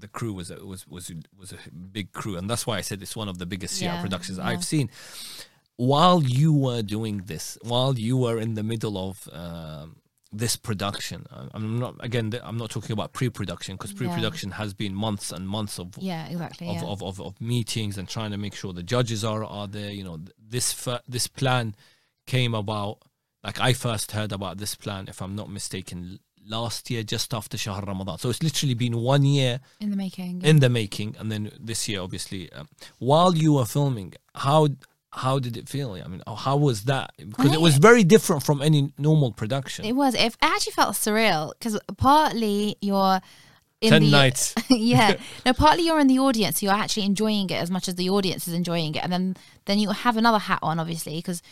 the 0.00 0.08
crew 0.08 0.32
was 0.32 0.50
a, 0.50 0.64
was 0.64 0.86
was 0.86 1.12
was 1.38 1.52
a 1.52 1.56
big 1.70 2.12
crew, 2.12 2.36
and 2.36 2.48
that's 2.48 2.66
why 2.66 2.78
I 2.78 2.80
said 2.80 3.02
it's 3.02 3.16
one 3.16 3.28
of 3.28 3.38
the 3.38 3.46
biggest 3.46 3.78
CR 3.78 3.86
Yeah, 3.86 4.02
productions 4.02 4.38
yeah. 4.38 4.46
I've 4.48 4.64
seen. 4.64 4.90
While 5.76 6.22
you 6.22 6.52
were 6.52 6.82
doing 6.82 7.22
this, 7.26 7.56
while 7.62 7.98
you 7.98 8.16
were 8.16 8.38
in 8.38 8.54
the 8.54 8.62
middle 8.62 8.98
of 8.98 9.28
um, 9.32 9.96
this 10.32 10.56
production, 10.56 11.26
I'm 11.54 11.78
not 11.78 11.96
again. 12.00 12.32
I'm 12.42 12.58
not 12.58 12.70
talking 12.70 12.92
about 12.92 13.12
pre-production 13.12 13.76
because 13.76 13.92
pre-production 13.92 14.52
has 14.52 14.74
been 14.74 14.94
months 14.94 15.32
and 15.32 15.48
months 15.48 15.78
of 15.78 15.94
yeah, 15.98 16.26
exactly. 16.28 16.68
of, 16.68 16.76
yeah. 16.76 16.84
of, 16.84 17.02
of, 17.02 17.20
of 17.20 17.40
meetings 17.40 17.96
and 17.98 18.08
trying 18.08 18.30
to 18.32 18.38
make 18.38 18.54
sure 18.54 18.72
the 18.72 18.82
judges 18.82 19.24
are 19.24 19.44
are 19.44 19.66
there. 19.66 19.90
You 19.90 20.04
know, 20.04 20.18
this 20.38 20.88
this 21.08 21.26
plan 21.26 21.74
came 22.26 22.54
about. 22.54 22.98
Like 23.42 23.58
I 23.58 23.72
first 23.72 24.12
heard 24.12 24.32
about 24.32 24.58
this 24.58 24.74
plan, 24.74 25.06
if 25.08 25.22
I'm 25.22 25.34
not 25.34 25.48
mistaken, 25.48 26.18
last 26.46 26.90
year 26.90 27.02
just 27.02 27.32
after 27.34 27.56
Shahr 27.56 27.82
Ramadan. 27.82 28.18
So 28.18 28.30
it's 28.30 28.42
literally 28.42 28.74
been 28.74 28.96
one 28.98 29.24
year 29.24 29.60
in 29.80 29.90
the 29.90 29.96
making. 29.96 30.42
in 30.42 30.60
the 30.60 30.68
making, 30.68 31.16
and 31.18 31.30
then 31.30 31.50
this 31.58 31.88
year, 31.88 32.00
obviously, 32.00 32.52
um, 32.52 32.68
while 32.98 33.34
you 33.34 33.54
were 33.54 33.64
filming, 33.64 34.14
how 34.34 34.68
how 35.12 35.38
did 35.38 35.56
it 35.56 35.68
feel? 35.68 35.92
I 35.94 36.06
mean, 36.06 36.22
how 36.26 36.56
was 36.56 36.84
that? 36.84 37.12
Because 37.16 37.52
it 37.52 37.60
was 37.60 37.78
very 37.78 38.04
different 38.04 38.44
from 38.44 38.62
any 38.62 38.92
normal 38.96 39.32
production. 39.32 39.84
It 39.84 39.94
was. 39.94 40.14
It 40.14 40.36
actually 40.40 40.72
felt 40.72 40.94
surreal 40.94 41.52
because 41.58 41.78
partly 41.96 42.76
you're 42.80 43.20
in 43.80 43.90
Ten 43.90 44.02
the 44.02 44.10
nights. 44.10 44.54
yeah. 44.70 45.16
No, 45.46 45.52
partly 45.52 45.84
you're 45.84 45.98
in 45.98 46.06
the 46.06 46.18
audience, 46.18 46.60
so 46.60 46.66
you're 46.66 46.74
actually 46.74 47.06
enjoying 47.06 47.50
it 47.50 47.54
as 47.54 47.70
much 47.70 47.88
as 47.88 47.96
the 47.96 48.10
audience 48.10 48.46
is 48.46 48.54
enjoying 48.54 48.94
it, 48.94 49.02
and 49.02 49.12
then 49.12 49.36
then 49.64 49.78
you 49.78 49.90
have 49.90 50.16
another 50.16 50.38
hat 50.38 50.60
on, 50.62 50.78
obviously, 50.78 51.16
because 51.16 51.42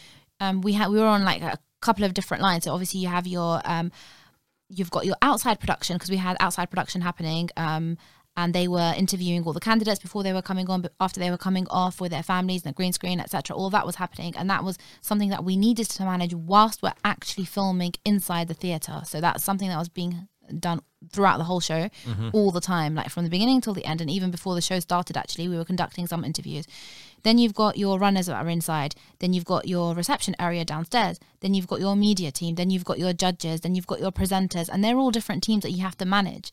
um, 0.41 0.61
we 0.61 0.75
had 0.75 0.91
we 0.91 0.99
were 0.99 1.07
on 1.07 1.25
like 1.25 1.43
a 1.43 1.59
couple 1.81 2.05
of 2.05 2.15
different 2.15 2.43
lines. 2.43 2.65
So 2.65 2.73
obviously 2.73 3.01
you 3.01 3.09
have 3.09 3.27
your 3.27 3.61
um, 3.65 3.91
you've 4.69 4.91
got 4.91 5.07
your 5.07 5.17
outside 5.23 5.61
production 5.61 5.97
because 5.97 6.11
we 6.11 6.17
had 6.17 6.37
outside 6.41 6.71
production 6.71 7.01
happening. 7.01 7.51
Um, 7.57 7.99
and 8.37 8.55
they 8.55 8.69
were 8.69 8.95
interviewing 8.97 9.43
all 9.43 9.53
the 9.53 9.59
candidates 9.59 9.99
before 9.99 10.23
they 10.23 10.33
were 10.33 10.43
coming 10.43 10.71
on, 10.71 10.81
but 10.81 10.93
after 11.01 11.19
they 11.19 11.29
were 11.29 11.37
coming 11.37 11.67
off 11.71 12.01
with 12.01 12.13
their 12.13 12.23
families 12.23 12.63
and 12.65 12.73
the 12.73 12.77
green 12.77 12.93
screen, 12.93 13.19
etc. 13.19 13.57
All 13.57 13.69
that 13.71 13.85
was 13.85 13.97
happening, 13.97 14.33
and 14.37 14.49
that 14.49 14.63
was 14.63 14.79
something 15.01 15.31
that 15.31 15.43
we 15.43 15.57
needed 15.57 15.89
to 15.91 16.05
manage 16.05 16.35
whilst 16.35 16.81
we're 16.81 16.93
actually 17.05 17.47
filming 17.47 17.95
inside 18.05 18.47
the 18.47 18.55
theater. 18.55 19.03
So 19.05 19.21
that's 19.21 19.43
something 19.43 19.69
that 19.69 19.77
was 19.77 19.89
being 19.89 20.29
done 20.61 20.83
throughout 21.13 21.39
the 21.39 21.45
whole 21.45 21.61
show, 21.61 21.89
all 22.33 22.53
the 22.53 22.61
time, 22.61 22.95
like 22.95 23.11
from 23.11 23.25
the 23.25 23.31
beginning 23.31 23.61
till 23.61 23.75
the 23.75 23.85
end, 23.85 24.01
and 24.01 24.09
even 24.09 24.31
before 24.31 24.55
the 24.55 24.61
show 24.61 24.79
started. 24.79 25.17
Actually, 25.17 25.49
we 25.49 25.57
were 25.57 25.65
conducting 25.65 26.07
some 26.07 26.25
interviews. 26.25 26.65
Then 27.23 27.39
you've 27.39 27.55
got 27.55 27.77
your 27.77 27.99
runners 27.99 28.27
that 28.27 28.37
are 28.37 28.49
inside. 28.49 28.95
Then 29.19 29.33
you've 29.33 29.45
got 29.45 29.69
your 29.69 29.95
reception 29.95 30.35
area 30.39 30.65
downstairs. 30.65 31.19
Then 31.41 31.55
you've 31.55 31.67
got 31.67 31.81
your 31.81 31.97
media 31.97 32.31
team. 32.31 32.55
Then 32.55 32.71
you've 32.71 32.85
got 32.85 32.99
your 32.99 33.13
judges. 33.13 33.61
Then 33.61 33.75
you've 33.75 33.87
got 33.87 34.01
your 34.01 34.13
presenters, 34.13 34.69
and 34.69 34.83
they're 34.83 34.97
all 34.97 35.11
different 35.11 35.43
teams 35.43 35.63
that 35.63 35.73
you 35.73 35.83
have 35.83 35.97
to 35.99 36.05
manage. 36.05 36.53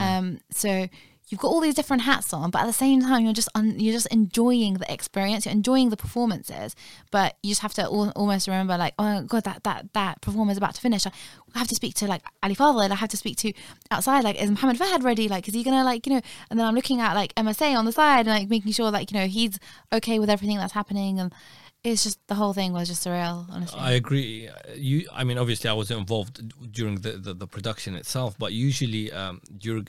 Um, 0.00 0.40
so 0.50 0.88
you've 1.28 1.40
got 1.40 1.48
all 1.48 1.60
these 1.60 1.74
different 1.74 2.02
hats 2.02 2.32
on, 2.32 2.50
but 2.50 2.62
at 2.62 2.66
the 2.66 2.72
same 2.72 3.00
time, 3.00 3.24
you're 3.24 3.32
just 3.32 3.48
un- 3.54 3.78
you're 3.78 3.92
just 3.92 4.06
enjoying 4.08 4.74
the 4.74 4.92
experience. 4.92 5.44
You're 5.44 5.52
enjoying 5.52 5.90
the 5.90 5.96
performances, 5.96 6.76
but 7.10 7.36
you 7.42 7.50
just 7.50 7.62
have 7.62 7.74
to 7.74 7.82
al- 7.82 8.12
almost 8.14 8.46
remember, 8.46 8.76
like, 8.76 8.94
oh 8.98 9.22
god, 9.22 9.44
that 9.44 9.64
that 9.64 9.92
that 9.94 10.20
performer's 10.20 10.56
about 10.56 10.74
to 10.76 10.80
finish. 10.80 11.06
I 11.06 11.10
have 11.54 11.68
to 11.68 11.74
speak 11.74 11.94
to 11.96 12.06
like 12.06 12.22
Ali 12.42 12.54
Fadl. 12.54 12.90
I 12.90 12.94
have 12.94 13.08
to 13.10 13.16
speak 13.16 13.36
to 13.38 13.52
outside. 13.90 14.24
Like, 14.24 14.40
is 14.40 14.50
Mohammed 14.50 14.78
Fahad 14.78 15.02
ready? 15.02 15.28
Like, 15.28 15.48
is 15.48 15.54
he 15.54 15.64
gonna 15.64 15.84
like 15.84 16.06
you 16.06 16.14
know? 16.14 16.20
And 16.50 16.58
then 16.58 16.66
I'm 16.66 16.74
looking 16.74 17.00
at 17.00 17.14
like 17.14 17.34
MSA 17.34 17.76
on 17.76 17.84
the 17.84 17.92
side 17.92 18.26
and 18.26 18.28
like 18.28 18.48
making 18.48 18.72
sure 18.72 18.90
like 18.90 19.10
you 19.10 19.18
know 19.18 19.26
he's 19.26 19.58
okay 19.92 20.18
with 20.18 20.30
everything 20.30 20.56
that's 20.56 20.74
happening 20.74 21.20
and. 21.20 21.32
It's 21.84 22.02
just 22.02 22.18
the 22.26 22.34
whole 22.34 22.52
thing 22.52 22.72
was 22.72 22.88
just 22.88 23.06
surreal, 23.06 23.46
honestly. 23.48 23.78
I 23.78 23.92
agree. 23.92 24.48
You, 24.74 25.06
I 25.12 25.22
mean, 25.22 25.38
obviously, 25.38 25.70
I 25.70 25.72
was 25.72 25.92
involved 25.92 26.72
during 26.72 26.96
the, 26.96 27.12
the, 27.12 27.32
the 27.32 27.46
production 27.46 27.94
itself, 27.94 28.36
but 28.36 28.52
usually 28.52 29.12
um, 29.12 29.40
during 29.56 29.86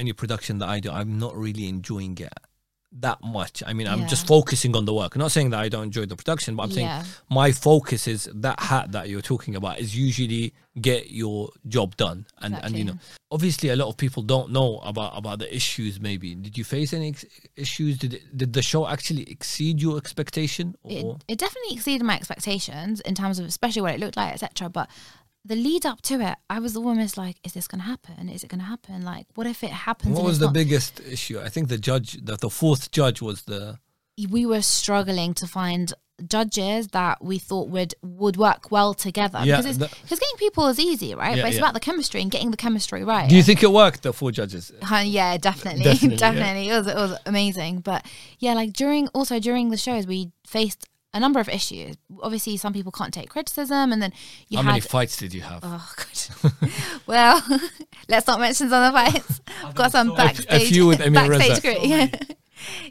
any 0.00 0.12
production 0.12 0.58
that 0.58 0.68
I 0.68 0.80
do, 0.80 0.90
I'm 0.90 1.18
not 1.18 1.36
really 1.36 1.68
enjoying 1.68 2.16
it 2.18 2.32
that 2.92 3.18
much. 3.22 3.62
I 3.64 3.72
mean, 3.72 3.86
I'm 3.86 4.08
just 4.08 4.26
focusing 4.26 4.74
on 4.74 4.84
the 4.84 4.92
work. 4.92 5.14
I'm 5.14 5.20
not 5.20 5.30
saying 5.30 5.50
that 5.50 5.60
I 5.60 5.68
don't 5.68 5.84
enjoy 5.84 6.06
the 6.06 6.16
production, 6.16 6.56
but 6.56 6.64
I'm 6.64 6.70
Yeah. 6.70 7.02
saying 7.02 7.12
my 7.30 7.52
focus 7.52 8.08
is 8.08 8.28
that 8.34 8.58
hat 8.58 8.90
that 8.92 9.08
you're 9.08 9.22
talking 9.22 9.54
about 9.54 9.78
is 9.78 9.96
usually 9.96 10.52
get 10.80 11.10
your 11.10 11.50
job 11.68 11.96
done, 11.96 12.26
and 12.38 12.52
and 12.64 12.76
you 12.76 12.84
know, 12.84 12.98
obviously, 13.30 13.68
a 13.68 13.76
lot 13.76 13.88
of 13.88 13.96
people 13.96 14.24
don't 14.24 14.50
know 14.50 14.78
about 14.92 15.16
about 15.16 15.38
the 15.38 15.48
issues. 15.54 16.00
Maybe 16.00 16.34
did 16.34 16.58
you 16.58 16.64
face 16.64 16.92
any 16.92 17.10
ex- 17.10 17.24
issues? 17.54 17.96
Did 17.96 18.14
it, 18.14 18.36
did 18.36 18.50
the 18.54 18.62
show 18.62 18.88
actually 18.88 19.22
exceed 19.30 19.80
your 19.80 19.96
expectation? 19.96 20.74
it, 20.84 21.04
it 21.28 21.38
definitely 21.38 21.74
exceeded 21.76 22.04
my 22.04 22.16
expectations 22.16 23.00
in 23.02 23.14
terms 23.14 23.38
of 23.38 23.46
especially 23.46 23.82
what 23.82 23.94
it 23.94 24.00
looked 24.00 24.16
like 24.16 24.32
etc 24.34 24.68
but 24.68 24.88
the 25.44 25.56
lead 25.56 25.86
up 25.86 26.02
to 26.02 26.20
it 26.20 26.36
i 26.50 26.58
was 26.58 26.76
almost 26.76 27.16
like 27.16 27.36
is 27.44 27.52
this 27.54 27.66
going 27.66 27.80
to 27.80 27.86
happen 27.86 28.28
is 28.28 28.44
it 28.44 28.48
going 28.48 28.60
to 28.60 28.66
happen 28.66 29.02
like 29.02 29.26
what 29.34 29.46
if 29.46 29.64
it 29.64 29.70
happens 29.70 30.14
what 30.14 30.24
was 30.24 30.38
the 30.38 30.46
not? 30.46 30.54
biggest 30.54 31.00
issue? 31.00 31.40
I 31.40 31.48
think 31.48 31.68
the 31.68 31.78
judge, 31.78 32.18
the, 32.24 32.36
the 32.36 32.50
fourth 32.50 32.90
judge, 32.90 33.22
was 33.22 33.42
the 33.42 33.78
we 34.28 34.44
were 34.44 34.60
struggling 34.60 35.32
to 35.34 35.46
find 35.46 35.94
judges 36.28 36.88
that 36.88 37.24
we 37.24 37.38
thought 37.38 37.68
would 37.70 37.94
would 38.02 38.36
work 38.36 38.70
well 38.70 38.92
together 38.92 39.38
Yeah, 39.42 39.56
because 39.56 39.66
it's, 39.66 39.78
the- 39.78 39.88
because 40.02 40.18
getting 40.18 40.36
people 40.36 40.66
is 40.68 40.78
easy 40.78 41.14
right 41.14 41.34
Yeah, 41.36 41.42
but 41.44 41.48
it's 41.48 41.56
yeah. 41.56 41.62
about 41.62 41.72
the 41.72 41.80
chemistry 41.80 42.20
and 42.20 42.30
getting 42.30 42.50
the 42.50 42.58
chemistry 42.58 43.02
right 43.04 43.26
Do 43.30 43.34
you 43.36 43.42
think 43.42 43.62
it 43.62 43.72
worked? 43.72 44.02
The 44.02 44.12
four 44.12 44.30
judges. 44.30 44.70
Uh, 44.92 45.02
yeah, 45.06 45.38
definitely, 45.38 45.84
Definitely, 45.84 46.16
definitely. 46.26 46.68
It 46.68 46.74
was 46.76 46.86
it 46.86 46.94
was 46.96 47.18
amazing. 47.24 47.80
But 47.80 48.04
yeah, 48.38 48.52
like 48.52 48.74
during 48.74 49.08
also 49.08 49.40
during 49.40 49.70
the 49.70 49.78
shows, 49.78 50.06
we 50.06 50.32
faced 50.46 50.86
a 51.12 51.20
number 51.20 51.40
of 51.40 51.48
issues. 51.48 51.96
Obviously, 52.22 52.56
some 52.56 52.72
people 52.72 52.92
can't 52.92 53.12
take 53.12 53.28
criticism, 53.30 53.92
and 53.92 54.00
then 54.00 54.12
you 54.48 54.58
How 54.58 54.62
had. 54.64 54.68
many 54.70 54.80
fights 54.80 55.16
did 55.16 55.34
you 55.34 55.40
have? 55.42 55.60
Oh 55.62 55.92
god. 55.96 56.70
well, 57.06 57.42
let's 58.08 58.26
not 58.26 58.40
mention 58.40 58.68
some 58.70 58.82
of 58.84 58.92
the 58.92 58.98
fights. 58.98 59.40
I've 59.64 59.74
got 59.74 59.92
some 59.92 60.10
A- 60.10 60.12
a 60.12 60.16
backstage. 60.16 60.68
few 60.68 60.86
with 60.86 61.00
Emir 61.00 61.28
backstage 61.38 61.60
crew, 61.62 61.76
Yeah. 61.88 62.06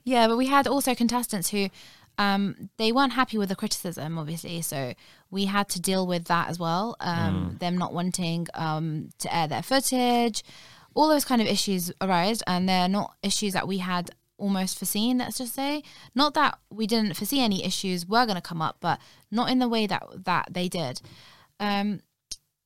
yeah, 0.03 0.27
but 0.27 0.37
we 0.37 0.47
had 0.47 0.67
also 0.67 0.95
contestants 0.95 1.49
who. 1.49 1.69
Um, 2.17 2.69
they 2.75 2.91
weren't 2.91 3.13
happy 3.13 3.37
with 3.37 3.47
the 3.47 3.55
criticism, 3.55 4.17
obviously, 4.17 4.61
so 4.61 4.93
we 5.31 5.45
had 5.45 5.69
to 5.69 5.79
deal 5.79 6.05
with 6.05 6.25
that 6.25 6.49
as 6.49 6.59
well. 6.59 6.97
Um, 6.99 7.55
Them 7.61 7.77
not 7.77 7.93
wanting 7.93 8.45
um, 8.55 9.07
to 9.19 9.33
air 9.33 9.47
their 9.47 9.63
footage, 9.63 10.43
all 10.93 11.07
those 11.07 11.23
kind 11.23 11.41
of 11.41 11.47
issues 11.47 11.93
arise, 12.01 12.41
and 12.45 12.67
they're 12.67 12.89
not 12.89 13.15
issues 13.23 13.53
that 13.53 13.69
we 13.69 13.77
had 13.77 14.09
almost 14.39 14.79
foreseen. 14.79 15.19
Let's 15.19 15.37
just 15.37 15.53
say, 15.53 15.83
not 16.15 16.33
that 16.33 16.57
we 16.69 16.87
didn't 16.87 17.15
foresee 17.15 17.41
any 17.41 17.63
issues 17.63 18.07
were 18.07 18.25
going 18.25 18.35
to 18.35 18.41
come 18.41 18.61
up, 18.61 18.77
but 18.79 18.99
not 19.29 19.49
in 19.49 19.59
the 19.59 19.69
way 19.69 19.85
that 19.87 20.03
that 20.25 20.47
they 20.51 20.67
did. 20.67 21.01
Um, 21.59 22.01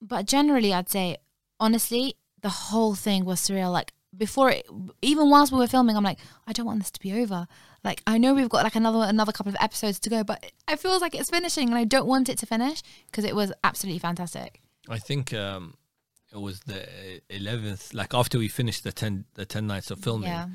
but 0.02 0.26
generally, 0.26 0.74
I'd 0.74 0.90
say 0.90 1.18
honestly, 1.60 2.16
the 2.42 2.50
whole 2.50 2.96
thing 2.96 3.26
was 3.26 3.40
surreal. 3.40 3.72
Like 3.72 3.94
before 4.16 4.52
it, 4.52 4.68
even 5.02 5.30
whilst 5.30 5.52
we 5.52 5.58
were 5.58 5.68
filming, 5.68 5.98
I'm 5.98 6.04
like, 6.04 6.20
I 6.46 6.54
don't 6.54 6.66
want 6.66 6.80
this 6.80 6.92
to 6.92 7.00
be 7.00 7.14
over. 7.22 7.48
Like 7.84 8.02
I 8.06 8.18
know 8.18 8.34
we've 8.34 8.50
got 8.50 8.64
like 8.64 8.76
another 8.76 9.04
another 9.08 9.32
couple 9.32 9.50
of 9.50 9.58
episodes 9.60 10.00
to 10.02 10.10
go, 10.10 10.24
but 10.24 10.52
it 10.70 10.80
feels 10.80 11.02
like 11.02 11.16
it's 11.16 11.30
finishing, 11.30 11.70
and 11.70 11.78
I 11.78 11.84
don't 11.84 12.08
want 12.08 12.30
it 12.30 12.38
to 12.40 12.46
finish 12.46 12.82
because 13.08 13.26
it 13.26 13.36
was 13.36 13.52
absolutely 13.64 14.00
fantastic. 14.00 14.62
I 14.90 15.00
think 15.00 15.34
um, 15.34 15.76
it 16.34 16.40
was 16.40 16.62
the 16.62 16.88
eleventh. 17.30 17.94
Like 17.94 18.14
after 18.14 18.38
we 18.38 18.48
finished 18.48 18.84
the 18.84 18.92
ten 18.92 19.26
the 19.34 19.46
ten 19.46 19.68
nights 19.68 19.92
of 19.92 20.00
filming, 20.00 20.30
Yeah, 20.30 20.48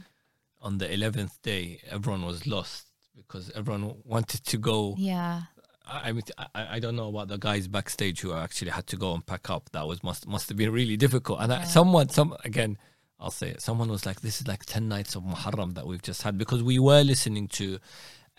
on 0.60 0.78
the 0.78 0.92
eleventh 0.92 1.40
day, 1.42 1.80
everyone 1.90 2.24
was 2.24 2.46
lost 2.46 2.86
because 3.16 3.50
everyone 3.54 3.94
wanted 4.04 4.44
to 4.44 4.58
go. 4.58 4.94
yeah, 4.98 5.42
I 5.86 6.08
I 6.08 6.12
mean, 6.12 6.22
I, 6.54 6.76
I 6.76 6.78
don't 6.78 6.96
know 6.96 7.08
about 7.08 7.28
the 7.28 7.38
guys 7.38 7.68
backstage 7.68 8.20
who 8.20 8.32
actually 8.32 8.70
had 8.70 8.86
to 8.88 8.96
go 8.96 9.14
and 9.14 9.24
pack 9.24 9.50
up. 9.50 9.70
That 9.72 9.86
was 9.86 10.02
must 10.02 10.26
must 10.26 10.48
have 10.48 10.58
been 10.58 10.72
really 10.72 10.96
difficult. 10.96 11.40
And 11.40 11.52
I, 11.52 11.64
someone, 11.64 12.08
some 12.10 12.36
again, 12.44 12.78
I'll 13.18 13.30
say 13.30 13.50
it. 13.50 13.62
Someone 13.62 13.88
was 13.88 14.06
like, 14.06 14.20
"This 14.20 14.40
is 14.40 14.46
like 14.48 14.64
ten 14.64 14.88
nights 14.88 15.16
of 15.16 15.22
Muharram 15.22 15.74
that 15.74 15.86
we've 15.86 16.02
just 16.02 16.22
had," 16.22 16.38
because 16.38 16.62
we 16.62 16.78
were 16.78 17.02
listening 17.02 17.48
to 17.48 17.78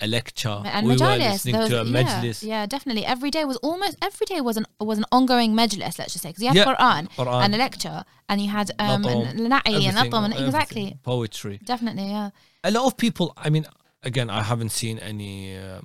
a 0.02 0.08
lecture. 0.08 0.62
and 0.66 0.88
we 0.88 0.96
were 0.96 1.18
listening 1.18 1.58
was- 1.58 1.70
to 1.70 1.82
a 1.82 1.86
yeah, 1.86 2.04
majlis. 2.04 2.44
yeah, 2.44 2.66
definitely. 2.66 3.06
Every 3.06 3.32
day 3.32 3.44
was 3.46 3.58
almost 3.58 3.98
every 4.02 4.26
day 4.26 4.42
was 4.42 4.58
an 4.58 4.66
was 4.80 4.98
an 4.98 5.06
ongoing 5.12 5.54
majlis. 5.54 6.00
Let's 6.00 6.14
just 6.14 6.22
say 6.24 6.30
because 6.30 6.42
you 6.44 6.48
had 6.50 6.58
Yeah, 6.58 6.66
Quran, 6.66 7.10
Quran. 7.16 7.44
and 7.46 7.56
a 7.56 7.58
lecture, 7.58 8.04
and 8.30 8.42
you 8.42 8.50
had 8.50 8.72
um 8.80 9.04
Natom, 9.04 9.26
and 9.28 9.40
and 9.66 10.34
and 10.34 10.34
exactly, 10.46 10.98
Poetry. 11.04 11.60
definitely, 11.64 12.10
yeah. 12.10 12.30
A 12.64 12.72
lot 12.72 12.86
of 12.86 12.98
people. 12.98 13.34
I 13.38 13.50
mean, 13.50 13.66
again, 14.04 14.30
I 14.30 14.42
haven't 14.44 14.70
seen 14.72 15.00
any 15.00 15.58
uh, 15.58 15.82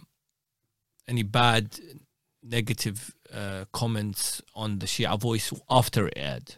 any 1.08 1.22
bad, 1.22 1.78
negative 2.42 3.14
uh, 3.32 3.64
comments 3.72 4.42
on 4.54 4.78
the 4.78 4.86
Shia 4.86 5.18
Voice 5.18 5.52
after 5.68 6.06
it 6.08 6.14
aired. 6.16 6.54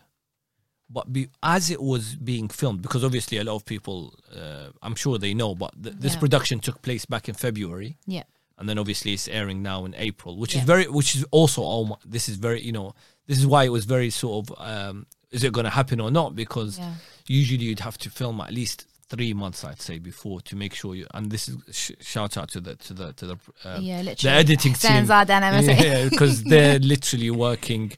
But 0.89 1.13
be, 1.13 1.29
as 1.43 1.71
it 1.71 1.83
was 1.83 2.15
being 2.15 2.49
filmed, 2.49 2.81
because 2.81 3.03
obviously 3.05 3.39
a 3.39 3.45
lot 3.45 3.57
of 3.57 3.65
people, 3.65 4.15
uh, 4.35 4.67
I'm 4.83 4.95
sure 4.95 5.19
they 5.19 5.35
know, 5.35 5.55
but 5.55 5.73
th- 5.83 5.97
this 5.99 6.15
Yeah. 6.15 6.21
production 6.21 6.61
took 6.61 6.81
place 6.83 7.05
back 7.05 7.29
in 7.29 7.35
February. 7.35 7.97
Yeah. 8.07 8.23
and 8.59 8.67
then 8.71 8.79
obviously 8.79 9.13
it's 9.13 9.29
airing 9.29 9.63
now 9.63 9.85
in 9.85 9.95
April, 9.99 10.39
which 10.39 10.55
is 10.57 10.63
very, 10.63 10.85
which 10.89 11.15
is 11.15 11.23
also 11.31 11.61
oh 11.63 11.99
this 12.07 12.27
is 12.27 12.37
very, 12.37 12.63
you 12.63 12.73
know, 12.73 12.95
this 13.27 13.39
is 13.39 13.47
why 13.47 13.65
it 13.65 13.69
was 13.69 13.85
very 13.85 14.09
sort 14.09 14.49
of, 14.49 14.59
um, 14.59 15.07
is 15.31 15.45
it 15.45 15.53
going 15.53 15.65
to 15.65 15.71
happen 15.81 16.01
or 16.01 16.11
not? 16.11 16.35
Because 16.35 16.79
Yeah. 16.79 16.95
usually 17.27 17.65
you'd 17.67 17.81
have 17.81 17.99
to 17.99 18.09
film 18.09 18.41
at 18.41 18.53
least 18.55 18.87
three 19.11 19.35
months, 19.35 19.63
I'd 19.63 19.83
say, 19.83 19.99
before 19.99 20.41
to 20.41 20.57
make 20.57 20.73
sure 20.73 20.95
you. 20.95 21.07
And 21.13 21.31
this 21.31 21.49
is 21.51 21.57
sh- 21.71 21.91
shout 22.01 22.39
out 22.39 22.49
to 22.53 22.61
the 22.61 22.77
to 22.77 22.95
the 22.95 23.13
to 23.13 23.27
the 23.27 23.37
um, 23.67 23.83
yeah, 23.83 23.99
the 23.99 24.05
literally. 24.05 24.37
editing 24.39 24.73
team, 24.73 25.05
Zad 25.05 25.29
and 25.31 25.45
MSA. 25.45 25.85
yeah, 25.85 26.09
because 26.09 26.43
they're 26.53 26.79
literally 26.79 27.31
working 27.31 27.93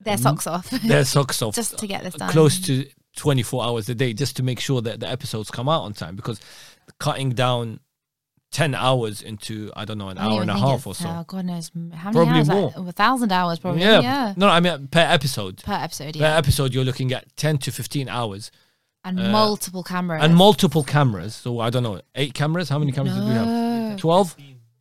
Their 0.00 0.16
socks 0.16 0.46
off 0.46 0.70
their 0.70 1.04
socks 1.04 1.42
off 1.42 1.54
just 1.54 1.78
to 1.78 1.86
get 1.86 2.02
this 2.04 2.14
done. 2.14 2.30
close 2.30 2.58
to 2.62 2.86
24 3.16 3.64
hours 3.64 3.88
a 3.88 3.94
day 3.94 4.12
just 4.12 4.36
to 4.36 4.42
make 4.42 4.60
sure 4.60 4.80
that 4.82 5.00
the 5.00 5.08
episodes 5.08 5.50
come 5.50 5.68
out 5.68 5.82
on 5.82 5.92
time 5.92 6.16
because 6.16 6.40
cutting 6.98 7.30
down 7.30 7.80
10 8.52 8.74
hours 8.74 9.22
into 9.22 9.70
i 9.76 9.84
don't 9.84 9.98
know 9.98 10.08
an 10.08 10.18
I 10.18 10.24
hour 10.24 10.42
and 10.42 10.50
a 10.50 10.58
half 10.58 10.86
or 10.86 10.94
so 10.94 11.08
Oh, 11.08 11.24
God 11.26 11.44
knows 11.44 11.70
how 11.94 12.10
many 12.10 12.12
Probably 12.24 12.38
hours? 12.38 12.48
more. 12.48 12.72
Like, 12.76 12.88
a 12.88 12.92
thousand 12.92 13.30
hours, 13.32 13.58
probably. 13.60 13.82
yeah, 13.82 14.00
Yeah, 14.00 14.34
no 14.36 14.48
i 14.48 14.58
mean 14.60 14.88
per 14.88 15.00
episode 15.00 15.62
per 15.62 15.72
episode. 15.74 16.18
per 16.18 16.24
episode 16.24 16.74
you're 16.74 16.84
looking 16.84 17.12
at 17.12 17.24
10 17.36 17.58
to 17.58 17.70
15 17.72 18.08
hours 18.08 18.50
and 19.04 19.20
uh, 19.20 19.30
multiple 19.30 19.82
cameras 19.84 20.22
and 20.24 20.34
multiple 20.34 20.82
cameras 20.82 21.34
so 21.36 21.60
i 21.60 21.70
don't 21.70 21.82
know 21.84 22.00
eight 22.16 22.34
cameras 22.34 22.68
how 22.68 22.78
many 22.78 22.90
cameras 22.90 23.14
did 23.14 23.24
we 23.24 23.30
have 23.34 23.46
No. 23.46 23.96
12 23.98 24.36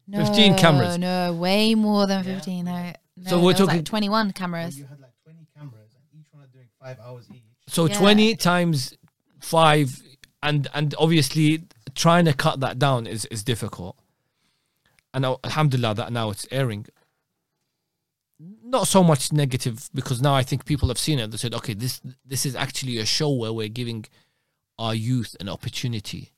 no, 0.07 0.25
15 0.25 0.55
cameras. 0.57 0.97
No, 0.97 1.27
no, 1.31 1.33
way 1.39 1.75
more 1.75 2.07
than 2.07 2.23
fifteen. 2.23 2.65
No, 2.65 2.93
no 3.17 3.29
So 3.29 3.39
we're 3.39 3.53
talking- 3.53 3.75
like 3.75 3.85
twenty-one 3.85 4.31
cameras. 4.33 4.75
You 4.75 4.85
had 4.85 4.99
like 4.99 5.11
20 5.23 5.45
cameras, 5.55 5.91
and 5.93 6.19
each 6.19 6.25
one 6.31 6.41
are 6.41 6.47
doing 6.47 6.65
five 6.89 6.99
hours 7.05 7.25
each. 7.33 7.43
so 7.67 7.85
Yeah. 7.85 7.97
20 7.97 8.35
times 8.35 8.97
5 9.39 10.03
and 10.41 10.67
and 10.73 10.95
obviously 10.97 11.63
trying 11.95 12.25
to 12.25 12.33
cut 12.33 12.59
that 12.59 12.79
down 12.79 13.07
is 13.07 13.25
is 13.25 13.43
difficult. 13.43 13.95
And 15.13 15.25
uh, 15.25 15.37
alhamdulillah 15.43 15.95
that 15.95 16.11
now 16.11 16.29
it's 16.29 16.47
airing. 16.51 16.85
Not 18.63 18.87
so 18.87 19.03
much 19.03 19.33
negative 19.33 19.89
because 19.93 20.21
now 20.21 20.33
i 20.33 20.43
think 20.43 20.63
people 20.65 20.87
have 20.87 20.99
seen 20.99 21.19
it. 21.19 21.31
They 21.31 21.37
said 21.37 21.53
okay 21.53 21.73
this 21.73 22.01
this 22.25 22.45
is 22.45 22.55
actually 22.55 22.97
a 22.99 23.05
show 23.05 23.29
where 23.31 23.53
we're 23.53 23.67
giving 23.81 24.05
our 24.77 24.95
youth 24.95 25.35
an 25.41 25.49
opportunity 25.49 26.31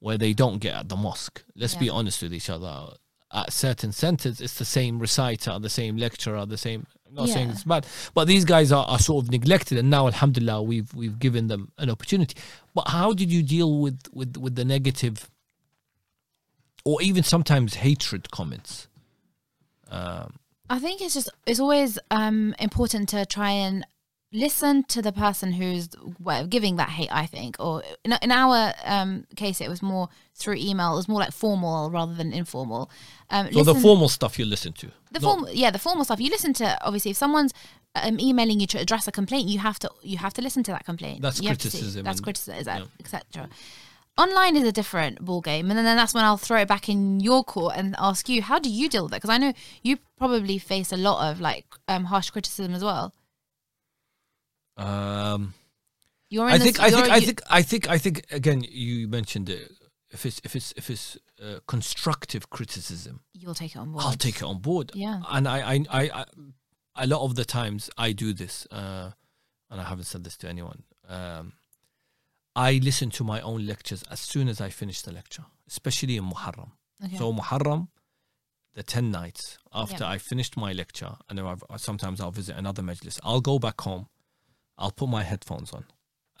where 0.00 0.18
they 0.18 0.32
don't 0.34 0.58
get 0.58 0.74
at 0.74 0.88
the 0.88 0.96
mosque. 0.96 1.42
Let's 1.54 1.74
be 1.74 1.88
honest 1.88 2.22
with 2.22 2.34
each 2.34 2.50
other 2.50 2.96
at 3.32 3.52
certain 3.52 3.92
centers 3.92 4.40
it's 4.40 4.58
the 4.58 4.64
same 4.64 4.98
reciter 4.98 5.58
the 5.58 5.68
same 5.68 5.96
lecturer 5.96 6.46
the 6.46 6.56
same 6.56 6.86
I'm 7.08 7.14
not 7.14 7.28
saying 7.28 7.50
it's 7.50 7.64
bad 7.64 7.86
but 8.14 8.26
these 8.26 8.44
guys 8.44 8.72
are, 8.72 8.84
are 8.86 8.98
sort 8.98 9.24
of 9.24 9.30
neglected 9.30 9.78
and 9.78 9.90
now 9.90 10.06
alhamdulillah 10.06 10.62
we've 10.62 10.92
we've 10.94 11.18
given 11.18 11.48
them 11.48 11.72
an 11.78 11.90
opportunity. 11.90 12.36
But 12.74 12.88
how 12.88 13.12
did 13.12 13.32
you 13.32 13.42
deal 13.42 13.78
with 13.80 14.00
with 14.12 14.36
with 14.36 14.54
the 14.54 14.64
negative 14.64 15.30
or 16.84 17.00
even 17.02 17.22
sometimes 17.22 17.74
hatred 17.74 18.30
comments? 18.30 18.88
Um 19.90 20.34
I 20.68 20.78
think 20.78 21.00
it's 21.00 21.14
just 21.14 21.30
it's 21.46 21.60
always 21.60 21.98
um, 22.10 22.54
important 22.58 23.08
to 23.10 23.24
try 23.24 23.50
and 23.50 23.86
listen 24.32 24.84
to 24.84 25.00
the 25.00 25.12
person 25.12 25.52
who's 25.52 25.88
giving 26.48 26.76
that 26.76 26.90
hate. 26.90 27.08
I 27.12 27.26
think, 27.26 27.56
or 27.58 27.82
in, 28.04 28.14
in 28.22 28.32
our 28.32 28.74
um, 28.84 29.26
case, 29.36 29.60
it 29.60 29.68
was 29.68 29.82
more 29.82 30.08
through 30.34 30.56
email. 30.56 30.92
It 30.92 30.96
was 30.96 31.08
more 31.08 31.20
like 31.20 31.32
formal 31.32 31.90
rather 31.90 32.14
than 32.14 32.32
informal. 32.32 32.90
Um, 33.30 33.52
so 33.52 33.62
the 33.62 33.74
formal 33.74 34.08
stuff 34.08 34.38
you 34.38 34.44
listen 34.44 34.72
to 34.74 34.90
the 35.12 35.20
Not- 35.20 35.38
form, 35.38 35.48
yeah, 35.52 35.70
the 35.70 35.78
formal 35.78 36.04
stuff. 36.04 36.20
You 36.20 36.30
listen 36.30 36.52
to 36.54 36.84
obviously 36.84 37.12
if 37.12 37.16
someone's 37.16 37.52
um, 37.94 38.20
emailing 38.20 38.60
you 38.60 38.66
to 38.68 38.78
address 38.78 39.08
a 39.08 39.12
complaint, 39.12 39.48
you 39.48 39.58
have 39.58 39.78
to 39.80 39.90
you 40.02 40.18
have 40.18 40.34
to 40.34 40.42
listen 40.42 40.62
to 40.64 40.70
that 40.72 40.84
complaint. 40.84 41.22
That's 41.22 41.40
You 41.40 41.48
criticism 41.48 42.04
That's 42.04 42.20
criticism, 42.20 42.88
etc. 43.00 43.48
Online 44.18 44.56
is 44.56 44.64
a 44.64 44.72
different 44.72 45.22
ball 45.22 45.42
game, 45.42 45.70
and 45.70 45.78
then 45.78 45.84
that's 45.84 46.14
when 46.14 46.24
I'll 46.24 46.38
throw 46.38 46.62
it 46.62 46.68
back 46.68 46.88
in 46.88 47.20
your 47.20 47.44
court 47.44 47.74
and 47.76 47.94
ask 47.98 48.30
you, 48.30 48.40
how 48.40 48.58
do 48.58 48.70
you 48.70 48.88
deal 48.88 49.04
with 49.04 49.12
it? 49.12 49.16
Because 49.16 49.28
I 49.28 49.36
know 49.36 49.52
you 49.82 49.98
probably 50.16 50.56
face 50.56 50.90
a 50.90 50.96
lot 50.96 51.30
of 51.30 51.38
like 51.38 51.66
um, 51.86 52.04
harsh 52.04 52.30
criticism 52.30 52.74
as 52.74 52.82
well. 52.82 53.12
Um 54.76 55.54
You're 56.28 56.46
I 56.46 56.58
this- 56.58 56.76
think 56.76 56.80
I 56.80 56.90
think 56.90 57.08
I 57.10 57.20
think 57.20 57.40
I 57.50 57.62
think 57.62 57.88
I 57.88 57.98
think 57.98 58.26
again 58.30 58.64
you 58.68 59.08
mentioned 59.08 59.48
it 59.48 59.72
if 60.10 60.24
it's 60.26 60.40
if 60.44 60.54
it's 60.56 60.72
if 60.76 60.90
it's 60.90 61.16
uh, 61.42 61.58
constructive 61.66 62.48
criticism 62.50 63.20
you'll 63.34 63.54
take 63.54 63.74
it 63.74 63.78
on 63.78 63.92
board. 63.92 64.04
I'll 64.04 64.14
take 64.14 64.36
it 64.36 64.42
on 64.42 64.58
board. 64.58 64.90
Yeah. 64.94 65.20
And 65.30 65.46
I, 65.46 65.58
I, 65.74 65.84
I, 65.90 66.02
I 66.20 66.24
a 66.96 67.06
lot 67.06 67.22
of 67.22 67.34
the 67.34 67.44
times 67.44 67.90
I 67.98 68.12
do 68.12 68.32
this, 68.32 68.66
uh, 68.70 69.10
and 69.70 69.80
I 69.80 69.84
haven't 69.84 70.04
said 70.06 70.24
this 70.24 70.36
to 70.38 70.48
anyone. 70.48 70.84
Um, 71.06 71.52
I 72.54 72.80
listen 72.82 73.10
to 73.10 73.24
my 73.24 73.40
own 73.42 73.66
lectures 73.66 74.02
as 74.10 74.18
soon 74.20 74.48
as 74.48 74.60
I 74.62 74.70
finish 74.70 75.02
the 75.02 75.12
lecture, 75.12 75.44
especially 75.68 76.16
in 76.16 76.24
Muharram. 76.24 76.70
Okay. 77.04 77.16
So 77.18 77.32
Muharram, 77.34 77.88
the 78.74 78.82
ten 78.82 79.10
nights 79.10 79.58
after 79.74 80.04
Yeah. 80.04 80.10
I 80.12 80.18
finished 80.18 80.56
my 80.56 80.72
lecture, 80.72 81.16
and 81.28 81.38
then 81.38 81.44
I've, 81.46 81.62
sometimes 81.76 82.20
I'll 82.20 82.30
visit 82.30 82.56
another 82.56 82.82
majlis. 82.82 83.20
I'll 83.22 83.42
go 83.42 83.58
back 83.58 83.78
home, 83.82 84.08
I'll 84.78 84.90
put 84.90 85.08
my 85.08 85.22
headphones 85.22 85.72
on, 85.72 85.84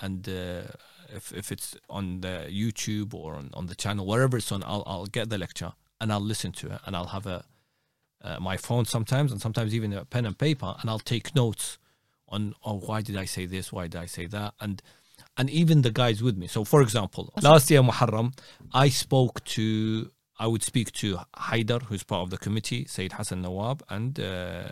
and 0.00 0.28
uh, 0.28 0.62
if 1.08 1.32
if 1.32 1.52
it's 1.52 1.76
on 1.88 2.20
the 2.20 2.46
YouTube 2.50 3.14
or 3.14 3.34
on, 3.34 3.50
on 3.54 3.66
the 3.66 3.74
channel, 3.74 4.06
wherever 4.06 4.36
it's 4.36 4.52
on, 4.52 4.62
I'll 4.64 4.84
I'll 4.86 5.06
get 5.06 5.30
the 5.30 5.38
lecture 5.38 5.72
and 6.00 6.12
I'll 6.12 6.20
listen 6.20 6.52
to 6.52 6.74
it, 6.74 6.80
and 6.86 6.94
I'll 6.96 7.06
have 7.06 7.26
a 7.26 7.44
uh, 8.22 8.38
my 8.40 8.56
phone 8.56 8.84
sometimes, 8.84 9.32
and 9.32 9.40
sometimes 9.40 9.74
even 9.74 9.92
a 9.92 10.04
pen 10.04 10.26
and 10.26 10.36
paper, 10.36 10.74
and 10.80 10.90
I'll 10.90 10.98
take 10.98 11.34
notes 11.34 11.78
on 12.28 12.54
oh 12.64 12.78
why 12.78 13.02
did 13.02 13.16
I 13.16 13.24
say 13.24 13.46
this, 13.46 13.72
why 13.72 13.86
did 13.88 14.00
I 14.00 14.06
say 14.06 14.26
that, 14.26 14.54
and 14.60 14.82
and 15.36 15.50
even 15.50 15.82
the 15.82 15.90
guys 15.90 16.22
with 16.22 16.36
me. 16.36 16.46
So, 16.46 16.64
for 16.64 16.82
example, 16.82 17.32
last 17.42 17.70
year 17.70 17.82
Muharram, 17.82 18.36
I 18.72 18.88
spoke 18.88 19.44
to 19.44 20.10
I 20.38 20.46
would 20.46 20.62
speak 20.62 20.92
to 20.92 21.18
Haidar, 21.36 21.82
who's 21.84 22.02
part 22.02 22.22
of 22.22 22.30
the 22.30 22.38
committee, 22.38 22.84
Sayyid 22.86 23.12
Hassan 23.12 23.42
Nawab, 23.42 23.82
and 23.88 24.18
uh, 24.20 24.64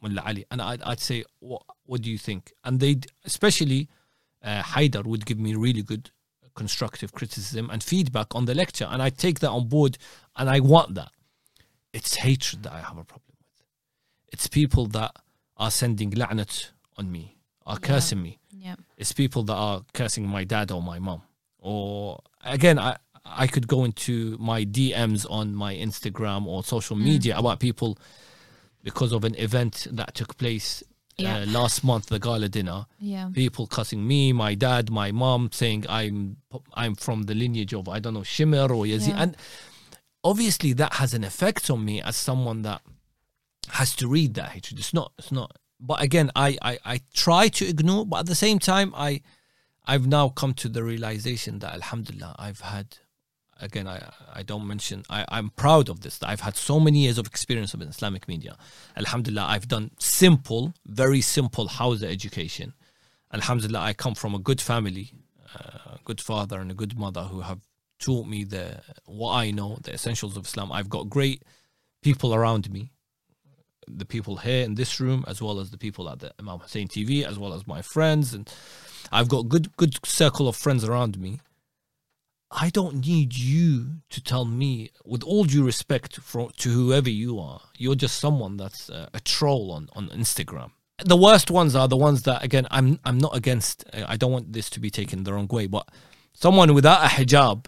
Mullah 0.00 0.22
Ali, 0.24 0.44
and 0.50 0.62
I'd, 0.62 0.82
I'd 0.82 1.00
say, 1.00 1.24
what, 1.40 1.62
what 1.88 2.02
do 2.02 2.10
you 2.10 2.18
think? 2.18 2.52
And 2.64 2.78
they, 2.80 2.94
especially 3.24 3.88
uh, 4.42 4.62
Haidar, 4.62 5.04
would 5.04 5.24
give 5.26 5.38
me 5.38 5.54
really 5.54 5.82
good 5.82 6.10
constructive 6.54 7.12
criticism 7.12 7.70
and 7.70 7.82
feedback 7.82 8.34
on 8.34 8.44
the 8.44 8.54
lecture, 8.54 8.86
and 8.90 9.00
I 9.02 9.10
take 9.10 9.40
that 9.40 9.50
on 9.50 9.68
board, 9.68 9.96
and 10.36 10.50
I 10.50 10.60
want 10.60 10.94
that. 10.96 11.10
It's 11.92 12.16
hatred 12.16 12.62
that 12.64 12.72
I 12.72 12.80
have 12.80 12.98
a 12.98 13.04
problem 13.04 13.32
with. 13.40 13.62
It's 14.32 14.46
people 14.48 14.86
that 14.88 15.12
are 15.56 15.70
sending 15.70 16.10
la'nat 16.12 16.70
on 16.98 17.10
me, 17.10 17.36
are 17.64 17.78
Yeah. 17.80 17.86
cursing 17.88 18.22
me. 18.22 18.38
yeah. 18.50 18.74
It's 18.96 19.12
people 19.12 19.42
that 19.44 19.54
are 19.54 19.82
cursing 19.94 20.26
my 20.26 20.44
dad 20.44 20.70
or 20.72 20.82
my 20.82 20.98
mom. 20.98 21.22
Or 21.58 22.20
again, 22.44 22.78
I 22.78 22.96
I 23.24 23.46
could 23.46 23.66
go 23.68 23.84
into 23.84 24.36
my 24.40 24.64
DMs 24.64 25.26
on 25.30 25.54
my 25.54 25.74
Instagram 25.74 26.46
or 26.46 26.64
social 26.64 26.96
Mm. 26.96 27.02
media 27.04 27.38
about 27.38 27.60
people 27.60 27.98
because 28.82 29.12
of 29.12 29.22
an 29.24 29.34
event 29.36 29.86
that 29.90 30.14
took 30.14 30.36
place 30.38 30.82
Yeah. 31.18 31.38
uh, 31.38 31.46
last 31.46 31.82
month, 31.82 32.06
the 32.06 32.18
gala 32.20 32.48
dinner. 32.48 32.86
Yeah. 33.00 33.28
People 33.34 33.66
cussing 33.66 34.06
me, 34.06 34.32
my 34.32 34.54
dad, 34.54 34.88
my 34.90 35.10
mom, 35.12 35.50
saying 35.52 35.84
I'm 35.88 36.36
I'm 36.74 36.94
from 36.94 37.24
the 37.24 37.34
lineage 37.34 37.74
of 37.74 37.88
I 37.88 37.98
don't 37.98 38.14
know 38.14 38.20
Shimr 38.20 38.70
or 38.70 38.84
Yazid, 38.86 39.08
Yeah. 39.08 39.22
and 39.22 39.36
obviously 40.22 40.72
that 40.74 40.94
has 40.94 41.14
an 41.14 41.24
effect 41.24 41.70
on 41.70 41.84
me 41.84 42.00
as 42.02 42.16
someone 42.16 42.62
that 42.62 42.82
has 43.70 43.94
to 43.96 44.06
read 44.08 44.34
that 44.34 44.50
hatred. 44.50 44.78
It's 44.78 44.94
not. 44.94 45.12
It's 45.18 45.32
not. 45.32 45.56
But 45.80 46.00
again, 46.02 46.30
I, 46.34 46.56
I 46.62 46.78
I 46.84 47.00
try 47.14 47.48
to 47.48 47.66
ignore, 47.66 48.06
but 48.06 48.20
at 48.20 48.26
the 48.26 48.34
same 48.34 48.58
time, 48.58 48.92
I 48.96 49.20
I've 49.86 50.06
now 50.06 50.28
come 50.28 50.54
to 50.54 50.68
the 50.68 50.82
realization 50.84 51.58
that 51.60 51.74
Alhamdulillah, 51.74 52.36
I've 52.38 52.60
had. 52.60 52.98
Again, 53.60 53.88
I 53.88 54.10
I 54.32 54.42
don't 54.42 54.66
mention. 54.66 55.04
I 55.10 55.24
I'm 55.28 55.50
proud 55.50 55.88
of 55.88 56.00
this. 56.00 56.18
I've 56.22 56.40
had 56.40 56.56
so 56.56 56.78
many 56.78 57.00
years 57.00 57.18
of 57.18 57.26
experience 57.26 57.74
of 57.74 57.82
Islamic 57.82 58.28
media. 58.28 58.56
Alhamdulillah, 58.96 59.46
I've 59.46 59.68
done 59.68 59.90
simple, 59.98 60.74
very 60.86 61.20
simple 61.20 61.66
hawza 61.68 62.04
education. 62.04 62.74
Alhamdulillah, 63.32 63.80
I 63.80 63.92
come 63.92 64.14
from 64.14 64.34
a 64.34 64.38
good 64.38 64.60
family, 64.60 65.12
uh, 65.54 65.96
a 65.96 65.98
good 66.04 66.20
father 66.20 66.60
and 66.60 66.70
a 66.70 66.74
good 66.74 66.96
mother 66.96 67.22
who 67.22 67.40
have 67.40 67.60
taught 67.98 68.26
me 68.26 68.44
the 68.44 68.80
what 69.06 69.32
I 69.34 69.50
know, 69.50 69.78
the 69.82 69.92
essentials 69.92 70.36
of 70.36 70.46
Islam. 70.46 70.72
I've 70.72 70.88
got 70.88 71.10
great 71.10 71.42
people 72.00 72.34
around 72.34 72.70
me, 72.70 72.92
the 73.86 74.04
people 74.06 74.36
here 74.36 74.64
in 74.64 74.76
this 74.76 75.00
room, 75.00 75.24
as 75.26 75.42
well 75.42 75.58
as 75.60 75.70
the 75.70 75.78
people 75.78 76.08
at 76.08 76.20
the 76.20 76.32
Imam 76.38 76.60
Hussein 76.60 76.88
TV, 76.88 77.24
as 77.24 77.38
well 77.38 77.52
as 77.52 77.66
my 77.66 77.82
friends, 77.82 78.34
and 78.34 78.50
I've 79.10 79.28
got 79.28 79.48
good 79.48 79.76
good 79.76 79.98
circle 80.06 80.48
of 80.48 80.56
friends 80.56 80.84
around 80.84 81.18
me. 81.18 81.40
I 82.50 82.70
don't 82.70 83.06
need 83.06 83.36
you 83.36 84.00
to 84.08 84.22
tell 84.22 84.46
me, 84.46 84.90
with 85.04 85.22
all 85.22 85.44
due 85.44 85.64
respect 85.64 86.16
for, 86.16 86.50
to 86.50 86.70
whoever 86.70 87.10
you 87.10 87.38
are, 87.38 87.60
you're 87.76 87.94
just 87.94 88.18
someone 88.18 88.56
that's 88.56 88.88
uh, 88.88 89.08
a 89.12 89.20
troll 89.20 89.70
on, 89.70 89.88
on 89.92 90.08
Instagram. 90.08 90.70
The 91.04 91.16
worst 91.16 91.50
ones 91.50 91.76
are 91.76 91.88
the 91.88 91.96
ones 91.96 92.22
that, 92.22 92.42
again, 92.42 92.66
I'm 92.70 92.98
I'm 93.04 93.18
not 93.18 93.36
against. 93.36 93.84
uh, 93.92 94.04
I 94.08 94.16
don't 94.16 94.32
want 94.32 94.52
this 94.52 94.70
to 94.70 94.80
be 94.80 94.90
taken 94.90 95.24
the 95.24 95.32
wrong 95.32 95.46
way, 95.48 95.66
but 95.66 95.88
someone 96.32 96.74
without 96.74 97.04
a 97.04 97.08
hijab 97.08 97.66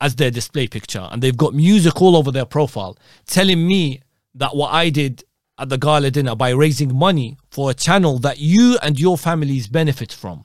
as 0.00 0.16
their 0.16 0.30
display 0.30 0.66
picture, 0.66 1.06
and 1.12 1.22
they've 1.22 1.36
got 1.36 1.54
music 1.54 2.00
all 2.00 2.16
over 2.16 2.32
their 2.32 2.46
profile, 2.46 2.96
telling 3.26 3.66
me 3.66 4.00
that 4.34 4.56
what 4.56 4.72
I 4.72 4.90
did 4.90 5.24
at 5.58 5.68
the 5.68 5.78
gala 5.78 6.10
dinner 6.10 6.34
by 6.34 6.50
raising 6.50 6.94
money 6.94 7.36
for 7.50 7.70
a 7.70 7.74
channel 7.74 8.18
that 8.20 8.38
you 8.38 8.78
and 8.82 8.98
your 8.98 9.18
families 9.18 9.66
benefit 9.66 10.12
from 10.12 10.44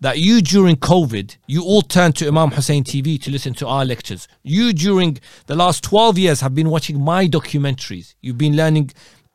that 0.00 0.18
you 0.18 0.40
during 0.40 0.76
COVID, 0.76 1.36
you 1.46 1.62
all 1.62 1.82
turned 1.82 2.16
to 2.16 2.28
Imam 2.28 2.50
Hussein 2.50 2.84
TV 2.84 3.20
to 3.22 3.30
listen 3.30 3.54
to 3.54 3.66
our 3.66 3.84
lectures. 3.84 4.28
You 4.42 4.72
during 4.72 5.18
the 5.46 5.54
last 5.54 5.84
12 5.84 6.18
years 6.18 6.40
have 6.40 6.54
been 6.54 6.70
watching 6.70 7.02
my 7.02 7.26
documentaries. 7.28 8.14
You've 8.20 8.38
been 8.38 8.56
learning 8.56 8.90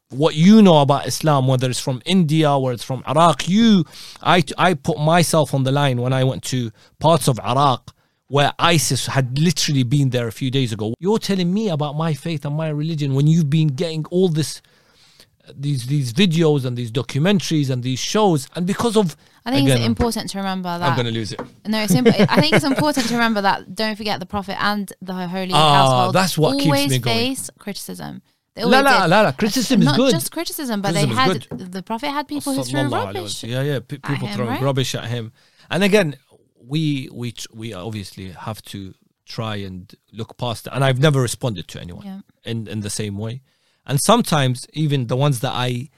what 0.09 0.35
you 0.35 0.61
know 0.61 0.81
about 0.81 1.07
Islam, 1.07 1.47
whether 1.47 1.69
it's 1.69 1.79
from 1.79 2.01
India, 2.05 2.57
whether 2.57 2.73
it's 2.73 2.83
from 2.83 3.03
Iraq. 3.07 3.47
You, 3.47 3.85
I, 4.21 4.43
I 4.57 4.73
put 4.73 4.99
myself 4.99 5.53
on 5.53 5.63
the 5.63 5.71
line 5.71 6.01
when 6.01 6.13
I 6.13 6.23
went 6.23 6.43
to 6.45 6.71
parts 6.99 7.27
of 7.27 7.39
Iraq 7.39 7.95
where 8.27 8.51
ISIS 8.57 9.05
had 9.05 9.37
literally 9.37 9.83
been 9.83 10.09
there 10.09 10.27
a 10.27 10.31
few 10.31 10.49
days 10.49 10.73
ago. 10.73 10.95
You're 10.99 11.19
telling 11.19 11.53
me 11.53 11.69
about 11.69 11.95
my 11.95 12.13
faith 12.15 12.43
and 12.43 12.55
my 12.55 12.69
religion 12.69 13.13
when 13.13 13.27
you've 13.27 13.51
been 13.51 13.67
getting 13.67 14.03
all 14.05 14.29
this 14.29 14.61
these 15.53 15.85
these 15.87 16.13
videos 16.13 16.65
and 16.65 16.75
these 16.77 16.91
documentaries 16.91 17.69
and 17.69 17.83
these 17.83 17.99
shows 17.99 18.47
and 18.55 18.65
because 18.65 18.95
of 18.97 19.15
I 19.45 19.51
think 19.51 19.67
Again, 19.67 19.77
it's 19.77 19.85
important 19.85 20.29
to 20.31 20.37
remember 20.39 20.69
that. 20.79 20.89
I'm 20.89 20.97
gonna 20.97 21.11
lose 21.11 21.31
it. 21.31 21.39
No, 21.67 21.79
it's 21.83 21.93
imp- 21.93 22.07
I 22.07 22.41
think 22.41 22.53
it's 22.55 22.65
important 22.65 23.07
to 23.07 23.13
remember 23.13 23.41
that. 23.41 23.75
Don't 23.75 23.95
forget 23.95 24.19
the 24.19 24.25
Prophet 24.25 24.57
and 24.59 24.91
the 25.01 25.13
holy 25.13 25.51
Ah, 25.53 25.73
household. 25.75 26.15
that's 26.15 26.35
what 26.37 26.53
keeps 26.53 26.65
always 26.65 26.89
me 26.89 26.97
going. 26.99 27.17
face 27.17 27.49
criticism. 27.59 28.21
La 28.57 28.79
la 28.79 29.05
la 29.05 29.21
la. 29.21 29.31
Criticism 29.33 29.81
is 29.81 29.85
Not 29.87 29.97
good. 29.97 30.11
just 30.11 30.31
criticism, 30.31 30.81
but 30.81 30.93
Criticism 30.93 31.15
they 31.49 31.59
had 31.59 31.71
the 31.73 31.83
Prophet 31.83 32.09
had 32.09 32.27
people 32.27 32.53
who 32.53 32.63
threw 32.63 32.87
rubbish. 32.87 33.43
Yeah, 33.43 33.61
yeah. 33.61 33.79
P- 33.79 33.97
people 33.99 34.27
him, 34.27 34.35
throwing 34.35 34.51
right? 34.51 34.61
rubbish 34.61 34.95
at 34.95 35.05
him, 35.05 35.31
and 35.69 35.83
again, 35.83 36.15
we 36.59 37.09
we 37.13 37.33
tr- 37.33 37.47
we 37.53 37.73
obviously 37.73 38.31
have 38.31 38.61
to 38.73 38.93
try 39.25 39.57
and 39.57 39.93
look 40.11 40.37
past 40.37 40.67
it. 40.67 40.73
And 40.73 40.83
I've 40.83 40.99
never 40.99 41.19
responded 41.21 41.67
to 41.67 41.81
anyone 41.81 42.05
Yeah. 42.05 42.19
in 42.51 42.67
in 42.67 42.79
the 42.81 42.89
same 42.89 43.17
way. 43.17 43.41
And 43.85 43.99
sometimes 44.01 44.65
even 44.73 45.07
the 45.07 45.15
ones 45.15 45.39
that 45.41 45.53
I 45.53 45.89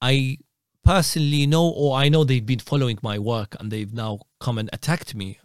I 0.00 0.38
personally 0.84 1.46
know 1.46 1.68
or 1.68 1.96
I 1.96 2.08
know 2.08 2.24
they've 2.24 2.44
been 2.44 2.58
following 2.58 2.98
my 3.02 3.18
work 3.18 3.56
and 3.60 3.70
they've 3.70 3.92
now 3.92 4.20
come 4.40 4.58
and 4.58 4.68
attacked 4.72 5.14
me. 5.14 5.38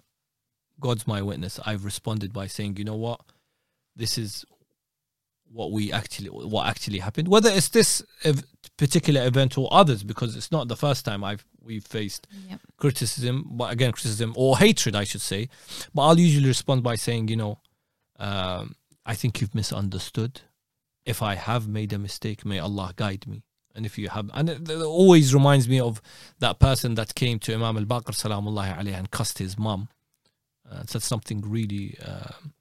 God's 0.79 1.07
my 1.07 1.21
witness. 1.21 1.59
I've 1.65 1.85
responded 1.85 2.33
by 2.33 2.47
saying, 2.47 2.77
you 2.77 2.83
know 2.83 2.95
what, 2.95 3.21
this 3.95 4.17
is 4.17 4.45
what 5.51 5.71
we 5.71 5.91
actually 5.91 6.29
what 6.29 6.67
actually 6.67 6.99
happened. 6.99 7.27
Whether 7.29 7.49
it's 7.49 7.69
this 7.69 8.03
ev- 8.23 8.43
particular 8.77 9.25
event 9.25 9.57
or 9.57 9.67
others, 9.71 10.03
because 10.03 10.35
it's 10.35 10.51
not 10.51 10.67
the 10.67 10.75
first 10.75 11.05
time 11.05 11.23
I've 11.23 11.45
we've 11.63 11.85
faced 11.85 12.27
Yep. 12.49 12.59
criticism, 12.77 13.45
but 13.51 13.71
again 13.71 13.91
criticism 13.91 14.33
or 14.35 14.57
hatred, 14.57 14.95
I 14.95 15.03
should 15.03 15.21
say. 15.21 15.49
But 15.93 16.01
I'll 16.03 16.19
usually 16.19 16.47
respond 16.47 16.83
by 16.83 16.95
saying, 16.95 17.27
you 17.29 17.37
know, 17.37 17.59
um, 18.19 18.75
I 19.05 19.15
think 19.15 19.39
you've 19.41 19.55
misunderstood. 19.55 20.41
If 21.07 21.21
I 21.21 21.35
have 21.35 21.67
made 21.67 21.93
a 21.93 21.97
mistake, 21.97 22.45
may 22.45 22.59
Allah 22.59 22.93
guide 22.95 23.25
me. 23.27 23.43
And 23.73 23.85
if 23.85 23.97
you 23.97 24.09
have, 24.09 24.29
and 24.33 24.49
it, 24.49 24.69
it 24.69 24.81
always 24.81 25.33
reminds 25.33 25.69
me 25.69 25.79
of 25.79 26.01
that 26.39 26.59
person 26.59 26.95
that 26.95 27.15
came 27.15 27.37
to 27.39 27.53
Imam 27.53 27.77
al 27.77 27.85
Baqir 27.85 28.13
Salamullahi 28.21 28.77
alayhi 28.77 28.97
and 28.97 29.11
cussed 29.11 29.37
his 29.37 29.57
mum, 29.57 29.89
uh, 30.69 30.83
said 30.85 31.03
something 31.03 31.41
really 31.41 31.97
um 32.05 32.53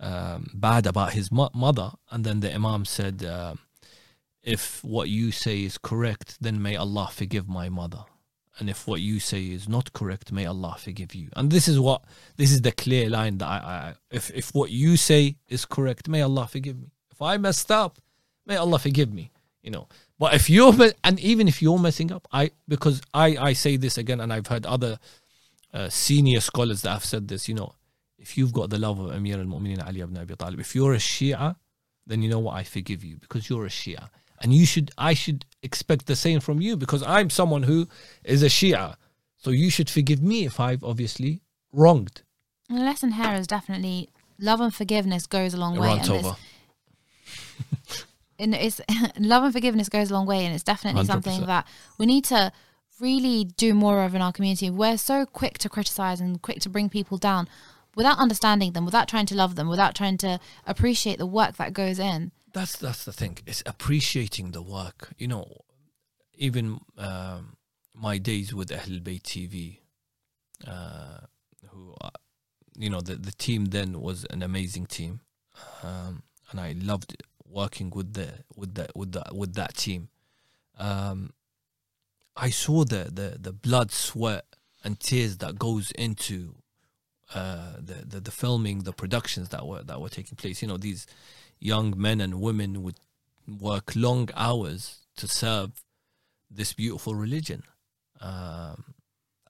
um, 0.00 0.50
bad 0.54 0.86
about 0.86 1.12
his 1.12 1.30
mo- 1.30 1.50
mother, 1.54 1.92
and 2.10 2.24
then 2.24 2.40
the 2.40 2.52
Imam 2.54 2.84
said, 2.84 3.22
uh, 3.22 3.54
"If 4.42 4.82
what 4.82 5.08
you 5.08 5.30
say 5.30 5.62
is 5.62 5.76
correct, 5.76 6.38
then 6.40 6.62
may 6.62 6.74
Allah 6.76 7.10
forgive 7.12 7.48
my 7.48 7.68
mother." 7.68 8.04
and 8.60 8.68
if 8.68 8.86
what 8.86 9.00
you 9.00 9.18
say 9.18 9.44
is 9.44 9.68
not 9.68 9.92
correct, 9.92 10.32
may 10.32 10.44
Allah 10.44 10.76
forgive 10.78 11.14
you. 11.14 11.30
And 11.34 11.50
this 11.50 11.66
is 11.66 11.80
what 11.80 12.04
this 12.36 12.52
is 12.52 12.60
the 12.60 12.72
clear 12.72 13.08
line 13.08 13.38
that 13.38 13.46
I, 13.46 13.56
I 13.56 13.94
if 14.10 14.30
if 14.32 14.50
what 14.54 14.70
you 14.70 14.96
say 14.96 15.36
is 15.48 15.64
correct, 15.64 16.08
may 16.08 16.20
Allah 16.20 16.46
forgive 16.46 16.78
me. 16.78 16.92
If 17.20 17.24
I 17.26 17.36
messed 17.36 17.70
up, 17.70 17.98
may 18.46 18.56
Allah 18.56 18.78
forgive 18.78 19.12
me. 19.12 19.30
You 19.62 19.70
know. 19.70 19.88
But 20.18 20.32
if 20.32 20.48
you're 20.48 20.72
and 21.04 21.20
even 21.20 21.48
if 21.48 21.60
you're 21.60 21.78
messing 21.78 22.10
up, 22.10 22.26
I 22.32 22.50
because 22.66 23.02
I 23.12 23.36
I 23.36 23.52
say 23.52 23.76
this 23.76 23.98
again, 23.98 24.20
and 24.20 24.32
I've 24.32 24.46
heard 24.46 24.64
other 24.64 24.98
uh, 25.74 25.90
senior 25.90 26.40
scholars 26.40 26.80
that 26.82 26.92
have 26.92 27.04
said 27.04 27.28
this. 27.28 27.46
You 27.46 27.56
know, 27.56 27.74
if 28.18 28.38
you've 28.38 28.54
got 28.54 28.70
the 28.70 28.78
love 28.78 28.98
of 28.98 29.10
Amir 29.10 29.38
al 29.38 29.44
Mu'minin 29.44 29.86
Ali 29.86 30.00
ibn 30.00 30.16
Abi 30.16 30.34
Talib, 30.34 30.60
if 30.60 30.74
you're 30.74 30.94
a 30.94 30.98
Shia, 30.98 31.56
then 32.06 32.22
you 32.22 32.30
know 32.30 32.38
what 32.38 32.54
I 32.54 32.64
forgive 32.64 33.04
you 33.04 33.16
because 33.16 33.50
you're 33.50 33.66
a 33.66 33.68
Shia, 33.68 34.08
and 34.40 34.54
you 34.54 34.64
should 34.64 34.90
I 34.96 35.12
should 35.12 35.44
expect 35.62 36.06
the 36.06 36.16
same 36.16 36.40
from 36.40 36.62
you 36.62 36.74
because 36.74 37.02
I'm 37.02 37.28
someone 37.28 37.64
who 37.64 37.86
is 38.24 38.42
a 38.42 38.46
Shia, 38.46 38.96
so 39.36 39.50
you 39.50 39.68
should 39.68 39.90
forgive 39.90 40.22
me 40.22 40.46
if 40.46 40.58
I've 40.58 40.82
obviously 40.82 41.42
wronged. 41.70 42.22
And 42.70 42.78
the 42.78 42.82
lesson 42.84 43.12
here 43.12 43.34
is 43.34 43.46
definitely 43.46 44.08
love 44.38 44.62
and 44.62 44.74
forgiveness 44.74 45.26
goes 45.26 45.52
a 45.52 45.58
long 45.58 45.76
way. 45.78 45.92
It's- 45.92 46.08
over. 46.08 46.36
and 48.38 48.54
it's 48.54 48.80
love 49.18 49.44
and 49.44 49.52
forgiveness 49.52 49.88
goes 49.88 50.10
a 50.10 50.14
long 50.14 50.26
way 50.26 50.44
and 50.44 50.54
it's 50.54 50.64
definitely 50.64 51.02
100%. 51.02 51.06
something 51.06 51.46
that 51.46 51.66
we 51.98 52.06
need 52.06 52.24
to 52.24 52.52
really 53.00 53.44
do 53.44 53.72
more 53.72 54.04
of 54.04 54.14
in 54.14 54.20
our 54.20 54.32
community 54.32 54.68
we're 54.68 54.98
so 54.98 55.24
quick 55.24 55.56
to 55.58 55.68
criticize 55.68 56.20
and 56.20 56.42
quick 56.42 56.60
to 56.60 56.68
bring 56.68 56.88
people 56.88 57.16
down 57.16 57.48
without 57.96 58.18
understanding 58.18 58.72
them 58.72 58.84
without 58.84 59.08
trying 59.08 59.26
to 59.26 59.34
love 59.34 59.56
them 59.56 59.68
without 59.68 59.94
trying 59.94 60.18
to 60.18 60.38
appreciate 60.66 61.18
the 61.18 61.26
work 61.26 61.56
that 61.56 61.72
goes 61.72 61.98
in 61.98 62.30
That's 62.52 62.76
that's 62.76 63.04
the 63.04 63.12
thing. 63.12 63.38
It's 63.46 63.62
appreciating 63.66 64.52
the 64.52 64.62
work. 64.62 65.12
You 65.18 65.28
know, 65.28 65.46
even 66.34 66.80
um, 66.98 67.56
my 67.94 68.18
days 68.18 68.52
with 68.54 68.72
Ahl 68.72 69.00
Bayt 69.00 69.22
TV, 69.22 69.78
uh, 70.66 71.20
who, 71.68 71.94
uh, 72.00 72.10
you 72.76 72.90
know, 72.90 73.00
the 73.00 73.14
the 73.14 73.32
team 73.32 73.66
then 73.66 74.00
was 74.00 74.24
an 74.30 74.42
amazing 74.42 74.86
team, 74.86 75.20
um, 75.82 76.22
and 76.50 76.60
I 76.60 76.74
loved 76.76 77.22
working 77.50 77.90
with 77.90 78.14
the 78.14 78.44
with 78.56 78.74
the 78.74 78.88
with 78.94 79.12
the 79.12 79.24
with 79.32 79.54
that 79.54 79.76
team. 79.76 80.08
Um, 80.78 81.32
I 82.36 82.50
saw 82.50 82.84
the 82.84 83.10
the 83.12 83.36
the 83.38 83.52
blood, 83.52 83.90
sweat, 83.90 84.46
and 84.84 84.98
tears 84.98 85.38
that 85.38 85.58
goes 85.58 85.90
into 85.92 86.54
uh, 87.34 87.74
the, 87.78 88.06
the 88.06 88.20
the 88.20 88.30
filming, 88.30 88.80
the 88.80 88.92
productions 88.92 89.50
that 89.50 89.66
were 89.66 89.82
that 89.82 90.00
were 90.00 90.08
taking 90.08 90.36
place. 90.36 90.62
You 90.62 90.68
know, 90.68 90.76
these 90.76 91.06
young 91.58 91.94
men 91.96 92.20
and 92.20 92.40
women 92.40 92.82
would 92.82 92.98
work 93.46 93.92
long 93.94 94.30
hours 94.34 95.06
to 95.16 95.28
serve 95.28 95.82
this 96.50 96.72
beautiful 96.72 97.14
religion. 97.14 97.62
Um, 98.20 98.94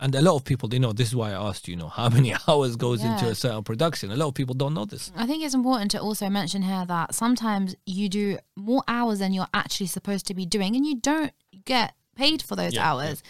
and 0.00 0.14
a 0.14 0.22
lot 0.22 0.34
of 0.36 0.44
people, 0.44 0.72
you 0.72 0.80
know, 0.80 0.92
this 0.92 1.08
is 1.08 1.16
why 1.16 1.30
I 1.30 1.48
asked 1.48 1.68
you, 1.68 1.76
know, 1.76 1.88
how 1.88 2.08
many 2.08 2.34
hours 2.48 2.74
goes 2.76 3.04
into 3.04 3.26
a 3.28 3.34
certain 3.34 3.62
production. 3.62 4.10
A 4.10 4.16
lot 4.16 4.28
of 4.28 4.34
people 4.34 4.54
don't 4.54 4.74
know 4.74 4.84
this. 4.86 5.12
i 5.16 5.26
think 5.26 5.44
it's 5.44 5.54
important 5.54 5.90
to 5.92 5.98
also 6.00 6.28
mention 6.30 6.62
here 6.62 6.84
that 6.86 7.14
sometimes 7.14 7.74
you 7.86 8.08
do 8.08 8.38
more 8.56 8.82
hours 8.88 9.18
than 9.20 9.32
you're 9.32 9.52
actually 9.54 9.86
supposed 9.86 10.26
to 10.26 10.34
be 10.34 10.46
doing 10.46 10.74
and 10.76 10.84
you 10.86 10.96
don't 11.12 11.32
get 11.64 11.94
paid 12.16 12.42
for 12.42 12.56
those 12.56 12.74
Yeah, 12.74 12.88
hours 12.92 13.22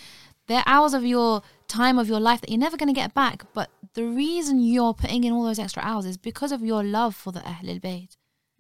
they're 0.48 0.64
hours 0.66 0.94
of 0.94 1.04
your 1.04 1.42
time 1.68 1.96
of 2.02 2.08
your 2.08 2.20
life 2.28 2.40
that 2.40 2.50
you're 2.50 2.58
never 2.68 2.76
going 2.76 2.92
to 2.94 3.00
get 3.04 3.12
back 3.14 3.44
but 3.58 3.68
the 3.94 4.04
reason 4.04 4.60
you're 4.60 4.94
putting 4.94 5.22
in 5.24 5.32
all 5.32 5.44
those 5.44 5.58
extra 5.58 5.82
hours 5.82 6.06
is 6.06 6.16
because 6.16 6.52
of 6.52 6.60
your 6.62 6.82
love 6.98 7.14
for 7.22 7.30
the 7.32 7.40
Ahlul 7.40 7.80
Bayt 7.80 8.16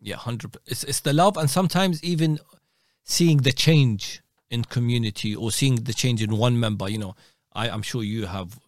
Yeah, 0.08 0.16
hundred. 0.16 0.56
It's 0.72 0.82
it's 0.90 1.00
the 1.08 1.12
love, 1.22 1.34
and 1.40 1.48
sometimes 1.58 1.94
even 2.12 2.30
seeing 3.04 3.38
the 3.48 3.52
change 3.66 4.22
in 4.54 4.64
community 4.76 5.32
or 5.42 5.48
seeing 5.52 5.76
the 5.88 5.94
change 6.02 6.20
in 6.26 6.32
one 6.46 6.56
member. 6.66 6.86
You 6.94 6.98
know, 7.04 7.14
I 7.52 7.68
I'm 7.68 7.82
sure 7.82 8.02
you 8.02 8.26
have 8.26 8.58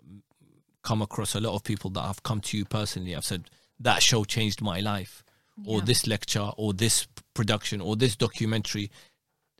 come 0.82 1.02
across 1.02 1.34
a 1.34 1.40
lot 1.40 1.54
of 1.54 1.62
people 1.62 1.90
that 1.90 2.02
have 2.02 2.22
come 2.22 2.40
to 2.40 2.56
you 2.58 2.64
personally. 2.64 3.14
I've 3.14 3.24
said 3.24 3.48
that 3.80 4.02
show 4.02 4.24
changed 4.24 4.60
my 4.60 4.80
life, 4.80 5.24
or 5.66 5.80
this 5.80 6.06
lecture, 6.06 6.50
or 6.56 6.72
this 6.72 7.06
production, 7.34 7.80
or 7.80 7.96
this 7.96 8.16
documentary. 8.16 8.90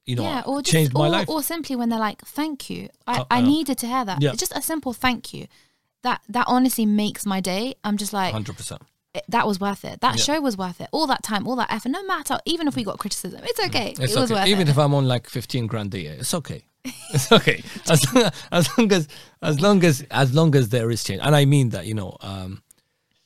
You 0.05 0.17
know, 0.17 0.25
yeah, 0.25 0.43
or 0.45 0.63
just, 0.63 0.73
changed 0.73 0.95
my 0.95 1.07
or, 1.07 1.11
life. 1.11 1.29
or 1.29 1.43
simply 1.45 1.77
when 1.77 1.89
they're 1.89 1.99
like, 2.01 2.21
"Thank 2.27 2.69
you," 2.69 2.89
I, 3.07 3.21
Uh, 3.21 3.25
I 3.31 3.39
uh, 3.39 3.43
needed 3.43 3.79
to 3.79 3.87
hear 3.87 4.05
that. 4.05 4.21
yeah. 4.21 4.33
Just 4.35 4.53
a 4.57 4.61
simple 4.61 4.93
thank 4.93 5.33
you. 5.33 5.47
That 6.03 6.23
that 6.29 6.47
honestly 6.49 6.87
makes 6.87 7.25
my 7.25 7.41
day. 7.41 7.77
I'm 7.85 7.97
just 7.97 8.13
like, 8.13 8.33
Hundred 8.33 8.57
percent. 8.57 8.83
it, 9.15 9.23
that 9.29 9.47
was 9.47 9.61
worth 9.61 9.85
it. 9.85 10.01
That 10.01 10.17
Yeah. 10.19 10.25
show 10.25 10.41
was 10.41 10.57
worth 10.57 10.81
it. 10.81 10.89
All 10.91 11.07
that 11.07 11.23
time, 11.23 11.47
all 11.47 11.55
that 11.55 11.71
effort. 11.71 11.91
No 11.91 12.03
matter, 12.05 12.39
even 12.47 12.67
if 12.67 12.75
we 12.75 12.83
got 12.83 12.99
criticism, 12.99 13.43
it's 13.45 13.61
okay. 13.61 13.93
Mm. 13.93 14.01
It's 14.01 14.15
it 14.17 14.21
was 14.21 14.33
okay. 14.33 14.41
worth 14.41 14.49
Even 14.49 14.67
it. 14.67 14.71
if 14.73 14.79
I'm 14.79 14.93
on 14.93 15.07
like 15.07 15.31
fifteen 15.31 15.69
grand 15.69 15.95
a 15.95 16.01
year, 16.01 16.17
it's 16.19 16.35
okay. 16.35 16.65
It's 16.85 17.31
okay. 17.31 17.63
As 17.89 18.01
long 18.15 18.31
as 18.51 18.79
long 18.79 18.93
as 18.93 19.09
as 19.41 19.61
long 19.61 19.85
as 19.85 20.05
as 20.11 20.35
long 20.35 20.55
as 20.57 20.69
there 20.71 20.91
is 20.91 21.05
change, 21.05 21.21
and 21.23 21.35
I 21.37 21.45
mean 21.45 21.71
that. 21.71 21.87
You 21.87 21.95
know, 21.95 22.17
um, 22.21 22.63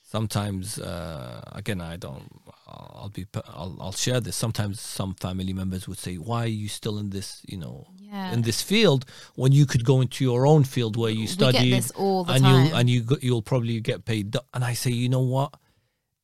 sometimes 0.03 0.79
uh, 0.79 1.43
again, 1.53 1.81
I 1.81 1.97
don't. 1.97 2.29
I'll 2.69 3.11
be 3.13 3.27
I'll, 3.49 3.77
I'll 3.81 3.93
share 3.93 4.21
this. 4.21 4.37
Sometimes 4.37 4.81
some 4.81 5.15
family 5.15 5.53
members 5.53 5.87
would 5.89 5.99
say, 5.99 6.17
"Why 6.17 6.45
are 6.45 6.49
you 6.49 6.69
still 6.69 6.99
in 6.99 7.11
this? 7.11 7.43
You 7.47 7.59
know, 7.59 7.87
Yeah. 7.99 8.33
in 8.33 8.43
this 8.43 8.61
field 8.63 9.05
when 9.37 9.53
you 9.53 9.67
could 9.67 9.85
go 9.85 10.01
into 10.01 10.25
your 10.25 10.47
own 10.47 10.65
field 10.65 10.97
where 10.97 11.11
you 11.11 11.27
study 11.27 11.71
get 11.71 11.77
this 11.77 11.91
all 11.93 12.25
the 12.25 12.33
and 12.35 12.43
time. 12.45 12.67
you 12.67 12.75
and 12.75 12.91
you 12.91 13.07
you'll 13.23 13.43
probably 13.43 13.81
get 13.81 14.05
paid." 14.05 14.37
And 14.53 14.65
I 14.65 14.75
say, 14.75 14.91
you 14.91 15.09
know 15.09 15.21
what? 15.23 15.55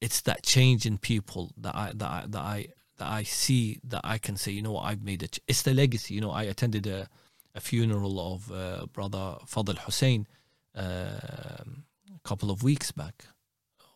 It's 0.00 0.20
that 0.22 0.42
change 0.42 0.84
in 0.84 0.98
people 0.98 1.52
that 1.58 1.74
I 1.74 1.92
that 1.94 2.10
I 2.10 2.24
that 2.28 2.40
I 2.42 2.66
that 2.98 3.08
I 3.08 3.22
see 3.22 3.78
that 3.84 4.00
I 4.04 4.18
can 4.18 4.36
say, 4.36 4.50
you 4.52 4.62
know 4.62 4.72
what? 4.72 4.82
I've 4.84 5.02
made 5.02 5.22
it. 5.22 5.38
It's 5.46 5.62
the 5.62 5.72
legacy. 5.74 6.14
You 6.14 6.20
know, 6.20 6.30
I 6.32 6.42
attended 6.44 6.86
a 6.86 7.08
a 7.54 7.60
funeral 7.60 8.34
of 8.34 8.50
uh, 8.50 8.86
brother 8.92 9.36
Fadl 9.46 9.78
Hussein 9.78 10.26
um, 10.74 11.84
a 12.14 12.20
couple 12.24 12.50
of 12.50 12.62
weeks 12.62 12.92
back, 12.92 13.26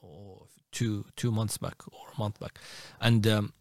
or 0.03 0.47
two 0.73 1.07
two 1.17 1.31
months 1.31 1.59
back, 1.59 1.83
or 1.91 2.09
a 2.15 2.19
month 2.19 2.39
back, 2.39 2.59
and 3.01 3.27
um, 3.27 3.53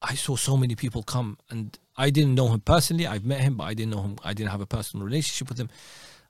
I 0.00 0.14
saw 0.14 0.36
so 0.36 0.56
many 0.56 0.74
people 0.74 1.02
come, 1.02 1.38
and 1.50 1.78
I 1.96 2.10
didn't 2.10 2.34
know 2.34 2.48
him 2.48 2.60
personally. 2.60 3.06
I've 3.06 3.24
met 3.24 3.40
him, 3.40 3.56
but 3.56 3.64
I 3.64 3.74
didn't 3.74 3.92
know 3.92 4.02
him. 4.02 4.16
I 4.24 4.34
didn't 4.34 4.50
have 4.50 4.60
a 4.60 4.66
personal 4.66 5.06
relationship 5.06 5.48
with 5.48 5.58
him, 5.58 5.70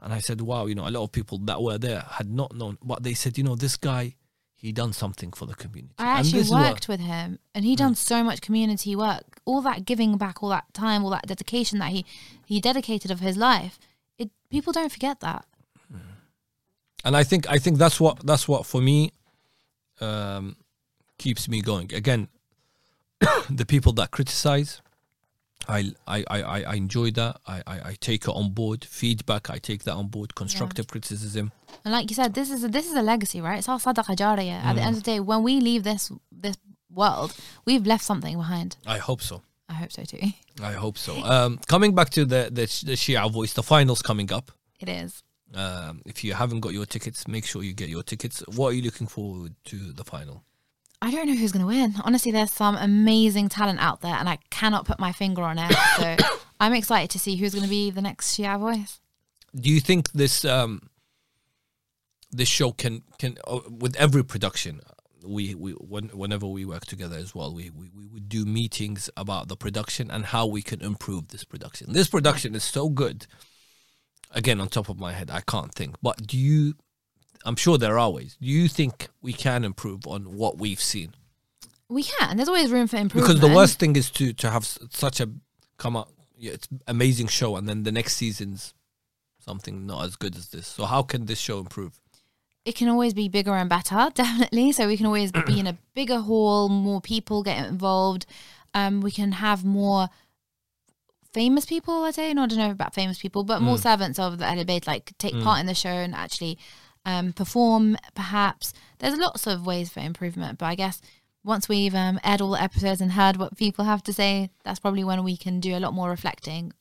and 0.00 0.12
I 0.12 0.18
said, 0.18 0.40
"Wow, 0.40 0.66
you 0.66 0.74
know, 0.74 0.86
a 0.86 0.90
lot 0.90 1.04
of 1.04 1.12
people 1.12 1.38
that 1.38 1.62
were 1.62 1.78
there 1.78 2.00
had 2.00 2.30
not 2.30 2.54
known." 2.54 2.78
But 2.82 3.02
they 3.02 3.14
said, 3.14 3.38
"You 3.38 3.44
know, 3.44 3.56
this 3.56 3.76
guy." 3.76 4.16
He 4.54 4.70
done 4.70 4.92
something 4.92 5.32
for 5.32 5.44
the 5.44 5.56
community. 5.56 5.92
I 5.98 6.20
actually 6.20 6.48
worked 6.48 6.86
with 6.86 7.00
him, 7.00 7.40
and 7.52 7.64
he 7.64 7.74
done 7.74 7.96
so 7.96 8.22
much 8.22 8.40
community 8.40 8.94
work. 8.94 9.40
All 9.44 9.60
that 9.62 9.84
giving 9.84 10.16
back, 10.18 10.40
all 10.40 10.50
that 10.50 10.72
time, 10.72 11.02
all 11.02 11.10
that 11.10 11.26
dedication 11.26 11.80
that 11.80 11.90
he 11.90 12.06
he 12.52 12.60
dedicated 12.60 13.10
of 13.10 13.20
his 13.20 13.36
life. 13.36 13.78
It 14.18 14.30
people 14.50 14.72
don't 14.72 14.92
forget 14.92 15.20
that. 15.20 15.44
and 17.04 17.16
I 17.16 17.24
think 17.24 17.48
I 17.48 17.58
think 17.58 17.78
that's 17.78 17.98
what 17.98 18.24
that's 18.26 18.46
what 18.46 18.66
for 18.66 18.80
me 18.80 19.12
um, 20.00 20.56
keeps 21.18 21.48
me 21.48 21.62
going. 21.62 21.92
Again, 21.94 22.28
the 23.50 23.64
people 23.64 23.92
that 23.94 24.10
criticize, 24.10 24.82
I 25.66 25.92
I, 26.06 26.24
I, 26.28 26.62
I 26.72 26.74
enjoy 26.74 27.10
that. 27.12 27.40
I, 27.46 27.62
I, 27.66 27.76
I 27.90 27.96
take 28.00 28.22
it 28.28 28.34
on 28.40 28.50
board. 28.52 28.84
Feedback, 28.84 29.48
I 29.48 29.58
take 29.58 29.84
that 29.84 29.94
on 29.94 30.08
board. 30.08 30.34
Constructive 30.34 30.86
criticism. 30.86 31.52
And 31.84 31.92
like 31.92 32.10
you 32.10 32.14
said, 32.14 32.34
this 32.34 32.50
is 32.50 32.64
a, 32.64 32.68
this 32.68 32.86
is 32.86 32.94
a 32.94 33.02
legacy, 33.02 33.40
right? 33.40 33.58
It's 33.58 33.68
our 33.68 33.78
sadaqa 33.78 34.14
jariyah. 34.22 34.62
At 34.62 34.76
the 34.76 34.82
end 34.82 34.96
of 34.96 35.02
the 35.02 35.10
day, 35.12 35.20
when 35.20 35.42
we 35.42 35.60
leave 35.60 35.84
this 35.84 36.12
this 36.30 36.56
world, 36.90 37.34
we've 37.64 37.86
left 37.86 38.04
something 38.04 38.36
behind. 38.36 38.76
I 38.86 38.98
hope 38.98 39.22
so. 39.22 39.42
I 39.72 39.74
hope 39.74 39.92
so 39.92 40.04
too. 40.04 40.18
I 40.62 40.72
hope 40.72 40.98
so. 40.98 41.14
Um, 41.24 41.58
coming 41.66 41.94
back 41.94 42.10
to 42.10 42.24
the, 42.26 42.50
the 42.52 42.66
the 42.90 42.96
Shia 43.02 43.30
voice, 43.32 43.54
the 43.54 43.62
finals 43.62 44.02
coming 44.02 44.30
up. 44.32 44.52
It 44.80 44.88
is. 44.88 45.22
Um, 45.54 46.02
if 46.04 46.22
you 46.24 46.34
haven't 46.34 46.60
got 46.60 46.72
your 46.72 46.86
tickets, 46.86 47.26
make 47.26 47.46
sure 47.46 47.62
you 47.62 47.72
get 47.72 47.88
your 47.88 48.02
tickets. 48.02 48.42
What 48.56 48.68
are 48.68 48.72
you 48.72 48.82
looking 48.82 49.06
forward 49.06 49.54
to 49.66 49.76
the 49.92 50.04
final? 50.04 50.44
I 51.00 51.10
don't 51.10 51.26
know 51.26 51.34
who's 51.34 51.52
going 51.52 51.62
to 51.62 51.66
win. 51.66 51.94
Honestly, 52.04 52.30
there's 52.32 52.52
some 52.52 52.76
amazing 52.76 53.48
talent 53.48 53.80
out 53.80 54.02
there, 54.02 54.14
and 54.14 54.28
I 54.28 54.38
cannot 54.50 54.84
put 54.84 54.98
my 55.00 55.12
finger 55.12 55.42
on 55.42 55.58
it. 55.58 55.72
So 55.96 56.16
I'm 56.60 56.74
excited 56.74 57.10
to 57.10 57.18
see 57.18 57.36
who's 57.36 57.54
going 57.54 57.64
to 57.64 57.70
be 57.70 57.90
the 57.90 58.02
next 58.02 58.36
Shia 58.36 58.58
voice. 58.58 59.00
do 59.54 59.70
you 59.70 59.80
think 59.80 60.12
this 60.12 60.44
um 60.44 60.88
this 62.30 62.48
show 62.48 62.72
can 62.72 63.02
can 63.18 63.36
uh, 63.46 63.60
with 63.68 63.94
every 63.96 64.24
production 64.24 64.80
we 65.24 65.54
we 65.54 65.72
when, 65.72 66.08
whenever 66.08 66.46
we 66.46 66.64
work 66.64 66.86
together 66.86 67.16
as 67.16 67.34
well 67.34 67.54
we, 67.54 67.70
we 67.70 67.90
we 67.96 68.06
would 68.06 68.28
do 68.28 68.44
meetings 68.44 69.10
about 69.16 69.48
the 69.48 69.56
production 69.56 70.10
and 70.10 70.26
how 70.26 70.46
we 70.46 70.62
can 70.62 70.80
improve 70.82 71.28
this 71.28 71.44
production. 71.44 71.92
This 71.92 72.08
production 72.08 72.54
is 72.54 72.64
so 72.64 72.88
good. 72.88 73.26
Again 74.30 74.60
on 74.60 74.68
top 74.68 74.88
of 74.88 74.98
my 74.98 75.12
head 75.12 75.30
i 75.30 75.40
can't 75.40 75.74
think. 75.74 75.96
But 76.02 76.26
do 76.26 76.38
you 76.38 76.74
i'm 77.44 77.56
sure 77.56 77.78
there 77.78 77.98
are 77.98 78.10
ways. 78.10 78.36
Do 78.40 78.48
you 78.48 78.68
think 78.68 79.08
we 79.20 79.32
can 79.32 79.64
improve 79.64 80.06
on 80.06 80.36
what 80.36 80.58
we've 80.58 80.80
seen? 80.80 81.14
We 81.88 82.04
can. 82.04 82.36
There's 82.36 82.48
always 82.48 82.70
room 82.70 82.86
for 82.86 82.96
improvement. 82.96 83.28
because 83.28 83.40
the 83.46 83.54
worst 83.54 83.78
thing 83.78 83.96
is 83.96 84.10
to 84.12 84.32
to 84.34 84.50
have 84.50 84.64
such 84.64 85.20
a 85.20 85.28
come 85.78 85.96
up 85.96 86.08
yeah 86.36 86.52
it's 86.52 86.68
amazing 86.86 87.28
show 87.28 87.56
and 87.56 87.68
then 87.68 87.82
the 87.82 87.92
next 87.92 88.16
season's 88.16 88.74
something 89.44 89.86
not 89.86 90.04
as 90.04 90.16
good 90.16 90.36
as 90.36 90.48
this. 90.48 90.66
So 90.66 90.84
how 90.84 91.02
can 91.02 91.26
this 91.26 91.38
show 91.38 91.58
improve 91.58 92.00
it 92.64 92.74
can 92.76 92.88
always 92.88 93.14
be 93.14 93.28
bigger 93.28 93.54
and 93.54 93.68
better, 93.68 94.10
definitely. 94.14 94.72
So 94.72 94.86
we 94.86 94.96
can 94.96 95.06
always 95.06 95.32
be 95.32 95.60
in 95.60 95.66
a 95.66 95.78
bigger 95.94 96.20
hall, 96.20 96.68
more 96.68 97.00
people 97.00 97.42
get 97.42 97.66
involved. 97.66 98.26
Um, 98.74 99.00
we 99.00 99.10
can 99.10 99.32
have 99.32 99.64
more 99.64 100.08
famous 101.32 101.66
people, 101.66 102.04
I'd 102.04 102.14
say. 102.14 102.32
No, 102.32 102.44
I 102.44 102.46
don't 102.46 102.58
know 102.58 102.70
about 102.70 102.94
famous 102.94 103.18
people, 103.18 103.44
but 103.44 103.60
more 103.62 103.78
servants 103.78 104.18
of 104.18 104.38
the 104.38 104.44
Ahlul 104.44 104.86
like 104.86 105.12
take 105.18 105.40
part 105.42 105.60
in 105.60 105.66
the 105.66 105.74
show 105.74 105.88
and 105.88 106.14
actually 106.14 106.58
um, 107.04 107.32
perform, 107.32 107.96
perhaps. 108.14 108.72
There's 108.98 109.18
lots 109.18 109.46
of 109.46 109.66
ways 109.66 109.90
for 109.90 110.00
improvement, 110.00 110.58
but 110.58 110.66
I 110.66 110.74
guess 110.74 111.00
once 111.44 111.68
we've 111.68 111.94
um, 111.94 112.20
aired 112.22 112.40
all 112.40 112.52
the 112.52 112.62
episodes 112.62 113.00
and 113.00 113.12
heard 113.12 113.36
what 113.36 113.56
people 113.56 113.84
have 113.84 114.02
to 114.04 114.12
say, 114.12 114.50
that's 114.64 114.78
probably 114.78 115.04
when 115.04 115.24
we 115.24 115.36
can 115.36 115.60
do 115.60 115.76
a 115.76 115.80
lot 115.80 115.94
more 115.94 116.08
reflecting. 116.08 116.72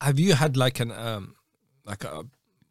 have 0.00 0.18
you 0.18 0.34
had 0.34 0.56
like 0.56 0.80
an 0.80 0.90
um 0.90 1.34
like 1.86 2.04
a, 2.04 2.24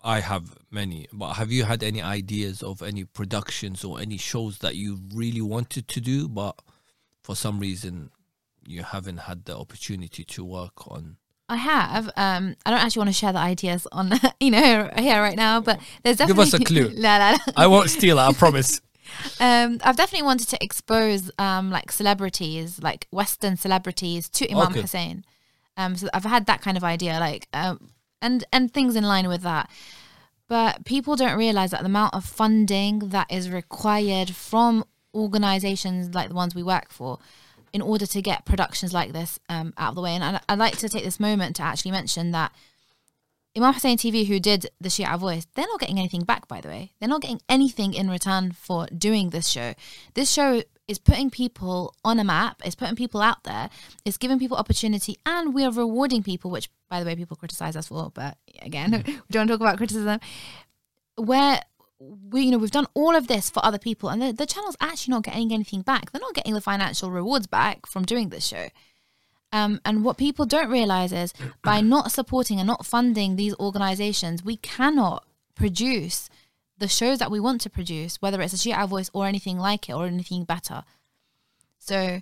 I 0.03 0.19
have 0.19 0.57
many, 0.69 1.07
but 1.13 1.33
have 1.33 1.51
you 1.51 1.63
had 1.63 1.81
any 1.83 2.01
ideas 2.01 2.61
of 2.61 2.81
any 2.81 3.05
productions 3.05 3.83
or 3.83 3.99
any 3.99 4.17
shows 4.17 4.57
that 4.59 4.75
you 4.75 4.99
really 5.13 5.41
wanted 5.41 5.87
to 5.87 6.01
do, 6.01 6.27
but 6.27 6.55
for 7.21 7.35
some 7.35 7.59
reason 7.59 8.11
you 8.65 8.83
haven't 8.83 9.17
had 9.19 9.45
the 9.45 9.57
opportunity 9.57 10.23
to 10.25 10.43
work 10.43 10.87
on? 10.91 11.17
I 11.49 11.57
have. 11.57 12.09
Um, 12.17 12.55
I 12.65 12.71
don't 12.71 12.79
actually 12.79 13.01
want 13.01 13.09
to 13.09 13.13
share 13.13 13.31
the 13.33 13.39
ideas 13.39 13.87
on, 13.91 14.11
you 14.39 14.51
know, 14.51 14.89
here 14.97 15.21
right 15.21 15.35
now, 15.37 15.61
but 15.61 15.79
there's 16.03 16.17
definitely. 16.17 16.45
Give 16.45 16.53
us 16.53 16.59
a 16.59 16.63
clue. 16.63 16.89
La, 16.95 17.17
la, 17.17 17.31
la. 17.31 17.37
I 17.55 17.67
won't 17.67 17.89
steal 17.89 18.17
it. 18.19 18.21
I 18.21 18.33
promise. 18.33 18.81
Um, 19.39 19.79
I've 19.83 19.97
definitely 19.97 20.25
wanted 20.25 20.47
to 20.49 20.57
expose 20.63 21.29
um 21.37 21.69
like 21.69 21.91
celebrities, 21.91 22.81
like 22.81 23.05
Western 23.11 23.57
celebrities, 23.57 24.27
to 24.29 24.49
Imam 24.49 24.71
Okay. 24.71 24.81
Hussein. 24.81 25.23
Um, 25.77 25.95
so 25.95 26.07
I've 26.13 26.23
had 26.23 26.47
that 26.47 26.61
kind 26.61 26.77
of 26.77 26.83
idea, 26.83 27.19
like 27.19 27.47
um, 27.53 27.89
and 28.23 28.43
and 28.51 28.73
things 28.73 28.95
in 28.95 29.03
line 29.03 29.27
with 29.27 29.41
that. 29.41 29.69
But 30.47 30.85
people 30.85 31.15
don't 31.15 31.37
realize 31.37 31.71
that 31.71 31.81
the 31.81 31.87
amount 31.87 32.15
of 32.15 32.25
funding 32.25 33.09
that 33.09 33.31
is 33.31 33.49
required 33.49 34.31
from 34.31 34.85
organizations 35.13 36.13
like 36.13 36.29
the 36.29 36.35
ones 36.35 36.55
we 36.55 36.63
work 36.63 36.91
for 36.91 37.19
in 37.71 37.81
order 37.81 38.05
to 38.05 38.21
get 38.21 38.45
productions 38.45 38.93
like 38.93 39.13
this 39.13 39.39
um, 39.49 39.73
out 39.77 39.89
of 39.89 39.95
the 39.95 40.01
way. 40.01 40.11
And 40.11 40.23
I, 40.23 40.41
I'd 40.49 40.59
like 40.59 40.77
to 40.77 40.89
take 40.89 41.03
this 41.03 41.19
moment 41.19 41.55
to 41.57 41.63
actually 41.63 41.91
mention 41.91 42.31
that 42.31 42.51
Imam 43.55 43.73
Hussein 43.73 43.97
TV, 43.97 44.27
who 44.27 44.39
did 44.39 44.67
the 44.81 44.89
Shia 44.89 45.17
voice, 45.17 45.45
they're 45.53 45.67
not 45.67 45.79
getting 45.79 45.99
anything 45.99 46.23
back, 46.23 46.47
by 46.47 46.59
the 46.59 46.69
way. 46.69 46.91
They're 46.99 47.09
not 47.09 47.21
getting 47.21 47.41
anything 47.47 47.93
in 47.93 48.09
return 48.09 48.51
for 48.51 48.87
doing 48.87 49.29
this 49.29 49.47
show. 49.47 49.73
This 50.15 50.31
show 50.31 50.63
is 50.87 50.99
putting 50.99 51.29
people 51.29 51.95
on 52.03 52.19
a 52.19 52.23
map, 52.23 52.61
it's 52.65 52.75
putting 52.75 52.95
people 52.95 53.21
out 53.21 53.43
there, 53.43 53.69
it's 54.05 54.17
giving 54.17 54.39
people 54.39 54.57
opportunity, 54.57 55.17
and 55.25 55.53
we 55.53 55.63
are 55.63 55.71
rewarding 55.71 56.23
people, 56.23 56.51
which, 56.51 56.69
by 56.89 56.99
the 56.99 57.05
way, 57.05 57.15
people 57.15 57.37
criticize 57.37 57.75
us 57.75 57.87
for. 57.87 58.11
But 58.13 58.37
again, 58.61 59.03
we 59.05 59.19
don't 59.31 59.47
talk 59.47 59.61
about 59.61 59.77
criticism. 59.77 60.19
Where 61.15 61.61
we, 61.99 62.41
you 62.41 62.51
know, 62.51 62.57
we've 62.57 62.71
done 62.71 62.87
all 62.93 63.15
of 63.15 63.27
this 63.27 63.49
for 63.49 63.63
other 63.65 63.79
people, 63.79 64.09
and 64.09 64.21
the, 64.21 64.33
the 64.33 64.45
channel's 64.45 64.77
actually 64.81 65.13
not 65.13 65.23
getting 65.23 65.53
anything 65.53 65.81
back. 65.81 66.11
They're 66.11 66.19
not 66.19 66.33
getting 66.33 66.53
the 66.53 66.61
financial 66.61 67.11
rewards 67.11 67.47
back 67.47 67.85
from 67.85 68.03
doing 68.03 68.29
this 68.29 68.45
show. 68.45 68.67
Um, 69.53 69.79
and 69.85 70.03
what 70.03 70.17
people 70.17 70.45
don't 70.45 70.69
realize 70.69 71.13
is 71.13 71.31
by 71.63 71.79
not 71.79 72.11
supporting 72.11 72.59
and 72.59 72.65
not 72.65 72.87
funding 72.87 73.35
these 73.35 73.55
organizations, 73.55 74.43
we 74.43 74.57
cannot 74.57 75.25
produce 75.55 76.27
the 76.83 76.89
shows 76.89 77.19
that 77.19 77.31
we 77.31 77.39
want 77.39 77.61
to 77.61 77.69
produce, 77.69 78.21
whether 78.21 78.41
it's 78.41 78.53
a 78.53 78.57
Shia 78.57 78.85
voice 78.89 79.09
or 79.13 79.25
anything 79.25 79.57
like 79.57 79.87
it 79.87 79.93
or 79.93 80.05
anything 80.05 80.43
better. 80.43 80.83
So 81.79 82.21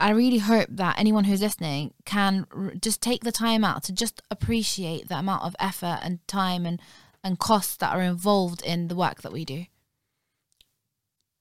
I 0.00 0.10
really 0.10 0.38
hope 0.38 0.68
that 0.68 0.98
anyone 0.98 1.22
who's 1.22 1.40
listening 1.40 1.94
can 2.04 2.48
r- 2.50 2.72
just 2.74 3.00
take 3.00 3.22
the 3.22 3.30
time 3.30 3.62
out 3.62 3.84
to 3.84 3.92
just 3.92 4.20
appreciate 4.32 5.06
the 5.06 5.18
amount 5.18 5.44
of 5.44 5.54
effort 5.60 6.00
and 6.02 6.26
time 6.26 6.66
and, 6.66 6.82
and 7.22 7.38
costs 7.38 7.76
that 7.76 7.94
are 7.94 8.02
involved 8.02 8.62
in 8.64 8.88
the 8.88 8.96
work 8.96 9.22
that 9.22 9.32
we 9.32 9.44
do. 9.44 9.66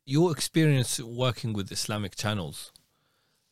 Your 0.05 0.31
experience 0.31 0.99
working 0.99 1.53
with 1.53 1.71
Islamic 1.71 2.15
channels, 2.15 2.71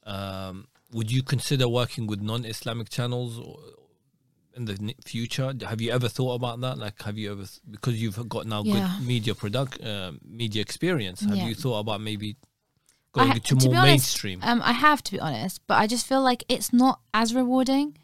um, 0.03 0.67
would 0.91 1.11
you 1.11 1.23
consider 1.23 1.67
working 1.67 2.05
with 2.05 2.21
non-Islamic 2.21 2.89
channels 2.89 3.39
or 3.39 3.57
in 4.55 4.65
the 4.65 4.95
future? 5.05 5.53
Have 5.67 5.81
you 5.81 5.91
ever 5.91 6.07
thought 6.07 6.35
about 6.35 6.59
that? 6.61 6.77
Like, 6.77 7.01
have 7.03 7.17
you 7.17 7.31
ever 7.31 7.45
because 7.69 8.01
you've 8.01 8.27
got 8.29 8.45
now 8.47 8.63
Yeah. 8.63 8.73
good 8.97 9.07
media 9.07 9.35
product, 9.35 9.81
uh, 9.83 10.11
media 10.23 10.61
experience? 10.61 11.21
Have 11.21 11.37
Yeah. 11.37 11.47
you 11.47 11.55
thought 11.55 11.79
about 11.79 12.01
maybe 12.01 12.35
going 13.13 13.27
ha- 13.29 13.33
to 13.35 13.39
to 13.41 13.55
be 13.55 13.65
more 13.67 13.75
honest, 13.77 13.87
mainstream? 13.87 14.39
Um, 14.43 14.61
I 14.63 14.73
have 14.73 15.03
to 15.03 15.11
be 15.11 15.19
honest, 15.19 15.61
but 15.67 15.75
I 15.77 15.87
just 15.87 16.05
feel 16.05 16.21
like 16.21 16.43
it's 16.49 16.71
not 16.73 16.99
as 17.13 17.33
rewarding 17.33 17.97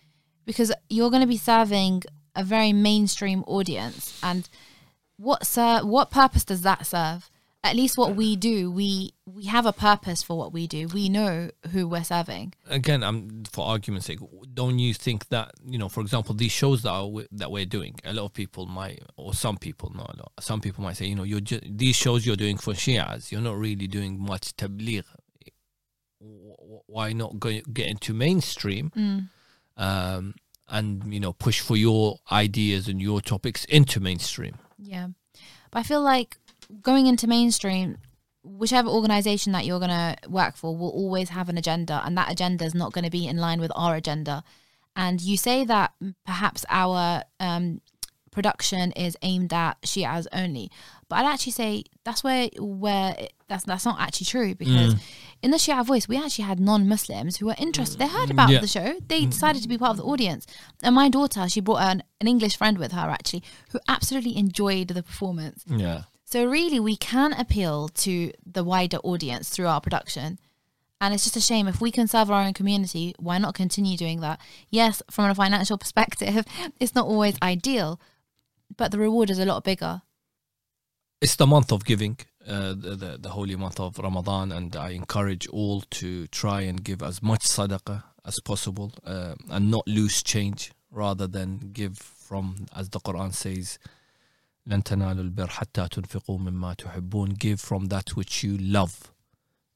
because 0.45 0.71
you're 0.89 1.09
going 1.09 1.21
to 1.21 1.27
be 1.27 1.37
serving 1.37 2.03
a 2.35 2.43
very 2.43 2.73
mainstream 2.73 3.43
audience, 3.47 4.19
and 4.23 4.47
what 5.17 5.45
ser- 5.45 5.85
what 5.85 6.09
purpose 6.11 6.43
does 6.45 6.61
that 6.61 6.85
serve? 6.85 7.29
At 7.63 7.75
least 7.75 7.97
what 7.97 8.15
we 8.15 8.35
do, 8.35 8.71
we 8.71 9.13
we 9.25 9.45
have 9.45 9.65
a 9.65 9.73
purpose 9.73 10.23
for 10.23 10.37
what 10.37 10.53
we 10.53 10.65
do. 10.65 10.87
We 10.87 11.09
know 11.09 11.49
who 11.71 11.87
we're 11.87 12.03
serving. 12.03 12.53
again, 12.69 13.03
I'm 13.03 13.43
for 13.51 13.65
argument's 13.65 14.07
sake. 14.07 14.19
Don't 14.53 14.79
you 14.79 14.93
think 14.93 15.27
that 15.29 15.51
you 15.65 15.77
know, 15.77 15.89
for 15.89 16.01
example, 16.01 16.33
these 16.35 16.53
shows 16.53 16.83
that 16.83 16.91
are, 16.91 17.09
that 17.33 17.51
we're 17.51 17.65
doing, 17.65 17.99
a 18.05 18.13
lot 18.13 18.25
of 18.25 18.33
people 18.33 18.65
might, 18.65 19.03
or 19.17 19.33
some 19.33 19.57
people, 19.57 19.91
not 19.93 20.15
a 20.15 20.17
lot, 20.17 20.31
some 20.39 20.61
people 20.61 20.83
might 20.83 20.95
say, 20.95 21.07
you 21.07 21.15
know, 21.15 21.23
you're 21.23 21.41
just 21.41 21.63
these 21.69 21.95
shows 21.95 22.25
you're 22.25 22.37
doing 22.37 22.57
for 22.57 22.73
Shias, 22.73 23.31
you're 23.31 23.41
not 23.41 23.57
really 23.57 23.87
doing 23.87 24.19
much 24.21 24.55
tabligh. 24.55 25.03
Why 26.19 27.13
not 27.13 27.39
go 27.39 27.59
get 27.73 27.87
into 27.87 28.13
mainstream? 28.13 29.29
Um, 29.77 30.35
and 30.69 31.13
you 31.13 31.19
know, 31.19 31.33
push 31.33 31.59
for 31.59 31.75
your 31.75 32.19
ideas 32.31 32.87
and 32.87 33.01
your 33.01 33.21
topics 33.21 33.65
into 33.65 33.99
mainstream. 33.99 34.55
Yeah. 34.77 35.09
But 35.71 35.79
I 35.79 35.83
feel 35.83 36.01
like 36.01 36.37
going 36.81 37.07
into 37.07 37.27
mainstream, 37.27 37.97
whichever 38.43 38.89
organization 38.89 39.51
that 39.53 39.65
you're 39.65 39.79
going 39.79 39.89
to 39.89 40.15
work 40.29 40.55
for 40.55 40.75
will 40.75 40.89
always 40.91 41.29
have 41.29 41.49
an 41.49 41.57
agenda, 41.57 42.01
and 42.05 42.17
that 42.17 42.31
agenda 42.31 42.65
is 42.65 42.73
not 42.75 42.93
going 42.93 43.05
to 43.05 43.11
be 43.11 43.27
in 43.27 43.37
line 43.37 43.59
with 43.59 43.71
our 43.75 43.95
agenda. 43.95 44.43
And 44.95 45.21
you 45.21 45.37
say 45.37 45.63
that 45.65 45.93
perhaps 46.25 46.65
our 46.69 47.23
um, 47.39 47.81
production 48.31 48.91
is 48.93 49.15
aimed 49.21 49.53
at 49.53 49.81
Shias 49.83 50.27
only, 50.33 50.71
but 51.07 51.17
I'd 51.17 51.25
actually 51.33 51.53
say 51.53 51.83
that's 52.03 52.23
where 52.23 52.49
where 52.59 53.15
it, 53.17 53.33
that's 53.47 53.63
that's 53.63 53.85
not 53.85 53.99
actually 53.99 54.25
true 54.25 54.55
because 54.55 54.95
in 55.41 55.51
the 55.51 55.57
Shia 55.57 55.85
Voice 55.85 56.07
we 56.07 56.17
actually 56.17 56.45
had 56.45 56.59
non-Muslims 56.59 57.37
who 57.37 57.45
were 57.47 57.55
interested. 57.57 57.97
They 57.97 58.07
heard 58.07 58.29
about 58.29 58.49
Yeah. 58.49 58.59
the 58.59 58.67
show. 58.67 58.95
They 59.07 59.25
decided 59.25 59.61
to 59.63 59.69
be 59.69 59.77
part 59.77 59.91
of 59.91 59.97
the 59.97 60.03
audience. 60.03 60.45
And 60.83 60.93
my 60.95 61.09
daughter, 61.09 61.47
she 61.49 61.61
brought 61.61 61.81
an, 61.81 62.03
an 62.21 62.27
English 62.27 62.57
friend 62.57 62.77
with 62.77 62.91
her 62.91 63.09
actually, 63.09 63.43
who 63.71 63.79
absolutely 63.87 64.37
enjoyed 64.37 64.89
the 64.89 65.01
performance. 65.03 65.63
Yeah. 65.67 66.01
So 66.31 66.45
really, 66.45 66.79
we 66.79 66.95
can 66.95 67.33
appeal 67.33 67.89
to 68.05 68.31
the 68.45 68.63
wider 68.63 68.97
audience 68.97 69.49
through 69.49 69.65
our 69.65 69.81
production. 69.81 70.37
And 71.01 71.11
it's 71.11 71.23
just 71.23 71.35
a 71.35 71.41
shame 71.41 71.67
if 71.67 71.81
we 71.81 71.89
can 71.89 72.07
serve 72.07 72.29
our 72.29 72.43
own 72.43 72.53
community, 72.53 73.15
why 73.17 73.39
not 73.39 73.55
continue 73.55 73.97
doing 73.97 74.19
that? 74.21 74.39
Yes, 74.69 75.01
from 75.09 75.25
a 75.31 75.33
financial 75.33 75.77
perspective, 75.83 76.45
it's 76.79 76.93
not 76.93 77.07
always 77.07 77.35
ideal, 77.41 77.99
but 78.77 78.91
the 78.91 78.99
reward 78.99 79.31
is 79.31 79.39
a 79.39 79.45
lot 79.45 79.63
bigger. 79.63 80.03
it's 81.19 81.35
the 81.35 81.47
month 81.47 81.71
of 81.71 81.83
giving, 81.83 82.17
uh, 82.47 82.75
the, 82.77 82.95
the 82.95 83.17
the 83.25 83.29
holy 83.29 83.55
month 83.55 83.79
of 83.79 83.97
Ramadan, 83.97 84.51
and 84.51 84.75
I 84.75 84.89
encourage 84.89 85.47
all 85.47 85.81
to 85.99 86.27
try 86.27 86.61
and 86.61 86.83
give 86.83 87.01
as 87.01 87.23
much 87.23 87.43
sadaqah 87.55 88.03
as 88.23 88.39
possible, 88.51 88.91
uh, 89.03 89.33
and 89.49 89.71
not 89.71 89.87
lose 89.87 90.21
change, 90.21 90.71
rather 90.91 91.27
than 91.27 91.71
give 91.73 91.97
from, 91.97 92.67
as 92.75 92.89
the 92.89 92.99
Quran 92.99 93.33
says, 93.33 93.79
لن 94.68 94.82
تنالوا 94.82 95.22
البر 95.22 95.48
حتى 95.48 95.88
تنفقوا 95.88 96.38
مما 96.38 96.74
تحبون. 96.74 97.38
Give 97.38 97.60
from 97.60 97.86
that 97.86 98.16
which 98.16 98.42
you 98.42 98.56
love, 98.58 99.12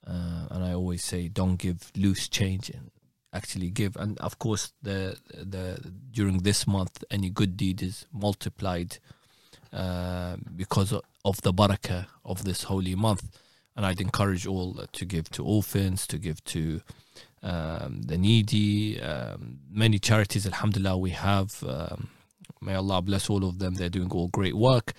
uh, 0.06 0.46
and 0.50 0.64
I 0.64 0.72
always 0.72 1.04
say, 1.04 1.28
don't 1.28 1.56
give 1.56 1.92
loose 1.96 2.28
change. 2.28 2.70
And 2.70 2.90
actually 3.32 3.70
give, 3.70 3.94
and 3.96 4.18
of 4.20 4.38
course, 4.38 4.72
the 4.82 5.18
the 5.34 5.78
during 6.10 6.38
this 6.38 6.66
month, 6.66 7.04
any 7.10 7.30
good 7.30 7.56
deed 7.56 7.82
is 7.82 8.06
multiplied 8.12 8.98
uh, 9.72 10.36
because 10.56 10.92
of 11.24 11.42
the 11.42 11.52
barakah 11.52 12.06
of 12.24 12.44
this 12.44 12.64
holy 12.64 12.94
month. 12.94 13.38
And 13.76 13.86
I'd 13.86 14.00
encourage 14.00 14.46
all 14.46 14.74
to 14.92 15.04
give 15.04 15.30
to 15.30 15.44
orphans, 15.44 16.06
to 16.08 16.18
give 16.18 16.42
to 16.44 16.80
um, 17.42 18.02
the 18.02 18.18
needy. 18.18 19.00
Um, 19.00 19.60
many 19.70 19.98
charities, 19.98 20.46
alhamdulillah, 20.46 20.96
we 20.96 21.10
have. 21.10 21.62
Um, 21.62 22.08
may 22.63 22.75
Allah 22.75 23.01
bless 23.01 23.29
all 23.29 23.43
of 23.45 23.59
them. 23.59 23.75
They're 23.75 23.89
doing 23.89 24.11
all 24.11 24.27
great 24.29 24.55
work. 24.55 24.93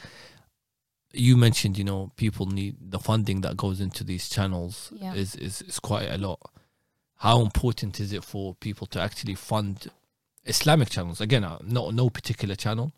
You 1.13 1.37
mentioned, 1.37 1.79
you 1.79 1.85
know, 1.85 2.11
people 2.17 2.47
need 2.47 2.77
the 2.91 2.99
funding 2.99 3.41
that 3.43 3.57
goes 3.57 3.81
into 3.81 4.03
these 4.05 4.29
channels 4.29 4.93
Yeah. 4.97 5.15
is, 5.15 5.35
is, 5.37 5.63
is 5.63 5.79
quite 5.79 6.11
a 6.11 6.19
lot. 6.19 6.41
How 7.17 7.41
important 7.41 8.01
is 8.01 8.13
it 8.13 8.25
for 8.25 8.55
people 8.57 8.87
to 8.89 9.01
actually 9.01 9.35
fund 9.37 9.89
Islamic 10.45 10.91
channels? 10.91 11.21
Again, 11.21 11.45
uh, 11.45 11.59
no, 11.63 11.91
no 11.91 12.11
particular 12.11 12.57
channel 12.57 12.93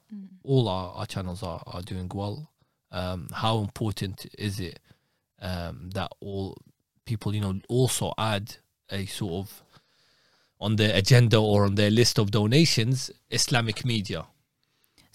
all 0.46 0.68
our, 0.68 0.92
our 0.94 1.06
channels 1.06 1.42
are, 1.42 1.62
are 1.66 1.82
doing 1.82 2.10
well. 2.14 2.48
Um, 2.92 3.28
how 3.32 3.58
important 3.58 4.26
is 4.38 4.60
it 4.60 4.78
um, 5.42 5.90
that 5.92 6.10
all 6.20 6.56
people, 7.04 7.34
you 7.34 7.40
know, 7.40 7.60
also 7.68 8.12
add 8.16 8.56
a 8.90 9.06
sort 9.06 9.32
of 9.34 9.62
on 10.60 10.76
their 10.76 10.96
agenda 10.96 11.36
or 11.38 11.64
on 11.64 11.74
their 11.74 11.90
list 11.90 12.18
of 12.18 12.30
donations, 12.30 13.10
Islamic 13.30 13.84
media? 13.84 14.24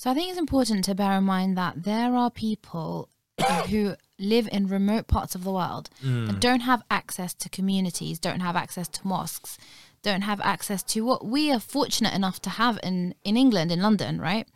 So 0.02 0.10
I 0.10 0.16
think 0.16 0.32
it's 0.32 0.40
important 0.40 0.84
to 0.86 0.96
bear 0.96 1.20
in 1.20 1.26
mind 1.26 1.56
that 1.60 1.84
there 1.84 2.16
are 2.16 2.32
people 2.32 3.08
who 3.70 3.94
live 4.18 4.50
in 4.52 4.66
remote 4.66 5.06
parts 5.06 5.36
of 5.36 5.44
the 5.44 5.52
world 5.52 5.92
and 6.02 6.28
mm. 6.28 6.40
don't 6.40 6.62
have 6.62 6.82
access 6.90 7.36
to 7.36 7.50
communities, 7.50 8.18
don't 8.18 8.40
have 8.40 8.56
access 8.56 8.88
to 8.88 9.08
mosques, 9.08 9.60
don't 10.02 10.24
have 10.24 10.42
access 10.42 10.82
to 10.82 11.02
what 11.02 11.24
we 11.24 11.52
are 11.52 11.60
fortunate 11.60 12.16
enough 12.16 12.42
to 12.42 12.50
have 12.50 12.80
in, 12.82 13.14
in 13.24 13.38
England, 13.38 13.72
in 13.72 13.84
London, 13.84 14.20
right? 14.20 14.48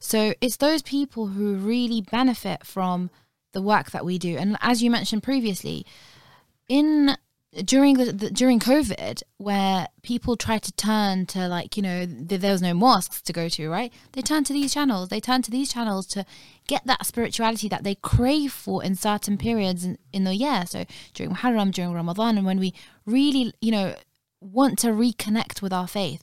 So 0.00 0.34
it's 0.40 0.56
those 0.56 0.82
people 0.82 1.28
who 1.28 1.54
really 1.54 2.00
benefit 2.00 2.66
from 2.66 3.10
the 3.52 3.62
work 3.62 3.92
that 3.92 4.04
we 4.04 4.18
do. 4.18 4.38
And 4.38 4.56
as 4.60 4.82
you 4.82 4.90
mentioned 4.90 5.22
previously, 5.22 5.86
in 6.68 7.16
during 7.64 7.96
the, 7.96 8.12
the 8.12 8.30
during 8.30 8.60
COVID, 8.60 9.22
where 9.38 9.88
people 10.02 10.36
tried 10.36 10.62
to 10.62 10.72
turn 10.72 11.26
to 11.26 11.48
like 11.48 11.76
you 11.76 11.82
know 11.82 12.06
th- 12.06 12.40
there 12.40 12.52
was 12.52 12.62
no 12.62 12.74
mosques 12.74 13.20
to 13.22 13.32
go 13.32 13.48
to, 13.48 13.68
right? 13.68 13.92
They 14.12 14.22
turned 14.22 14.46
to 14.46 14.52
these 14.52 14.72
channels. 14.72 15.08
They 15.08 15.20
turned 15.20 15.44
to 15.44 15.50
these 15.50 15.72
channels 15.72 16.06
to 16.08 16.24
get 16.68 16.86
that 16.86 17.04
spirituality 17.06 17.68
that 17.68 17.82
they 17.82 17.96
crave 17.96 18.52
for 18.52 18.84
in 18.84 18.94
certain 18.94 19.36
periods 19.36 19.84
in, 19.84 19.98
in 20.12 20.24
the 20.24 20.36
year. 20.36 20.64
So 20.66 20.84
during 21.12 21.34
Muharram, 21.34 21.72
during 21.72 21.92
Ramadan, 21.92 22.38
and 22.38 22.46
when 22.46 22.60
we 22.60 22.72
really 23.04 23.52
you 23.60 23.72
know 23.72 23.96
want 24.40 24.78
to 24.80 24.88
reconnect 24.88 25.60
with 25.60 25.72
our 25.72 25.88
faith. 25.88 26.22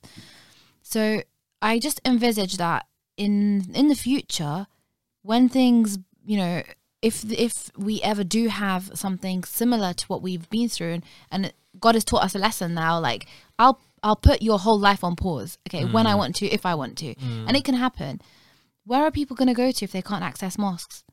So 0.81 1.21
I 1.61 1.79
just 1.79 1.99
envisage 2.05 2.55
that 2.57 2.85
in 3.17 3.65
in 3.73 3.89
the 3.89 3.95
future, 3.95 4.67
when 5.23 5.49
things 5.49 5.99
you 6.25 6.37
know 6.37 6.63
if 7.01 7.29
if 7.31 7.71
we 7.77 8.01
ever 8.01 8.23
do 8.23 8.47
have 8.47 8.91
something 8.95 9.43
similar 9.43 9.93
to 9.93 10.05
what 10.07 10.21
we've 10.21 10.49
been 10.49 10.69
through 10.69 10.93
and, 10.93 11.03
and 11.31 11.53
God 11.79 11.95
has 11.95 12.03
taught 12.03 12.23
us 12.23 12.35
a 12.35 12.39
lesson 12.39 12.73
now 12.73 12.99
like 12.99 13.27
I'll 13.59 13.79
I'll 14.03 14.15
put 14.15 14.41
your 14.41 14.59
whole 14.59 14.79
life 14.79 15.03
on 15.03 15.15
pause 15.15 15.57
okay 15.67 15.85
when 15.85 16.07
I 16.07 16.13
mm. 16.13 16.17
want 16.17 16.35
to 16.37 16.47
if 16.47 16.65
I 16.65 16.75
want 16.75 16.97
to. 16.99 17.07
And 17.07 17.49
mm. 17.49 17.57
it 17.57 17.63
can 17.63 17.75
happen. 17.75 18.21
Where 18.85 19.03
are 19.03 19.11
people 19.11 19.35
going 19.35 19.49
to 19.49 19.53
go 19.53 19.71
to 19.71 19.85
if 19.85 19.91
they 19.91 20.01
can't 20.01 20.23
access 20.23 20.57
mosques? 20.57 21.03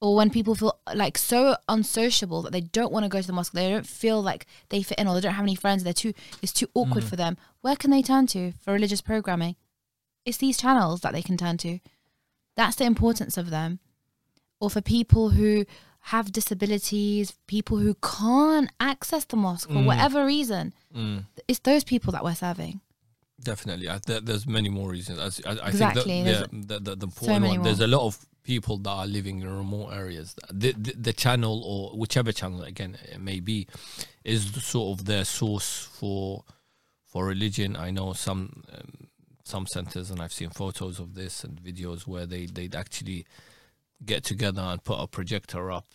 Or 0.00 0.16
when 0.16 0.30
people 0.30 0.54
feel 0.54 0.78
like 0.94 1.18
so 1.18 1.56
unsociable 1.68 2.42
that 2.42 2.52
they 2.52 2.62
don't 2.62 2.90
want 2.90 3.04
to 3.04 3.10
go 3.10 3.20
to 3.20 3.26
the 3.26 3.34
mosque 3.34 3.52
they 3.52 3.68
don't 3.68 3.86
feel 3.86 4.22
like 4.22 4.46
they 4.70 4.82
fit 4.82 4.98
in 4.98 5.06
or 5.06 5.14
they 5.14 5.20
don't 5.20 5.34
have 5.34 5.44
any 5.44 5.54
friends 5.54 5.84
they're 5.84 5.92
too 5.92 6.14
it's 6.40 6.54
too 6.54 6.68
awkward 6.74 7.04
mm. 7.04 7.08
for 7.08 7.16
them. 7.16 7.36
Where 7.60 7.76
can 7.76 7.90
they 7.90 8.02
turn 8.02 8.26
to 8.28 8.52
for 8.60 8.72
religious 8.72 9.02
programming? 9.02 9.56
It's 10.24 10.38
these 10.38 10.58
channels 10.58 11.00
that 11.02 11.12
they 11.12 11.22
can 11.22 11.36
turn 11.36 11.56
to. 11.58 11.80
That's 12.56 12.76
the 12.76 12.84
importance 12.84 13.36
of 13.36 13.50
them 13.50 13.78
or 14.60 14.70
for 14.70 14.80
people 14.80 15.30
who 15.30 15.64
have 16.04 16.32
disabilities, 16.32 17.34
people 17.46 17.78
who 17.78 17.94
can't 18.02 18.70
access 18.78 19.24
the 19.24 19.36
mosque 19.36 19.68
for 19.70 19.82
whatever 19.82 20.24
reason. 20.24 20.72
It's 21.48 21.58
those 21.60 21.84
people 21.84 22.12
that 22.12 22.22
we're 22.24 22.34
serving. 22.34 22.80
Definitely, 23.42 23.88
I, 23.88 23.98
there, 24.06 24.20
there's 24.20 24.46
many 24.46 24.68
more 24.68 24.90
reasons. 24.90 25.18
As 25.18 25.40
I, 25.46 25.52
I 25.64 25.68
Exactly, 25.68 26.02
think 26.02 26.24
there's 26.26 26.40
that, 26.40 26.50
the, 26.50 26.74
the, 26.74 26.80
the, 26.90 26.96
the 26.96 27.06
important 27.06 27.40
many 27.42 27.58
one. 27.58 27.64
There's 27.64 27.80
a 27.80 27.86
lot 27.86 28.06
of 28.06 28.18
people 28.42 28.76
that 28.78 28.90
are 28.90 29.06
living 29.06 29.40
in 29.40 29.48
remote 29.48 29.92
areas. 29.92 30.34
The, 30.52 30.72
the 30.72 30.92
the 30.92 31.12
channel 31.14 31.62
or 31.64 31.98
whichever 31.98 32.32
channel 32.32 32.62
again 32.62 32.98
it 33.10 33.18
may 33.18 33.40
be, 33.40 33.66
is 34.24 34.52
the 34.52 34.60
sort 34.60 34.98
of 34.98 35.06
their 35.06 35.24
source 35.24 35.88
for 35.90 36.44
for 37.06 37.24
religion. 37.24 37.76
I 37.76 37.90
know 37.90 38.12
some 38.12 38.62
um, 38.74 39.08
some 39.44 39.66
centers, 39.66 40.10
and 40.10 40.20
I've 40.20 40.34
seen 40.34 40.50
photos 40.50 41.00
of 41.00 41.14
this 41.14 41.42
and 41.42 41.62
videos 41.62 42.06
where 42.06 42.26
they 42.26 42.44
they'd 42.44 42.74
actually 42.74 43.24
get 44.04 44.24
together 44.24 44.62
and 44.62 44.82
put 44.82 44.98
a 45.00 45.06
projector 45.06 45.70
up, 45.70 45.94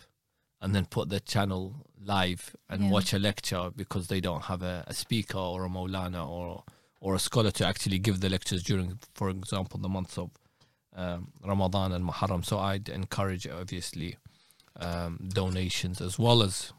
and 0.60 0.74
then 0.74 0.86
put 0.86 1.08
the 1.08 1.20
channel 1.20 1.86
live 2.00 2.54
and 2.68 2.84
Yeah. 2.84 2.90
watch 2.90 3.12
a 3.12 3.18
lecture 3.18 3.70
because 3.74 4.06
they 4.08 4.20
don't 4.20 4.44
have 4.44 4.62
a, 4.62 4.84
a 4.86 4.94
speaker 4.94 5.38
or 5.38 5.64
a 5.64 5.68
Maulana 5.68 6.26
or 6.28 6.64
or 7.00 7.14
a 7.14 7.18
scholar 7.18 7.50
to 7.50 7.64
actually 7.66 7.98
give 7.98 8.20
the 8.20 8.28
lectures 8.30 8.62
during, 8.62 8.98
for 9.14 9.28
example, 9.28 9.78
the 9.78 9.88
months 9.88 10.16
of 10.18 10.30
um, 10.94 11.28
Ramadan 11.44 11.92
and 11.92 12.04
Muharram. 12.08 12.42
So 12.44 12.58
I'd 12.58 12.88
encourage, 12.88 13.46
obviously, 13.46 14.16
um, 14.80 15.28
donations 15.32 16.00
as 16.00 16.18
well 16.18 16.42
as 16.42 16.72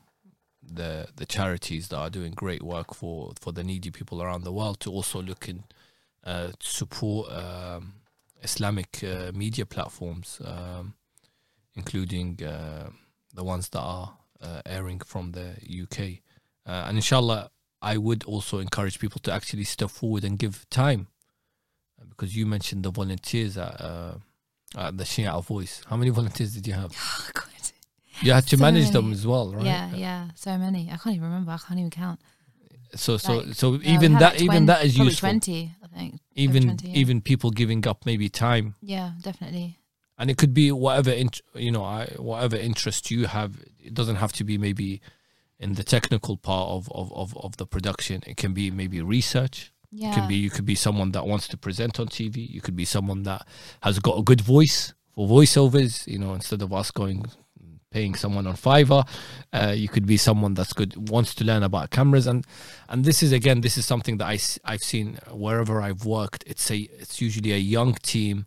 the 0.61 1.07
the 1.15 1.25
charities 1.25 1.87
that 1.89 1.97
are 1.97 2.09
doing 2.09 2.33
great 2.33 2.63
work 2.63 2.93
for 2.95 3.31
for 3.39 3.53
the 3.53 3.63
needy 3.63 3.91
people 3.91 4.21
around 4.21 4.43
the 4.43 4.51
world 4.51 4.79
to 4.81 4.91
also 4.91 5.21
look 5.21 5.47
in 5.47 5.63
uh, 6.25 6.47
to 6.59 6.67
support 6.67 7.31
um, 7.31 7.93
Islamic 8.43 9.01
uh, 9.03 9.31
media 9.33 9.65
platforms, 9.65 10.41
um, 10.43 10.95
including 11.77 12.43
uh, 12.43 12.89
the 13.33 13.43
ones 13.43 13.69
that 13.69 13.79
are 13.79 14.17
uh, 14.41 14.61
airing 14.65 14.99
from 14.99 15.31
the 15.31 15.55
UK. 15.83 16.21
Uh, 16.65 16.87
and 16.87 16.97
inshallah, 16.97 17.51
I 17.81 17.97
would 17.97 18.23
also 18.25 18.59
encourage 18.59 18.99
people 18.99 19.19
to 19.23 19.31
actually 19.31 19.63
step 19.63 19.89
forward 19.89 20.23
and 20.25 20.37
give 20.37 20.69
time, 20.69 21.07
because 22.09 22.35
you 22.35 22.45
mentioned 22.45 22.83
the 22.83 22.91
volunteers 22.91 23.57
at, 23.57 23.79
uh, 23.79 24.15
at 24.75 24.97
the 24.97 25.03
Shia 25.05 25.41
Voice. 25.45 25.83
How 25.87 25.95
many 25.95 26.09
volunteers 26.09 26.53
did 26.53 26.67
you 26.67 26.73
have? 26.73 26.91
Oh, 26.97 27.29
God. 27.33 27.43
You 28.21 28.31
had 28.33 28.47
to 28.47 28.57
So 28.57 28.61
manage 28.63 28.89
them 28.89 29.11
as 29.11 29.27
well, 29.27 29.53
right? 29.53 29.65
Yeah, 29.65 29.95
yeah, 29.95 30.27
so 30.33 30.57
many. 30.57 30.89
I 30.91 30.97
can't 30.97 31.15
even 31.15 31.25
remember. 31.25 31.51
I 31.51 31.57
can't 31.57 31.79
even 31.79 31.91
count. 31.91 32.19
So 32.95 33.17
so 33.17 33.37
Like, 33.37 33.53
so 33.53 33.73
Yeah, 33.75 33.93
even 33.93 34.13
had 34.13 34.21
that 34.21 34.33
like 34.33 34.41
even 34.41 34.65
that 34.65 34.85
is 34.85 34.97
useful. 34.97 35.29
Twenty, 35.29 35.75
I 35.83 35.87
think. 35.95 36.19
Even 36.35 36.63
20, 36.63 36.87
yeah. 36.87 36.95
even 36.95 37.21
people 37.21 37.51
giving 37.51 37.85
up 37.87 38.05
maybe 38.05 38.29
time, 38.29 38.75
Yeah, 38.81 39.11
definitely. 39.21 39.77
And 40.17 40.29
it 40.29 40.37
could 40.37 40.53
be 40.53 40.71
whatever 40.71 41.11
int- 41.11 41.41
you 41.53 41.71
know, 41.71 41.83
I, 41.83 42.07
whatever 42.17 42.55
interest 42.55 43.11
you 43.11 43.27
have. 43.27 43.59
It 43.79 43.93
doesn't 43.93 44.17
have 44.17 44.33
to 44.33 44.43
be 44.43 44.57
maybe 44.57 45.01
in 45.59 45.73
the 45.73 45.83
technical 45.83 46.37
part 46.37 46.69
of 46.69 46.91
of 46.91 47.13
of, 47.13 47.37
of 47.37 47.57
the 47.57 47.65
production. 47.65 48.23
It 48.25 48.37
can 48.37 48.53
be 48.53 48.71
maybe 48.71 49.01
research. 49.01 49.71
Yeah. 49.91 50.11
It 50.11 50.15
can 50.15 50.27
be 50.27 50.35
you 50.35 50.49
could 50.49 50.65
be 50.65 50.75
someone 50.75 51.11
that 51.11 51.25
wants 51.25 51.47
to 51.49 51.57
present 51.57 51.99
on 51.99 52.07
TV. 52.07 52.49
You 52.49 52.61
could 52.61 52.75
be 52.75 52.85
someone 52.85 53.23
that 53.23 53.47
has 53.81 53.99
got 53.99 54.17
a 54.17 54.23
good 54.23 54.41
voice 54.41 54.93
for 55.13 55.27
voiceovers. 55.27 56.07
You 56.07 56.19
know, 56.19 56.33
instead 56.33 56.61
of 56.61 56.73
us 56.73 56.91
going 56.91 57.25
paying 57.89 58.15
someone 58.15 58.45
on 58.45 58.55
Fiverr, 58.55 59.07
uh, 59.53 59.73
you 59.75 59.87
could 59.87 60.05
be 60.05 60.17
someone 60.17 60.53
that's 60.53 60.73
good 60.73 61.09
wants 61.09 61.33
to 61.33 61.45
learn 61.45 61.63
about 61.63 61.89
cameras 61.89 62.27
and 62.27 62.45
and 62.89 63.05
this 63.05 63.23
is 63.23 63.31
again 63.31 63.61
this 63.61 63.77
is 63.77 63.85
something 63.85 64.17
that 64.17 64.25
I 64.25 64.39
have 64.69 64.83
seen 64.83 65.19
wherever 65.31 65.81
I've 65.81 66.05
worked. 66.05 66.43
It's 66.47 66.69
a 66.71 66.77
it's 66.77 67.21
usually 67.21 67.53
a 67.53 67.57
young 67.57 67.93
team 67.93 68.45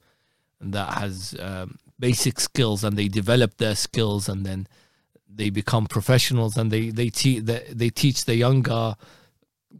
that 0.60 0.98
has 0.98 1.34
um, 1.40 1.78
basic 1.98 2.40
skills 2.40 2.84
and 2.84 2.96
they 2.96 3.08
develop 3.08 3.56
their 3.58 3.74
skills 3.74 4.28
and 4.28 4.44
then 4.44 4.66
they 5.32 5.50
become 5.50 5.86
professionals 5.86 6.56
and 6.56 6.70
they 6.70 6.90
they 6.90 7.08
teach 7.08 7.44
they, 7.44 7.64
they 7.70 7.90
teach 7.90 8.24
the 8.24 8.34
younger 8.34 8.94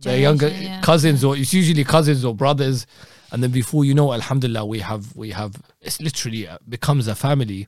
their 0.03 0.19
younger 0.19 0.49
yeah. 0.49 0.81
cousins 0.81 1.25
or 1.25 1.37
it's 1.37 1.53
usually 1.53 1.85
cousins 1.85 2.25
or 2.25 2.35
brothers. 2.35 2.87
And 3.33 3.43
then 3.43 3.51
before 3.51 3.85
you 3.85 3.95
know 3.95 4.13
alhamdulillah 4.13 4.65
we 4.65 4.81
have 4.81 5.15
we 5.17 5.31
have 5.31 5.55
it's 5.81 6.01
literally 6.01 6.49
uh, 6.49 6.59
becomes 6.69 7.07
a 7.09 7.15
family. 7.15 7.67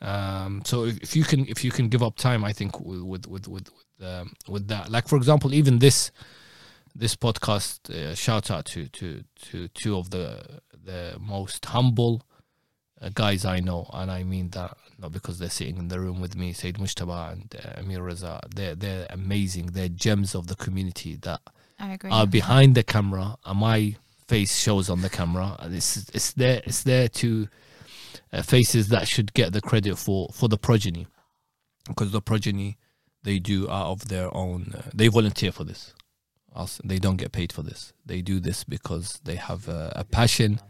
Um 0.00 0.62
so 0.64 0.84
if, 0.84 0.98
if 1.02 1.16
you 1.16 1.24
can 1.24 1.46
if 1.46 1.64
you 1.64 1.70
can 1.70 1.88
give 1.88 2.02
up 2.02 2.16
time 2.16 2.44
i 2.44 2.52
think 2.52 2.80
with 2.80 3.02
with 3.02 3.26
with 3.28 3.48
with, 3.48 3.70
with, 3.98 4.08
um, 4.08 4.32
with 4.48 4.68
that. 4.68 4.90
Like 4.90 5.08
for 5.08 5.16
example 5.16 5.54
even 5.54 5.78
this 5.78 6.10
this 6.94 7.16
podcast 7.16 7.90
uh, 7.90 8.14
shout 8.14 8.50
out 8.50 8.66
to 8.66 8.88
to 8.88 9.24
to 9.50 9.68
two 9.68 9.96
of 9.96 10.10
the 10.10 10.60
the 10.84 11.16
most 11.20 11.64
humble 11.66 12.22
guys 13.10 13.44
i 13.44 13.60
know 13.60 13.88
and 13.92 14.10
i 14.10 14.22
mean 14.22 14.48
that 14.50 14.76
not 15.02 15.12
because 15.12 15.38
they're 15.38 15.50
sitting 15.50 15.76
in 15.76 15.88
the 15.88 16.00
room 16.00 16.20
with 16.20 16.36
me 16.36 16.52
Said 16.52 16.76
Mujtaba 16.76 17.32
and 17.32 17.54
uh, 17.56 17.80
Amir 17.80 18.00
Raza 18.00 18.40
they're 18.54 18.76
they're 18.76 19.06
amazing. 19.10 19.66
They're 19.66 19.88
gems 19.88 20.34
of 20.34 20.46
the 20.46 20.54
community 20.54 21.16
that 21.22 21.40
I 21.78 21.94
agree. 21.94 22.10
are 22.10 22.26
behind 22.26 22.76
the 22.76 22.84
camera 22.84 23.36
and 23.44 23.58
my 23.58 23.96
face 24.28 24.56
shows 24.56 24.88
on 24.88 25.02
the 25.02 25.10
camera 25.10 25.56
and 25.58 25.74
it's 25.74 26.08
it's 26.14 26.32
there 26.32 26.62
it's 26.64 26.84
there 26.84 27.08
to 27.08 27.48
uh, 28.32 28.42
faces 28.42 28.88
that 28.88 29.08
should 29.08 29.34
get 29.34 29.52
the 29.52 29.60
credit 29.60 29.98
for 29.98 30.28
for 30.32 30.48
the 30.48 30.58
progeny. 30.58 31.06
Because 31.88 32.12
the 32.12 32.22
progeny 32.22 32.78
they 33.24 33.40
do 33.40 33.68
out 33.68 33.90
of 33.90 34.08
their 34.08 34.34
own 34.34 34.72
uh, 34.76 34.82
they 34.94 35.08
volunteer 35.08 35.50
for 35.50 35.64
this. 35.64 35.94
Us- 36.54 36.80
they 36.84 36.98
don't 36.98 37.16
get 37.16 37.32
paid 37.32 37.52
for 37.52 37.62
this. 37.62 37.92
They 38.06 38.22
do 38.22 38.38
this 38.38 38.62
because 38.62 39.18
they 39.24 39.36
have 39.36 39.68
a, 39.68 39.92
a 39.96 40.04
passion 40.04 40.60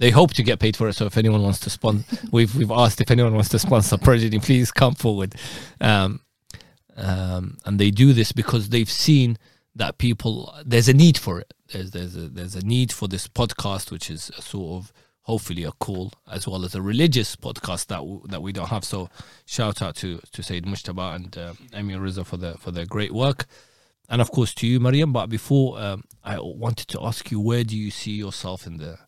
they 0.00 0.10
hope 0.10 0.32
to 0.34 0.42
get 0.42 0.58
paid 0.58 0.76
for 0.76 0.88
it 0.88 0.94
so 0.94 1.06
if 1.06 1.16
anyone 1.16 1.42
wants 1.42 1.60
to 1.60 1.70
sponsor 1.70 2.04
we've 2.32 2.54
we've 2.56 2.72
asked 2.72 3.00
if 3.00 3.10
anyone 3.10 3.34
wants 3.34 3.48
to 3.48 3.58
sponsor 3.58 3.96
progeny 3.96 4.40
please 4.40 4.72
come 4.72 4.94
forward 4.94 5.34
um, 5.80 6.20
um, 6.96 7.58
and 7.64 7.78
they 7.78 7.90
do 7.90 8.12
this 8.12 8.32
because 8.32 8.68
they've 8.68 8.90
seen 8.90 9.38
that 9.74 9.98
people 9.98 10.54
there's 10.64 10.88
a 10.88 10.94
need 10.94 11.18
for 11.18 11.40
it. 11.40 11.54
There's 11.72 11.92
there's 11.92 12.16
a 12.16 12.28
there's 12.28 12.54
a 12.54 12.64
need 12.64 12.92
for 12.92 13.08
this 13.08 13.28
podcast, 13.28 13.90
which 13.90 14.10
is 14.10 14.30
sort 14.38 14.82
of 14.82 14.92
hopefully 15.22 15.64
a 15.64 15.72
call 15.72 16.12
as 16.30 16.46
well 16.46 16.64
as 16.64 16.74
a 16.74 16.82
religious 16.82 17.36
podcast 17.36 17.86
that 17.86 17.96
w- 17.98 18.22
that 18.28 18.42
we 18.42 18.52
don't 18.52 18.68
have. 18.68 18.84
So 18.84 19.08
shout 19.46 19.80
out 19.80 19.96
to 19.96 20.20
to 20.32 20.42
Said 20.42 20.64
Mujtaba 20.64 21.14
and 21.14 21.38
uh, 21.38 21.52
Amir 21.72 22.00
Riza 22.00 22.24
for 22.24 22.36
the 22.36 22.58
for 22.58 22.70
their 22.70 22.86
great 22.86 23.12
work, 23.12 23.46
and 24.08 24.20
of 24.20 24.30
course 24.30 24.52
to 24.54 24.66
you, 24.66 24.80
Mariam. 24.80 25.12
But 25.12 25.28
before 25.28 25.80
um, 25.80 26.04
I 26.24 26.38
wanted 26.40 26.88
to 26.88 27.04
ask 27.04 27.30
you, 27.30 27.40
where 27.40 27.64
do 27.64 27.76
you 27.76 27.90
see 27.90 28.12
yourself 28.12 28.66
in 28.66 28.78
the 28.78 28.98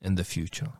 in 0.00 0.14
the 0.16 0.24
future? 0.24 0.72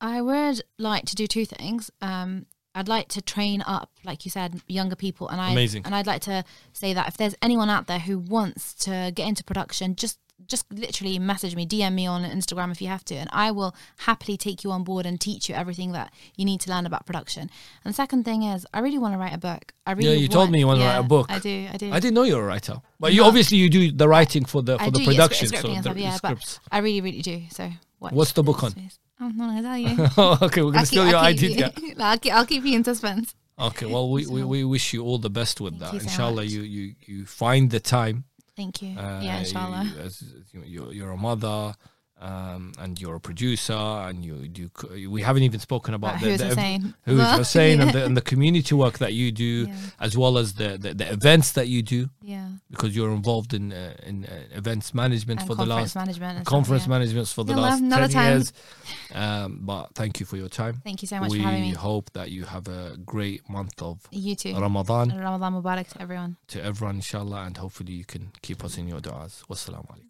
I 0.00 0.20
would 0.20 0.62
like 0.78 1.06
to 1.06 1.16
do 1.16 1.26
two 1.26 1.44
things. 1.44 1.90
Um, 2.00 2.46
I'd 2.74 2.88
like 2.88 3.08
to 3.08 3.22
train 3.22 3.62
up, 3.66 3.90
like 4.04 4.24
you 4.24 4.30
said, 4.30 4.60
younger 4.68 4.94
people, 4.94 5.28
and 5.28 5.40
I 5.40 5.50
Amazing. 5.50 5.82
and 5.84 5.94
I'd 5.94 6.06
like 6.06 6.22
to 6.22 6.44
say 6.72 6.92
that 6.94 7.08
if 7.08 7.16
there's 7.16 7.34
anyone 7.42 7.70
out 7.70 7.86
there 7.88 7.98
who 7.98 8.18
wants 8.18 8.74
to 8.84 9.10
get 9.14 9.26
into 9.26 9.42
production, 9.42 9.96
just 9.96 10.18
just 10.46 10.72
literally 10.72 11.18
message 11.18 11.54
me, 11.56 11.66
DM 11.66 11.92
me 11.94 12.06
on 12.06 12.22
Instagram 12.22 12.70
if 12.70 12.80
you 12.80 12.88
have 12.88 13.04
to, 13.06 13.14
and 13.14 13.28
I 13.32 13.50
will 13.50 13.74
happily 13.98 14.36
take 14.36 14.64
you 14.64 14.70
on 14.70 14.84
board 14.84 15.04
and 15.04 15.20
teach 15.20 15.48
you 15.48 15.54
everything 15.54 15.92
that 15.92 16.12
you 16.36 16.44
need 16.44 16.60
to 16.62 16.70
learn 16.70 16.86
about 16.86 17.04
production. 17.06 17.42
And 17.84 17.92
the 17.92 17.94
second 17.94 18.24
thing 18.24 18.42
is, 18.44 18.66
I 18.72 18.80
really 18.80 18.98
want 18.98 19.14
to 19.14 19.18
write 19.18 19.34
a 19.34 19.38
book. 19.38 19.72
I 19.86 19.92
really 19.92 20.16
you 20.16 20.28
told 20.28 20.50
me 20.50 20.60
you 20.60 20.66
wanna 20.66 20.84
write 20.84 20.96
a 20.98 21.02
book. 21.02 21.26
I 21.30 21.38
do. 21.38 21.68
I 21.72 21.76
do. 21.76 21.92
I 21.92 22.00
didn't 22.00 22.14
know 22.14 22.22
you 22.22 22.36
were 22.36 22.42
a 22.44 22.46
writer, 22.46 22.76
but 23.00 23.12
you 23.12 23.22
No. 23.22 23.28
obviously 23.28 23.58
you 23.58 23.68
do 23.68 23.90
the 23.92 24.08
writing 24.08 24.44
for 24.44 24.62
the 24.62 24.78
for 24.78 24.84
I 24.84 24.90
the 24.90 24.98
do, 24.98 25.02
yeah, 25.02 25.06
production. 25.10 25.48
so 25.48 25.62
the, 25.62 25.80
stuff, 25.82 25.96
yeah, 25.96 26.10
but 26.12 26.16
scripts. 26.18 26.60
I 26.70 26.78
really, 26.78 27.00
really 27.00 27.22
do. 27.22 27.42
So 27.50 27.70
watch 28.00 28.12
What's 28.12 28.32
the 28.32 28.42
book 28.42 28.62
on? 28.62 28.74
I'm 29.20 29.36
not 29.36 29.48
gonna 29.48 29.62
tell 29.62 29.78
you. 29.78 29.88
okay, 30.46 30.62
we're 30.62 30.70
gonna 30.70 30.78
I'll 30.78 30.86
steal 30.86 31.02
keep- 31.04 31.10
your 31.10 31.18
I'll 31.18 31.24
idea. 31.26 31.72
you- 31.76 31.94
I'll 31.98 32.18
keep, 32.18 32.32
I'll 32.32 32.46
keep 32.46 32.64
you 32.64 32.76
in 32.76 32.84
suspense. 32.84 33.34
Okay, 33.60 33.86
well, 33.86 34.08
we, 34.08 34.24
we, 34.26 34.44
we 34.44 34.62
wish 34.62 34.92
you 34.92 35.02
all 35.02 35.18
the 35.18 35.28
best 35.30 35.60
with 35.60 35.80
Thank 35.80 35.82
that. 35.90 35.94
you 35.94 36.00
so 36.00 36.04
inshallah, 36.04 36.42
much. 36.42 36.50
you, 36.52 36.62
you 36.62 36.94
you 37.04 37.26
find 37.26 37.70
the 37.72 37.80
time. 37.80 38.22
Thank 38.58 38.82
you. 38.82 38.98
Uh, 38.98 39.20
yeah, 39.22 39.38
inshallah. 39.38 39.86
as, 40.00 40.20
you're, 40.52 40.92
you're 40.92 41.12
a 41.12 41.16
mother, 41.16 41.76
um, 42.20 42.72
and 42.78 43.00
you're 43.00 43.14
a 43.16 43.20
producer, 43.20 43.72
and 43.74 44.24
you 44.24 44.48
do. 44.48 44.70
We 45.08 45.22
haven't 45.22 45.42
even 45.44 45.60
spoken 45.60 45.94
about 45.94 46.16
About 46.16 46.20
the, 46.20 46.26
who 46.26 46.32
is 46.34 46.40
the 46.40 46.46
Hussein? 46.48 46.94
who 47.04 47.12
is 47.12 47.18
Well, 47.18 47.38
Hussein 47.42 47.80
and, 47.80 47.90
the, 47.92 48.04
and 48.04 48.16
the 48.16 48.22
community 48.22 48.74
work 48.74 48.98
that 48.98 49.12
you 49.14 49.30
do, 49.32 49.66
Yeah. 49.68 49.74
as 50.00 50.16
well 50.16 50.36
as 50.38 50.54
the, 50.54 50.78
the, 50.78 50.94
the 50.94 51.12
events 51.12 51.52
that 51.52 51.68
you 51.68 51.82
do, 51.82 52.08
Yeah. 52.22 52.48
because 52.70 52.96
you're 52.96 53.12
involved 53.12 53.54
in 53.54 53.72
uh, 53.72 53.94
in 54.06 54.24
uh, 54.24 54.30
events 54.52 54.92
management 54.94 55.40
And 55.40 55.46
for 55.48 55.54
the 55.54 55.64
conference 55.64 55.94
last 55.94 56.06
management. 56.06 56.46
Conference 56.46 56.82
stuff, 56.82 56.90
yeah. 56.92 56.98
management 56.98 57.28
for 57.28 57.44
the 57.44 57.54
Yeah, 57.54 57.60
last 57.60 57.80
ten 57.80 58.08
time. 58.10 58.30
years. 58.32 58.52
Um, 59.14 59.58
but 59.62 59.94
thank 59.94 60.18
you 60.20 60.26
for 60.26 60.36
your 60.36 60.48
time. 60.48 60.80
Thank 60.84 61.02
you 61.02 61.08
so 61.08 61.20
much 61.20 61.30
we 61.30 61.38
for 61.38 61.44
having 61.44 61.62
me. 61.62 61.70
hope 61.72 62.10
that 62.14 62.30
you 62.30 62.44
have 62.44 62.66
a 62.68 62.96
great 63.04 63.48
month 63.48 63.80
of 63.82 64.00
You 64.10 64.34
too. 64.34 64.54
Ramadan 64.54 65.10
Ramadan 65.16 65.52
Mubarak 65.62 65.88
to 65.92 66.02
everyone. 66.02 66.36
to 66.48 66.62
everyone, 66.62 66.96
inshallah, 66.96 67.44
and 67.46 67.56
hopefully 67.56 67.92
you 67.92 68.04
can 68.04 68.32
keep 68.42 68.64
us 68.64 68.76
in 68.78 68.88
your 68.88 69.00
du'as. 69.00 69.44
Wassalamu 69.48 69.86
alaikum. 69.94 70.07